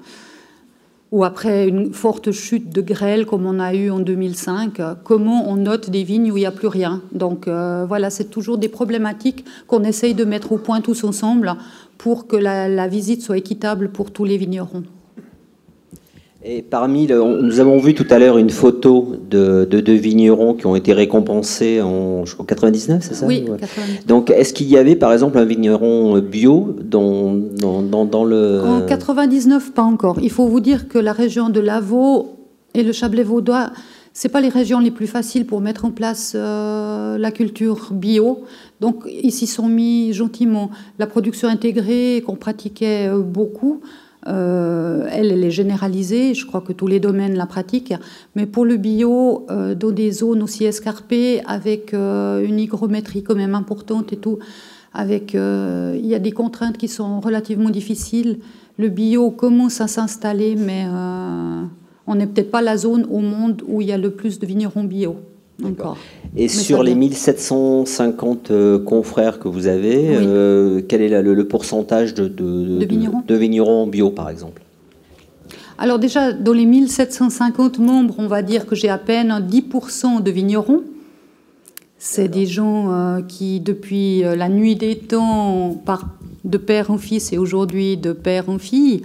ou 1.12 1.24
après 1.24 1.68
une 1.68 1.92
forte 1.92 2.32
chute 2.32 2.70
de 2.70 2.80
grêle 2.80 3.26
comme 3.26 3.46
on 3.46 3.60
a 3.60 3.74
eu 3.74 3.90
en 3.90 4.00
2005, 4.00 4.80
comment 5.04 5.48
on 5.48 5.56
note 5.56 5.90
des 5.90 6.02
vignes 6.02 6.32
où 6.32 6.36
il 6.38 6.40
n'y 6.40 6.46
a 6.46 6.50
plus 6.50 6.68
rien. 6.68 7.02
Donc 7.12 7.46
euh, 7.46 7.84
voilà, 7.86 8.10
c'est 8.10 8.30
toujours 8.30 8.58
des 8.58 8.68
problématiques 8.68 9.44
qu'on 9.66 9.84
essaye 9.84 10.14
de 10.14 10.24
mettre 10.24 10.52
au 10.52 10.58
point 10.58 10.80
tous 10.80 11.04
ensemble 11.04 11.54
pour 11.98 12.26
que 12.26 12.36
la 12.36 12.88
visite 12.88 13.22
soit 13.22 13.38
équitable 13.38 13.90
pour 13.90 14.10
tous 14.10 14.24
les 14.24 14.38
vignerons. 14.38 14.82
Et 16.44 16.62
parmi, 16.62 17.06
nous 17.06 17.60
avons 17.60 17.78
vu 17.78 17.94
tout 17.94 18.06
à 18.10 18.18
l'heure 18.18 18.36
une 18.36 18.50
photo 18.50 19.14
de 19.30 19.64
deux 19.64 19.92
vignerons 19.92 20.54
qui 20.54 20.66
ont 20.66 20.74
été 20.74 20.92
récompensés 20.92 21.80
en 21.80 22.24
je 22.24 22.34
crois, 22.34 22.44
99, 22.44 23.02
c'est 23.02 23.14
ça 23.14 23.26
Oui, 23.26 23.44
Donc, 24.06 24.30
est-ce 24.30 24.52
qu'il 24.52 24.68
y 24.68 24.76
avait 24.76 24.96
par 24.96 25.12
exemple 25.12 25.38
un 25.38 25.44
vigneron 25.44 26.18
bio 26.18 26.74
dans, 26.82 27.34
dans, 27.34 28.04
dans, 28.04 28.24
le... 28.24 28.60
En 28.60 28.86
99, 28.86 29.72
pas 29.72 29.82
encore. 29.82 30.18
Il 30.20 30.30
faut 30.30 30.48
vous 30.48 30.60
dire 30.60 30.88
que 30.88 30.98
la 30.98 31.12
région 31.12 31.48
de 31.48 31.60
Lavaux 31.60 32.38
et 32.74 32.82
le 32.82 32.92
Chablais 32.92 33.22
vaudois, 33.22 33.70
c'est 34.12 34.28
pas 34.28 34.40
les 34.40 34.48
régions 34.48 34.80
les 34.80 34.90
plus 34.90 35.06
faciles 35.06 35.46
pour 35.46 35.60
mettre 35.60 35.84
en 35.84 35.90
place 35.90 36.32
euh, 36.34 37.18
la 37.18 37.30
culture 37.30 37.88
bio. 37.92 38.40
Donc, 38.80 39.04
ils 39.06 39.32
s'y 39.32 39.46
sont 39.46 39.68
mis 39.68 40.12
gentiment. 40.12 40.70
La 40.98 41.06
production 41.06 41.48
intégrée 41.48 42.22
qu'on 42.26 42.36
pratiquait 42.36 43.08
euh, 43.08 43.20
beaucoup, 43.20 43.80
euh, 44.28 45.08
elle, 45.10 45.44
est 45.44 45.50
généralisée, 45.50 46.34
je 46.34 46.46
crois 46.46 46.60
que 46.60 46.72
tous 46.72 46.86
les 46.86 47.00
domaines 47.00 47.34
la 47.34 47.46
pratiquent, 47.46 47.94
mais 48.36 48.46
pour 48.46 48.64
le 48.64 48.76
bio, 48.76 49.46
euh, 49.50 49.74
dans 49.74 49.90
des 49.90 50.12
zones 50.12 50.42
aussi 50.42 50.64
escarpées, 50.64 51.42
avec 51.46 51.92
euh, 51.92 52.44
une 52.44 52.60
hygrométrie 52.60 53.22
quand 53.22 53.34
même 53.34 53.54
importante 53.54 54.12
et 54.12 54.16
tout, 54.16 54.38
avec, 54.94 55.32
il 55.32 56.06
y 56.06 56.14
a 56.14 56.18
des 56.18 56.32
contraintes 56.32 56.76
qui 56.76 56.86
sont 56.86 57.20
relativement 57.20 57.70
difficiles. 57.70 58.40
Le 58.76 58.90
bio 58.90 59.30
commence 59.30 59.80
à 59.80 59.88
s'installer, 59.88 60.54
mais 60.54 60.84
on 62.06 62.14
n'est 62.14 62.26
peut-être 62.26 62.50
pas 62.50 62.60
la 62.60 62.76
zone 62.76 63.06
au 63.10 63.20
monde 63.20 63.62
où 63.66 63.80
il 63.80 63.86
y 63.86 63.92
a 63.92 63.96
le 63.96 64.10
plus 64.10 64.38
de 64.38 64.44
vignerons 64.44 64.84
bio. 64.84 65.16
Et 66.36 66.48
sur 66.48 66.82
les 66.82 66.94
1750 66.94 68.50
euh, 68.50 68.78
confrères 68.78 69.38
que 69.38 69.48
vous 69.48 69.66
avez, 69.66 70.16
euh, 70.16 70.80
quel 70.88 71.02
est 71.02 71.22
le, 71.22 71.46
pourcentage 71.46 72.14
de, 72.14 72.26
de, 72.26 73.34
vignerons. 73.34 73.86
bio, 73.86 74.10
par 74.10 74.30
exemple? 74.30 74.62
Alors 75.78 75.98
déjà, 75.98 76.32
dans 76.32 76.52
les 76.52 76.64
1750 76.64 77.78
membres, 77.78 78.14
on 78.18 78.28
va 78.28 78.42
dire 78.42 78.66
que 78.66 78.74
j'ai 78.74 78.88
à 78.88 78.98
peine 78.98 79.30
10% 79.30 80.22
de 80.22 80.30
vignerons. 80.30 80.82
C'est 81.98 82.28
des 82.28 82.46
gens 82.46 82.92
euh, 82.92 83.20
qui, 83.20 83.60
depuis 83.60 84.22
la 84.22 84.48
nuit 84.48 84.74
des 84.74 84.96
temps, 84.96 85.80
par, 85.84 86.08
de 86.44 86.58
père 86.58 86.90
en 86.90 86.98
fils 86.98 87.32
et 87.32 87.38
aujourd'hui 87.38 87.96
de 87.96 88.12
père 88.12 88.48
en 88.48 88.58
fille, 88.58 89.02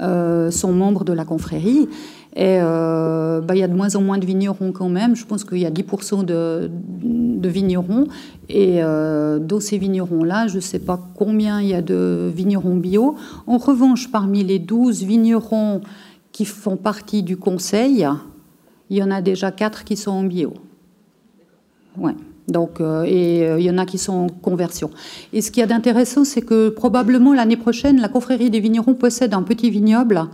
sont 0.00 0.72
membres 0.72 1.04
de 1.04 1.12
la 1.12 1.24
confrérie. 1.24 1.88
Et 2.36 2.58
euh, 2.60 3.40
bah, 3.40 3.56
il 3.56 3.58
y 3.58 3.62
a 3.62 3.68
de 3.68 3.74
moins 3.74 3.96
en 3.96 4.02
moins 4.02 4.18
de 4.18 4.26
vignerons 4.26 4.72
quand 4.72 4.88
même. 4.88 5.16
Je 5.16 5.24
pense 5.24 5.44
qu'il 5.44 5.58
y 5.58 5.66
a 5.66 5.70
10% 5.70 6.24
de, 6.24 6.70
vignerons. 7.48 8.06
Et 8.48 8.82
euh, 8.82 9.38
dans 9.38 9.60
ces 9.60 9.78
vignerons-là, 9.78 10.46
je 10.46 10.56
ne 10.56 10.60
sais 10.60 10.78
pas 10.78 11.00
combien 11.14 11.60
il 11.60 11.68
y 11.68 11.74
a 11.74 11.82
de 11.82 12.30
vignerons 12.34 12.76
bio. 12.76 13.16
En 13.46 13.58
revanche, 13.58 14.10
parmi 14.10 14.44
les 14.44 14.58
12 14.58 15.02
vignerons 15.04 15.80
qui 16.32 16.44
font 16.44 16.76
partie 16.76 17.22
du 17.22 17.36
conseil, 17.36 18.06
il 18.90 18.96
y 18.96 19.02
en 19.02 19.10
a 19.10 19.22
déjà 19.22 19.50
4 19.50 19.84
qui 19.84 19.96
sont 19.96 20.12
en 20.12 20.24
bio. 20.24 20.54
Ouais. 21.96 22.14
Donc, 22.46 22.80
euh, 22.80 23.04
et 23.06 23.40
il 23.58 23.64
y 23.64 23.70
en 23.70 23.76
a 23.78 23.84
qui 23.84 23.98
sont 23.98 24.12
en 24.12 24.28
conversion. 24.28 24.90
Et 25.32 25.42
ce 25.42 25.50
qu'il 25.50 25.60
y 25.60 25.64
a 25.64 25.66
d'intéressant, 25.66 26.24
c'est 26.24 26.40
que 26.40 26.68
probablement 26.68 27.34
l'année 27.34 27.56
prochaine, 27.56 28.00
la 28.00 28.08
confrérie 28.08 28.48
des 28.48 28.60
vignerons 28.60 28.94
possède 28.94 29.34
un 29.34 29.42
petit 29.42 29.70
vignoble 29.70 30.28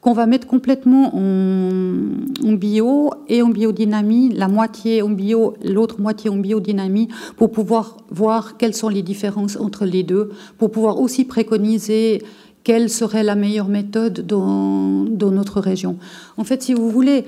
qu'on 0.00 0.12
va 0.12 0.26
mettre 0.26 0.46
complètement 0.46 1.14
en, 1.16 2.52
bio 2.52 3.10
et 3.28 3.42
en 3.42 3.48
biodynamie, 3.48 4.32
la 4.32 4.48
moitié 4.48 5.02
en 5.02 5.10
bio, 5.10 5.54
l'autre 5.64 6.00
moitié 6.00 6.30
en 6.30 6.36
biodynamie, 6.36 7.08
pour 7.36 7.50
pouvoir 7.50 7.96
voir 8.10 8.56
quelles 8.56 8.74
sont 8.74 8.88
les 8.88 9.02
différences 9.02 9.56
entre 9.56 9.84
les 9.84 10.04
deux, 10.04 10.30
pour 10.56 10.70
pouvoir 10.70 11.00
aussi 11.00 11.24
préconiser 11.24 12.22
quelle 12.62 12.90
serait 12.90 13.22
la 13.22 13.34
meilleure 13.34 13.68
méthode 13.68 14.26
dans, 14.26 15.06
notre 15.30 15.60
région. 15.60 15.96
En 16.36 16.44
fait, 16.44 16.62
si 16.62 16.74
vous 16.74 16.90
voulez, 16.90 17.24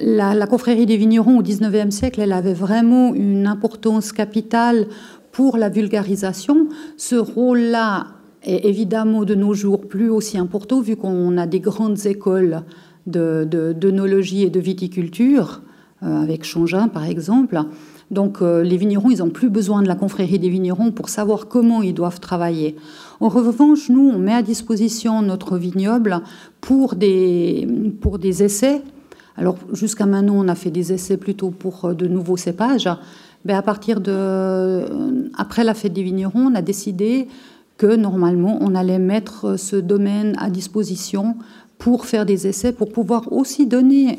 la, 0.00 0.34
la, 0.34 0.46
confrérie 0.46 0.86
des 0.86 0.96
vignerons 0.96 1.38
au 1.38 1.42
XIXe 1.42 1.94
siècle, 1.94 2.20
elle 2.20 2.32
avait 2.32 2.54
vraiment 2.54 3.14
une 3.14 3.46
importance 3.46 4.12
capitale 4.12 4.86
pour 5.30 5.56
la 5.56 5.68
vulgarisation. 5.68 6.68
Ce 6.96 7.16
rôle-là 7.16 8.06
est 8.48 8.64
évidemment 8.64 9.24
de 9.24 9.34
nos 9.34 9.54
jours 9.54 9.80
plus 9.80 10.10
aussi 10.10 10.38
important 10.38 10.80
vu 10.80 10.96
qu'on 10.96 11.36
a 11.36 11.46
des 11.46 11.60
grandes 11.60 12.06
écoles 12.06 12.62
d'œnologie 13.06 14.42
de, 14.42 14.46
et 14.46 14.50
de 14.50 14.60
viticulture, 14.60 15.62
euh, 16.02 16.22
avec 16.22 16.44
Changin 16.44 16.88
par 16.88 17.04
exemple. 17.04 17.60
Donc 18.10 18.40
euh, 18.40 18.62
les 18.62 18.76
vignerons, 18.76 19.10
ils 19.10 19.18
n'ont 19.18 19.30
plus 19.30 19.50
besoin 19.50 19.82
de 19.82 19.88
la 19.88 19.94
confrérie 19.94 20.38
des 20.38 20.48
vignerons 20.48 20.92
pour 20.92 21.08
savoir 21.08 21.48
comment 21.48 21.82
ils 21.82 21.94
doivent 21.94 22.20
travailler. 22.20 22.76
En 23.20 23.28
revanche, 23.28 23.90
nous, 23.90 24.08
on 24.08 24.18
met 24.18 24.32
à 24.32 24.42
disposition 24.42 25.20
notre 25.22 25.58
vignoble 25.58 26.20
pour 26.60 26.94
des, 26.94 27.66
pour 28.00 28.18
des 28.18 28.42
essais. 28.42 28.82
Alors 29.36 29.56
jusqu'à 29.72 30.06
maintenant, 30.06 30.36
on 30.36 30.48
a 30.48 30.54
fait 30.54 30.70
des 30.70 30.92
essais 30.92 31.16
plutôt 31.16 31.50
pour 31.50 31.84
euh, 31.84 31.94
de 31.94 32.06
nouveaux 32.06 32.36
cépages. 32.36 32.88
Mais 33.44 33.52
à 33.52 33.62
partir 33.62 34.00
de 34.00 34.84
après 35.36 35.62
la 35.62 35.74
fête 35.74 35.92
des 35.92 36.02
vignerons, 36.02 36.50
on 36.50 36.54
a 36.56 36.62
décidé 36.62 37.28
que 37.78 37.96
normalement 37.96 38.58
on 38.60 38.74
allait 38.74 38.98
mettre 38.98 39.56
ce 39.58 39.76
domaine 39.76 40.34
à 40.38 40.50
disposition 40.50 41.36
pour 41.78 42.04
faire 42.04 42.26
des 42.26 42.46
essais, 42.46 42.72
pour 42.72 42.92
pouvoir 42.92 43.32
aussi 43.32 43.66
donner 43.66 44.18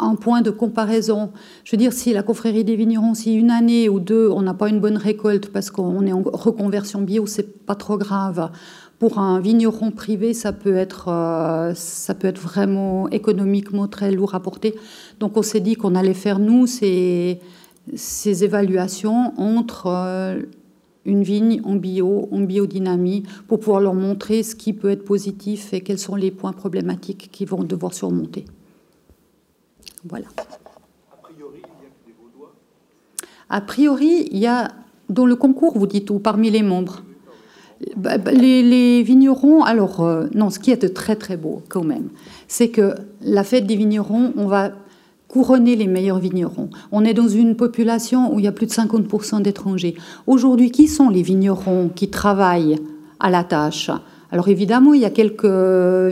un 0.00 0.14
point 0.14 0.42
de 0.42 0.50
comparaison. 0.50 1.30
Je 1.64 1.72
veux 1.72 1.78
dire, 1.78 1.92
si 1.92 2.12
la 2.12 2.22
confrérie 2.22 2.64
des 2.64 2.76
vignerons, 2.76 3.14
si 3.14 3.34
une 3.34 3.50
année 3.50 3.88
ou 3.88 4.00
deux, 4.00 4.28
on 4.28 4.42
n'a 4.42 4.54
pas 4.54 4.68
une 4.68 4.80
bonne 4.80 4.96
récolte 4.96 5.50
parce 5.52 5.70
qu'on 5.70 6.06
est 6.06 6.12
en 6.12 6.22
reconversion 6.22 7.00
bio, 7.00 7.26
c'est 7.26 7.64
pas 7.66 7.74
trop 7.74 7.98
grave. 7.98 8.50
Pour 8.98 9.18
un 9.18 9.40
vigneron 9.40 9.92
privé, 9.92 10.34
ça 10.34 10.52
peut 10.52 10.76
être, 10.76 11.08
euh, 11.08 11.72
ça 11.74 12.14
peut 12.14 12.26
être 12.26 12.40
vraiment 12.40 13.08
économiquement 13.10 13.86
très 13.86 14.10
lourd 14.10 14.34
à 14.34 14.40
porter. 14.40 14.74
Donc 15.20 15.36
on 15.36 15.42
s'est 15.42 15.60
dit 15.60 15.76
qu'on 15.76 15.94
allait 15.94 16.14
faire, 16.14 16.40
nous, 16.40 16.66
ces, 16.66 17.40
ces 17.94 18.44
évaluations 18.44 19.34
entre 19.40 19.86
euh, 19.86 20.42
une 21.08 21.22
vigne 21.22 21.60
en 21.64 21.74
bio, 21.74 22.28
en 22.30 22.40
biodynamie, 22.40 23.24
pour 23.48 23.58
pouvoir 23.58 23.80
leur 23.80 23.94
montrer 23.94 24.42
ce 24.42 24.54
qui 24.54 24.72
peut 24.72 24.90
être 24.90 25.04
positif 25.04 25.72
et 25.72 25.80
quels 25.80 25.98
sont 25.98 26.14
les 26.14 26.30
points 26.30 26.52
problématiques 26.52 27.30
qu'ils 27.32 27.48
vont 27.48 27.64
devoir 27.64 27.94
surmonter. 27.94 28.44
Voilà. 30.04 30.26
A 33.50 33.60
priori, 33.62 34.28
il 34.30 34.38
y 34.38 34.46
a 34.46 34.68
dans 35.08 35.24
le 35.24 35.34
concours, 35.34 35.78
vous 35.78 35.86
dites 35.86 36.10
où, 36.10 36.18
parmi 36.18 36.50
les 36.50 36.62
membres 36.62 37.02
bah, 37.96 38.18
bah, 38.18 38.32
les, 38.32 39.02
vignerons, 39.02 39.62
alors 39.62 40.00
euh, 40.00 40.26
non, 40.34 40.50
ce 40.50 40.58
qui 40.58 40.72
est 40.72 40.92
très 40.92 41.16
très 41.16 41.36
beau 41.36 41.62
quand 41.68 41.84
même, 41.84 42.08
c'est 42.48 42.70
que 42.70 42.94
la 43.22 43.44
fête 43.44 43.66
des 43.66 43.76
vignerons, 43.76 44.32
on 44.36 44.46
va 44.46 44.72
couronner 45.28 45.76
les 45.76 45.86
meilleurs 45.86 46.18
vignerons. 46.18 46.70
On 46.90 47.04
est 47.04 47.14
dans 47.14 47.28
une 47.28 47.54
population 47.54 48.34
où 48.34 48.38
il 48.38 48.46
y 48.46 48.48
a 48.48 48.52
plus 48.52 48.66
de 48.66 48.72
50% 48.72 49.42
d'étrangers. 49.42 49.94
Aujourd'hui, 50.26 50.70
qui 50.70 50.88
sont 50.88 51.10
les 51.10 51.22
vignerons 51.22 51.90
qui 51.94 52.08
travaillent 52.08 52.78
à 53.20 53.30
la 53.30 53.44
tâche? 53.44 53.90
Alors 54.32 54.48
évidemment, 54.48 54.94
il 54.94 55.02
y 55.02 55.04
a 55.04 55.10
quelques 55.10 55.44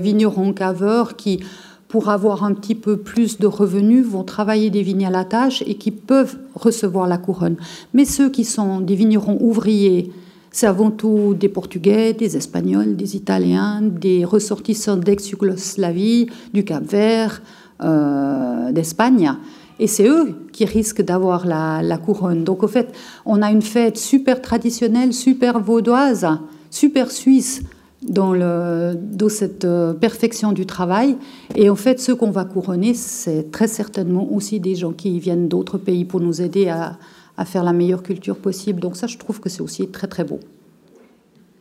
vignerons 0.02 0.52
caveurs 0.52 1.16
qui, 1.16 1.40
pour 1.88 2.10
avoir 2.10 2.44
un 2.44 2.52
petit 2.52 2.74
peu 2.74 2.98
plus 2.98 3.38
de 3.38 3.46
revenus, 3.46 4.06
vont 4.06 4.24
travailler 4.24 4.70
des 4.70 4.82
vignes 4.82 5.06
à 5.06 5.10
la 5.10 5.24
tâche 5.24 5.62
et 5.66 5.74
qui 5.74 5.90
peuvent 5.90 6.36
recevoir 6.54 7.06
la 7.06 7.18
couronne. 7.18 7.56
Mais 7.94 8.04
ceux 8.04 8.28
qui 8.30 8.44
sont 8.44 8.80
des 8.80 8.94
vignerons 8.94 9.38
ouvriers, 9.40 10.12
c'est 10.50 10.66
avant 10.66 10.90
tout 10.90 11.34
des 11.38 11.50
Portugais, 11.50 12.14
des 12.14 12.36
Espagnols, 12.36 12.96
des 12.96 13.16
Italiens, 13.16 13.82
des 13.82 14.24
ressortissants 14.24 14.96
d'ex-Yougoslavie, 14.96 16.28
du 16.54 16.64
Cap-Vert, 16.64 17.42
d'Espagne. 17.80 19.36
Et 19.78 19.86
c'est 19.86 20.08
eux 20.08 20.34
qui 20.52 20.64
risquent 20.64 21.02
d'avoir 21.02 21.46
la, 21.46 21.98
couronne. 21.98 22.44
Donc, 22.44 22.62
au 22.62 22.68
fait, 22.68 22.94
on 23.24 23.42
a 23.42 23.50
une 23.50 23.62
fête 23.62 23.98
super 23.98 24.40
traditionnelle, 24.40 25.12
super 25.12 25.60
vaudoise, 25.60 26.26
super 26.70 27.10
suisse 27.10 27.62
dans, 28.02 28.32
le, 28.32 28.94
dans 28.94 29.28
cette 29.28 29.66
euh, 29.66 29.92
perfection 29.92 30.52
du 30.52 30.64
travail. 30.64 31.16
Et 31.54 31.68
en 31.68 31.76
fait, 31.76 32.00
ceux 32.00 32.14
qu'on 32.14 32.30
va 32.30 32.44
couronner, 32.44 32.94
c'est 32.94 33.50
très 33.50 33.68
certainement 33.68 34.26
aussi 34.32 34.60
des 34.60 34.74
gens 34.74 34.92
qui 34.92 35.18
viennent 35.18 35.48
d'autres 35.48 35.78
pays 35.78 36.06
pour 36.06 36.20
nous 36.20 36.40
aider 36.40 36.68
à, 36.68 36.98
à, 37.36 37.44
faire 37.44 37.64
la 37.64 37.72
meilleure 37.72 38.02
culture 38.02 38.36
possible. 38.36 38.80
Donc 38.80 38.96
ça, 38.96 39.06
je 39.06 39.18
trouve 39.18 39.40
que 39.40 39.50
c'est 39.50 39.60
aussi 39.60 39.86
très, 39.88 40.06
très 40.06 40.24
beau. 40.24 40.40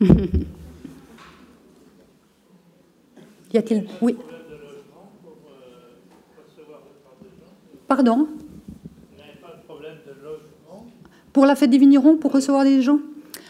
y 0.00 0.08
a-t-il... 3.58 3.84
Oui. 4.00 4.16
Pardon 7.96 8.28
Pour 11.32 11.46
la 11.46 11.54
fête 11.54 11.70
des 11.70 11.78
vignerons, 11.78 12.16
pour 12.16 12.30
recevoir 12.30 12.62
des 12.62 12.82
gens 12.82 12.98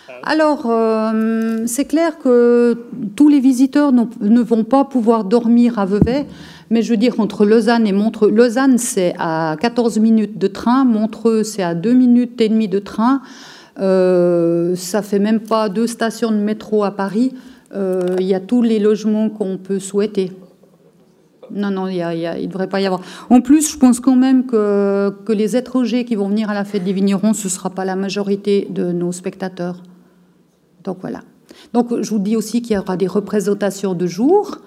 ah 0.09 0.13
alors, 0.23 0.67
euh, 0.67 1.65
c'est 1.67 1.85
clair 1.85 2.19
que 2.19 2.79
tous 3.17 3.29
les 3.29 3.41
visiteurs 3.41 3.91
ne 3.93 4.41
vont 4.41 4.63
pas 4.63 4.85
pouvoir 4.85 5.25
dormir 5.25 5.81
à 5.81 5.85
Vevey, 5.85 6.27
mais 6.71 6.83
je 6.83 6.91
veux 6.91 6.97
dire, 6.97 7.19
entre 7.19 7.45
Lausanne 7.45 7.89
et 7.89 7.93
Montreux, 7.93 8.31
Lausanne, 8.31 8.79
c'est 8.79 9.15
à 9.19 9.57
14 9.61 9.99
minutes 9.99 10.39
de 10.39 10.47
train, 10.47 10.85
Montreux, 10.85 11.43
c'est 11.43 11.65
à 11.65 11.75
2 11.75 11.93
minutes 11.93 12.41
et 12.41 12.49
demie 12.49 12.69
de 12.69 12.79
train. 12.79 13.23
Euh, 13.81 14.77
ça 14.77 15.03
fait 15.03 15.19
même 15.19 15.41
pas 15.41 15.69
deux 15.69 15.89
stations 15.89 16.31
de 16.31 16.37
métro 16.37 16.85
à 16.85 16.93
Paris. 16.93 17.35
Euh, 17.75 18.15
il 18.21 18.27
y 18.27 18.35
a 18.35 18.41
tous 18.41 18.63
les 18.63 18.79
logements 18.79 19.29
qu'on 19.29 19.59
peut 19.59 19.81
souhaiter. 19.81 20.31
Non, 21.51 21.71
non, 21.71 21.89
il 21.89 21.99
ne 21.99 22.47
devrait 22.47 22.69
pas 22.69 22.81
y 22.81 22.87
avoir. 22.87 23.01
En 23.31 23.41
plus, 23.41 23.73
je 23.73 23.79
pense 23.79 24.01
quand 24.01 24.17
même 24.17 24.47
que, 24.47 25.15
que 25.25 25.33
les 25.33 25.57
étrangers 25.57 26.05
qui 26.05 26.15
vont 26.15 26.29
venir 26.29 26.51
à 26.51 26.55
la 26.55 26.65
fête 26.65 26.85
des 26.85 26.93
vignerons, 26.93 27.35
ce 27.35 27.47
ne 27.47 27.51
sera 27.51 27.71
pas 27.71 27.85
la 27.85 27.97
majorité 27.97 28.67
de 28.71 28.93
nos 28.93 29.13
spectateurs. 29.13 29.83
Donc 30.85 30.99
voilà. 31.01 31.23
Donc 31.73 32.03
je 32.03 32.11
vous 32.11 32.19
dis 32.19 32.37
aussi 32.37 32.63
qu'il 32.63 32.77
y 32.77 32.79
aura 32.79 32.97
des 32.97 33.07
représentations 33.07 33.95
de 33.95 34.07
jour 34.07 34.59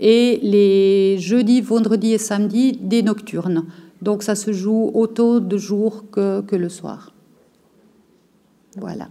et 0.00 0.40
les 0.42 1.18
jeudis, 1.18 1.60
vendredis 1.60 2.12
et 2.12 2.18
samedis, 2.18 2.78
des 2.80 3.02
nocturnes. 3.02 3.64
Donc 4.00 4.22
ça 4.22 4.34
se 4.34 4.52
joue 4.52 4.90
autant 4.94 5.38
de 5.38 5.56
jour 5.56 6.04
que, 6.10 6.40
que 6.40 6.56
le 6.56 6.68
soir. 6.68 7.12
Voilà. 8.76 9.08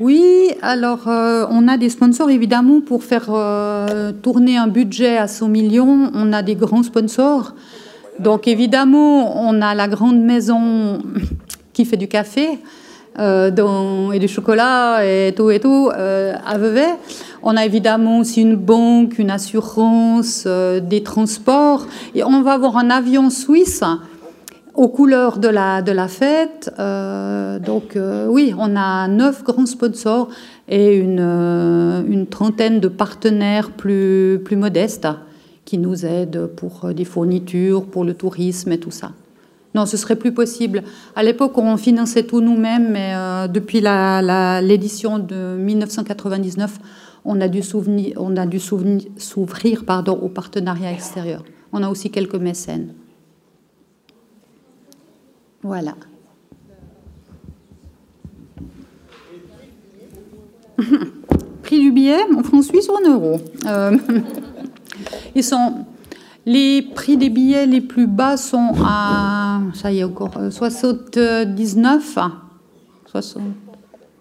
Oui, 0.00 0.54
alors 0.62 1.08
euh, 1.08 1.44
on 1.50 1.68
a 1.68 1.76
des 1.76 1.90
sponsors 1.90 2.30
évidemment 2.30 2.80
pour 2.80 3.04
faire 3.04 3.26
euh, 3.28 4.12
tourner 4.12 4.56
un 4.56 4.66
budget 4.66 5.18
à 5.18 5.28
100 5.28 5.48
millions. 5.48 6.10
On 6.14 6.32
a 6.32 6.42
des 6.42 6.54
grands 6.54 6.82
sponsors. 6.82 7.54
Donc 8.18 8.48
évidemment, 8.48 9.46
on 9.46 9.60
a 9.60 9.74
la 9.74 9.88
grande 9.88 10.18
maison 10.18 11.02
qui 11.74 11.84
fait 11.84 11.98
du 11.98 12.08
café 12.08 12.48
euh, 13.18 14.10
et 14.12 14.18
du 14.18 14.26
chocolat 14.26 15.04
et 15.04 15.34
tout 15.36 15.50
et 15.50 15.60
tout 15.60 15.90
à 15.92 16.56
Vevey. 16.56 16.88
On 17.42 17.54
a 17.58 17.66
évidemment 17.66 18.20
aussi 18.20 18.40
une 18.40 18.56
banque, 18.56 19.18
une 19.18 19.30
assurance, 19.30 20.46
des 20.46 21.02
transports. 21.02 21.86
Et 22.14 22.24
on 22.24 22.40
va 22.40 22.52
avoir 22.52 22.78
un 22.78 22.88
avion 22.88 23.28
suisse 23.28 23.84
aux 24.74 24.88
couleurs 24.88 25.38
de 25.38 25.48
la, 25.48 25.82
de 25.82 25.92
la 25.92 26.08
fête. 26.08 26.72
Euh, 26.78 27.58
donc 27.58 27.96
euh, 27.96 28.26
oui, 28.28 28.54
on 28.56 28.76
a 28.76 29.08
neuf 29.08 29.42
grands 29.44 29.66
sponsors 29.66 30.28
et 30.68 30.96
une, 30.96 31.20
euh, 31.20 32.02
une 32.06 32.26
trentaine 32.26 32.80
de 32.80 32.88
partenaires 32.88 33.70
plus, 33.70 34.40
plus 34.44 34.56
modestes 34.56 35.08
qui 35.64 35.78
nous 35.78 36.04
aident 36.04 36.46
pour 36.46 36.92
des 36.94 37.04
fournitures, 37.04 37.84
pour 37.84 38.04
le 38.04 38.14
tourisme 38.14 38.72
et 38.72 38.78
tout 38.78 38.90
ça. 38.90 39.12
Non, 39.74 39.86
ce 39.86 39.96
serait 39.96 40.16
plus 40.16 40.32
possible. 40.32 40.82
À 41.14 41.22
l'époque, 41.22 41.56
on 41.56 41.76
finançait 41.76 42.24
tout 42.24 42.40
nous-mêmes, 42.40 42.90
mais 42.90 43.14
depuis 43.48 43.80
l'édition 43.80 45.20
de 45.20 45.56
1999, 45.56 46.80
on 47.24 47.40
a 47.40 47.46
dû, 47.46 47.62
s'ouvrir 49.16 49.84
pardon, 49.84 50.18
aux 50.20 50.28
partenariats 50.28 50.90
extérieurs. 50.90 51.44
On 51.72 51.84
a 51.84 51.88
aussi 51.88 52.10
quelques 52.10 52.34
mécènes. 52.34 52.94
Voilà. 55.62 55.94
Prix 61.62 61.80
du 61.80 61.92
billet 61.92 62.18
en 62.36 62.42
francs 62.42 62.64
suisses 62.64 62.88
ou 62.88 62.92
en 62.92 63.08
euros 63.08 63.40
euh, 63.66 63.96
Ils 65.34 65.44
sont 65.44 65.84
les 66.46 66.82
prix 66.82 67.16
des 67.18 67.28
billets 67.28 67.66
les 67.66 67.82
plus 67.82 68.06
bas 68.06 68.36
sont 68.36 68.72
à 68.84 69.60
ça 69.74 69.92
y 69.92 69.98
est 69.98 70.04
encore 70.04 70.32
79 70.50 72.18
euh, 72.18 72.28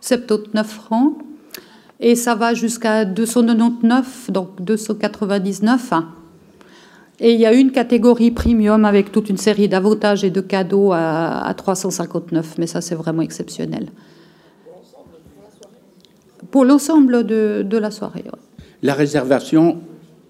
79 0.01 0.67
francs. 0.67 1.13
Et 1.99 2.15
ça 2.15 2.35
va 2.35 2.53
jusqu'à 2.53 3.03
299, 3.03 4.31
donc 4.31 4.61
299. 4.61 5.93
Et 7.21 7.33
il 7.33 7.39
y 7.39 7.45
a 7.45 7.53
une 7.53 7.71
catégorie 7.71 8.31
premium 8.31 8.85
avec 8.85 9.11
toute 9.11 9.29
une 9.29 9.37
série 9.37 9.67
d'avantages 9.67 10.23
et 10.23 10.29
de 10.29 10.39
cadeaux 10.39 10.91
à, 10.93 11.53
359, 11.55 12.55
mais 12.57 12.67
ça 12.67 12.79
c'est 12.79 12.95
vraiment 12.95 13.21
exceptionnel. 13.21 13.89
Pour 16.51 16.63
l'ensemble 16.63 17.25
de, 17.25 17.65
de, 17.67 17.77
la 17.77 17.91
soirée. 17.91 18.23
La 18.81 18.93
réservation 18.93 19.77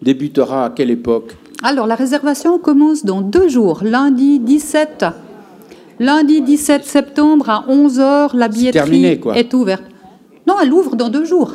débutera 0.01 0.65
à 0.65 0.69
quelle 0.71 0.89
époque? 0.89 1.37
Alors 1.63 1.85
la 1.85 1.95
réservation 1.95 2.57
commence 2.57 3.05
dans 3.05 3.21
deux 3.21 3.47
jours, 3.47 3.81
lundi 3.83 4.39
17. 4.39 5.05
Lundi 5.99 6.41
17 6.41 6.85
septembre 6.85 7.49
à 7.49 7.65
11h, 7.69 8.35
la 8.35 8.47
billetterie 8.47 9.05
est, 9.05 9.21
est 9.35 9.53
ouverte. 9.53 9.83
Non, 10.47 10.55
elle 10.61 10.73
ouvre 10.73 10.95
dans 10.95 11.09
deux 11.09 11.25
jours. 11.25 11.53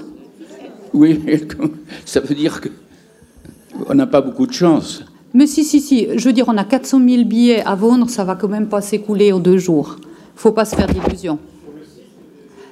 Oui, 0.92 1.20
ça 2.04 2.20
veut 2.20 2.34
dire 2.34 2.60
qu'on 2.60 3.94
n'a 3.94 4.06
pas 4.06 4.20
beaucoup 4.20 4.46
de 4.46 4.52
chance. 4.52 5.02
Mais 5.34 5.48
si, 5.48 5.64
si, 5.64 5.80
si. 5.80 6.06
Je 6.16 6.24
veux 6.26 6.32
dire, 6.32 6.46
on 6.48 6.56
a 6.56 6.64
400 6.64 7.00
000 7.06 7.24
billets 7.24 7.62
à 7.64 7.74
vendre, 7.74 8.08
ça 8.08 8.22
va 8.22 8.36
quand 8.36 8.48
même 8.48 8.68
pas 8.68 8.80
s'écouler 8.80 9.32
en 9.32 9.40
deux 9.40 9.58
jours. 9.58 9.96
Il 9.98 10.40
faut 10.40 10.52
pas 10.52 10.64
se 10.64 10.76
faire 10.76 10.86
d'illusions. 10.86 11.40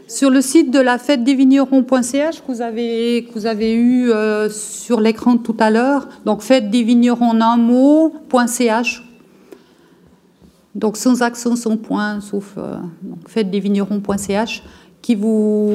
Sur 0.06 0.30
le 0.30 0.40
site 0.40 0.70
de 0.70 0.78
la 0.78 0.98
fête 0.98 1.24
des 1.24 1.34
vignerons.ch 1.34 2.42
que 2.42 2.52
vous 2.52 2.60
avez, 2.60 3.24
que 3.24 3.38
vous 3.38 3.46
avez 3.46 3.74
eu 3.74 4.10
euh, 4.10 4.48
sur 4.48 5.00
l'écran 5.00 5.38
tout 5.38 5.56
à 5.58 5.70
l'heure, 5.70 6.06
donc 6.24 6.42
fête 6.42 6.70
des 6.70 6.82
vignerons 6.82 7.30
en 7.30 7.40
un 7.40 7.56
mot.ch, 7.56 9.02
donc 10.74 10.96
sans 10.96 11.22
accent, 11.22 11.56
sans 11.56 11.76
point, 11.76 12.20
sauf 12.20 12.54
euh, 12.58 12.76
fête 13.26 13.50
des 13.50 13.60
vignerons.ch, 13.60 14.62
qui 15.00 15.14
vous. 15.14 15.72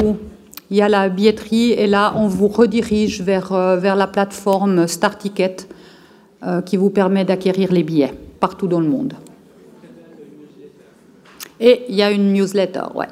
Il 0.69 0.75
y 0.75 0.81
a 0.81 0.89
la 0.89 1.07
billetterie 1.07 1.71
et 1.71 1.88
là, 1.88 2.13
on 2.17 2.27
vous 2.27 2.49
redirige 2.49 3.21
vers, 3.21 3.53
euh, 3.53 3.77
vers 3.77 3.95
la 3.95 4.05
plateforme 4.05 4.85
Star 4.88 5.17
Ticket 5.17 5.55
qui 6.65 6.77
vous 6.77 6.89
permet 6.89 7.25
d'acquérir 7.25 7.71
les 7.71 7.83
billets 7.83 8.13
partout 8.39 8.67
dans 8.67 8.79
le 8.79 8.88
monde. 8.88 9.13
Et 11.59 11.85
il 11.89 11.95
y 11.95 12.03
a 12.03 12.11
une 12.11 12.33
newsletter, 12.33 12.83
ouais. 12.93 13.07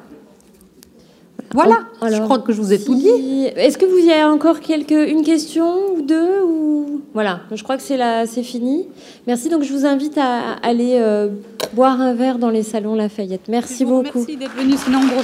Voilà, 1.52 1.86
je 2.02 2.20
crois 2.22 2.38
que 2.40 2.52
je 2.52 2.60
vous 2.60 2.72
ai 2.72 2.78
tout 2.82 2.94
dit. 2.94 3.46
Est-ce 3.56 3.78
que 3.78 3.86
vous 3.86 3.98
y 3.98 4.12
avez 4.12 4.24
encore 4.24 4.60
quelques, 4.60 4.90
une 4.90 5.22
question 5.22 5.94
ou 5.96 6.02
deux 6.02 6.42
ou... 6.42 7.00
Voilà, 7.14 7.40
je 7.52 7.62
crois 7.62 7.76
que 7.76 7.82
c'est 7.82 8.42
fini. 8.42 8.88
Merci, 9.26 9.48
donc 9.48 9.62
je 9.62 9.72
vous 9.72 9.86
invite 9.86 10.18
à 10.18 10.54
aller 10.62 10.98
euh, 11.00 11.28
boire 11.72 12.00
un 12.00 12.14
verre 12.14 12.38
dans 12.38 12.50
les 12.50 12.62
salons 12.62 12.94
Lafayette. 12.94 13.48
Merci 13.48 13.84
beaucoup. 13.84 14.18
Merci 14.18 14.36
d'être 14.36 14.54
venus 14.54 14.80
si 14.80 14.90
nombreux. 14.90 15.22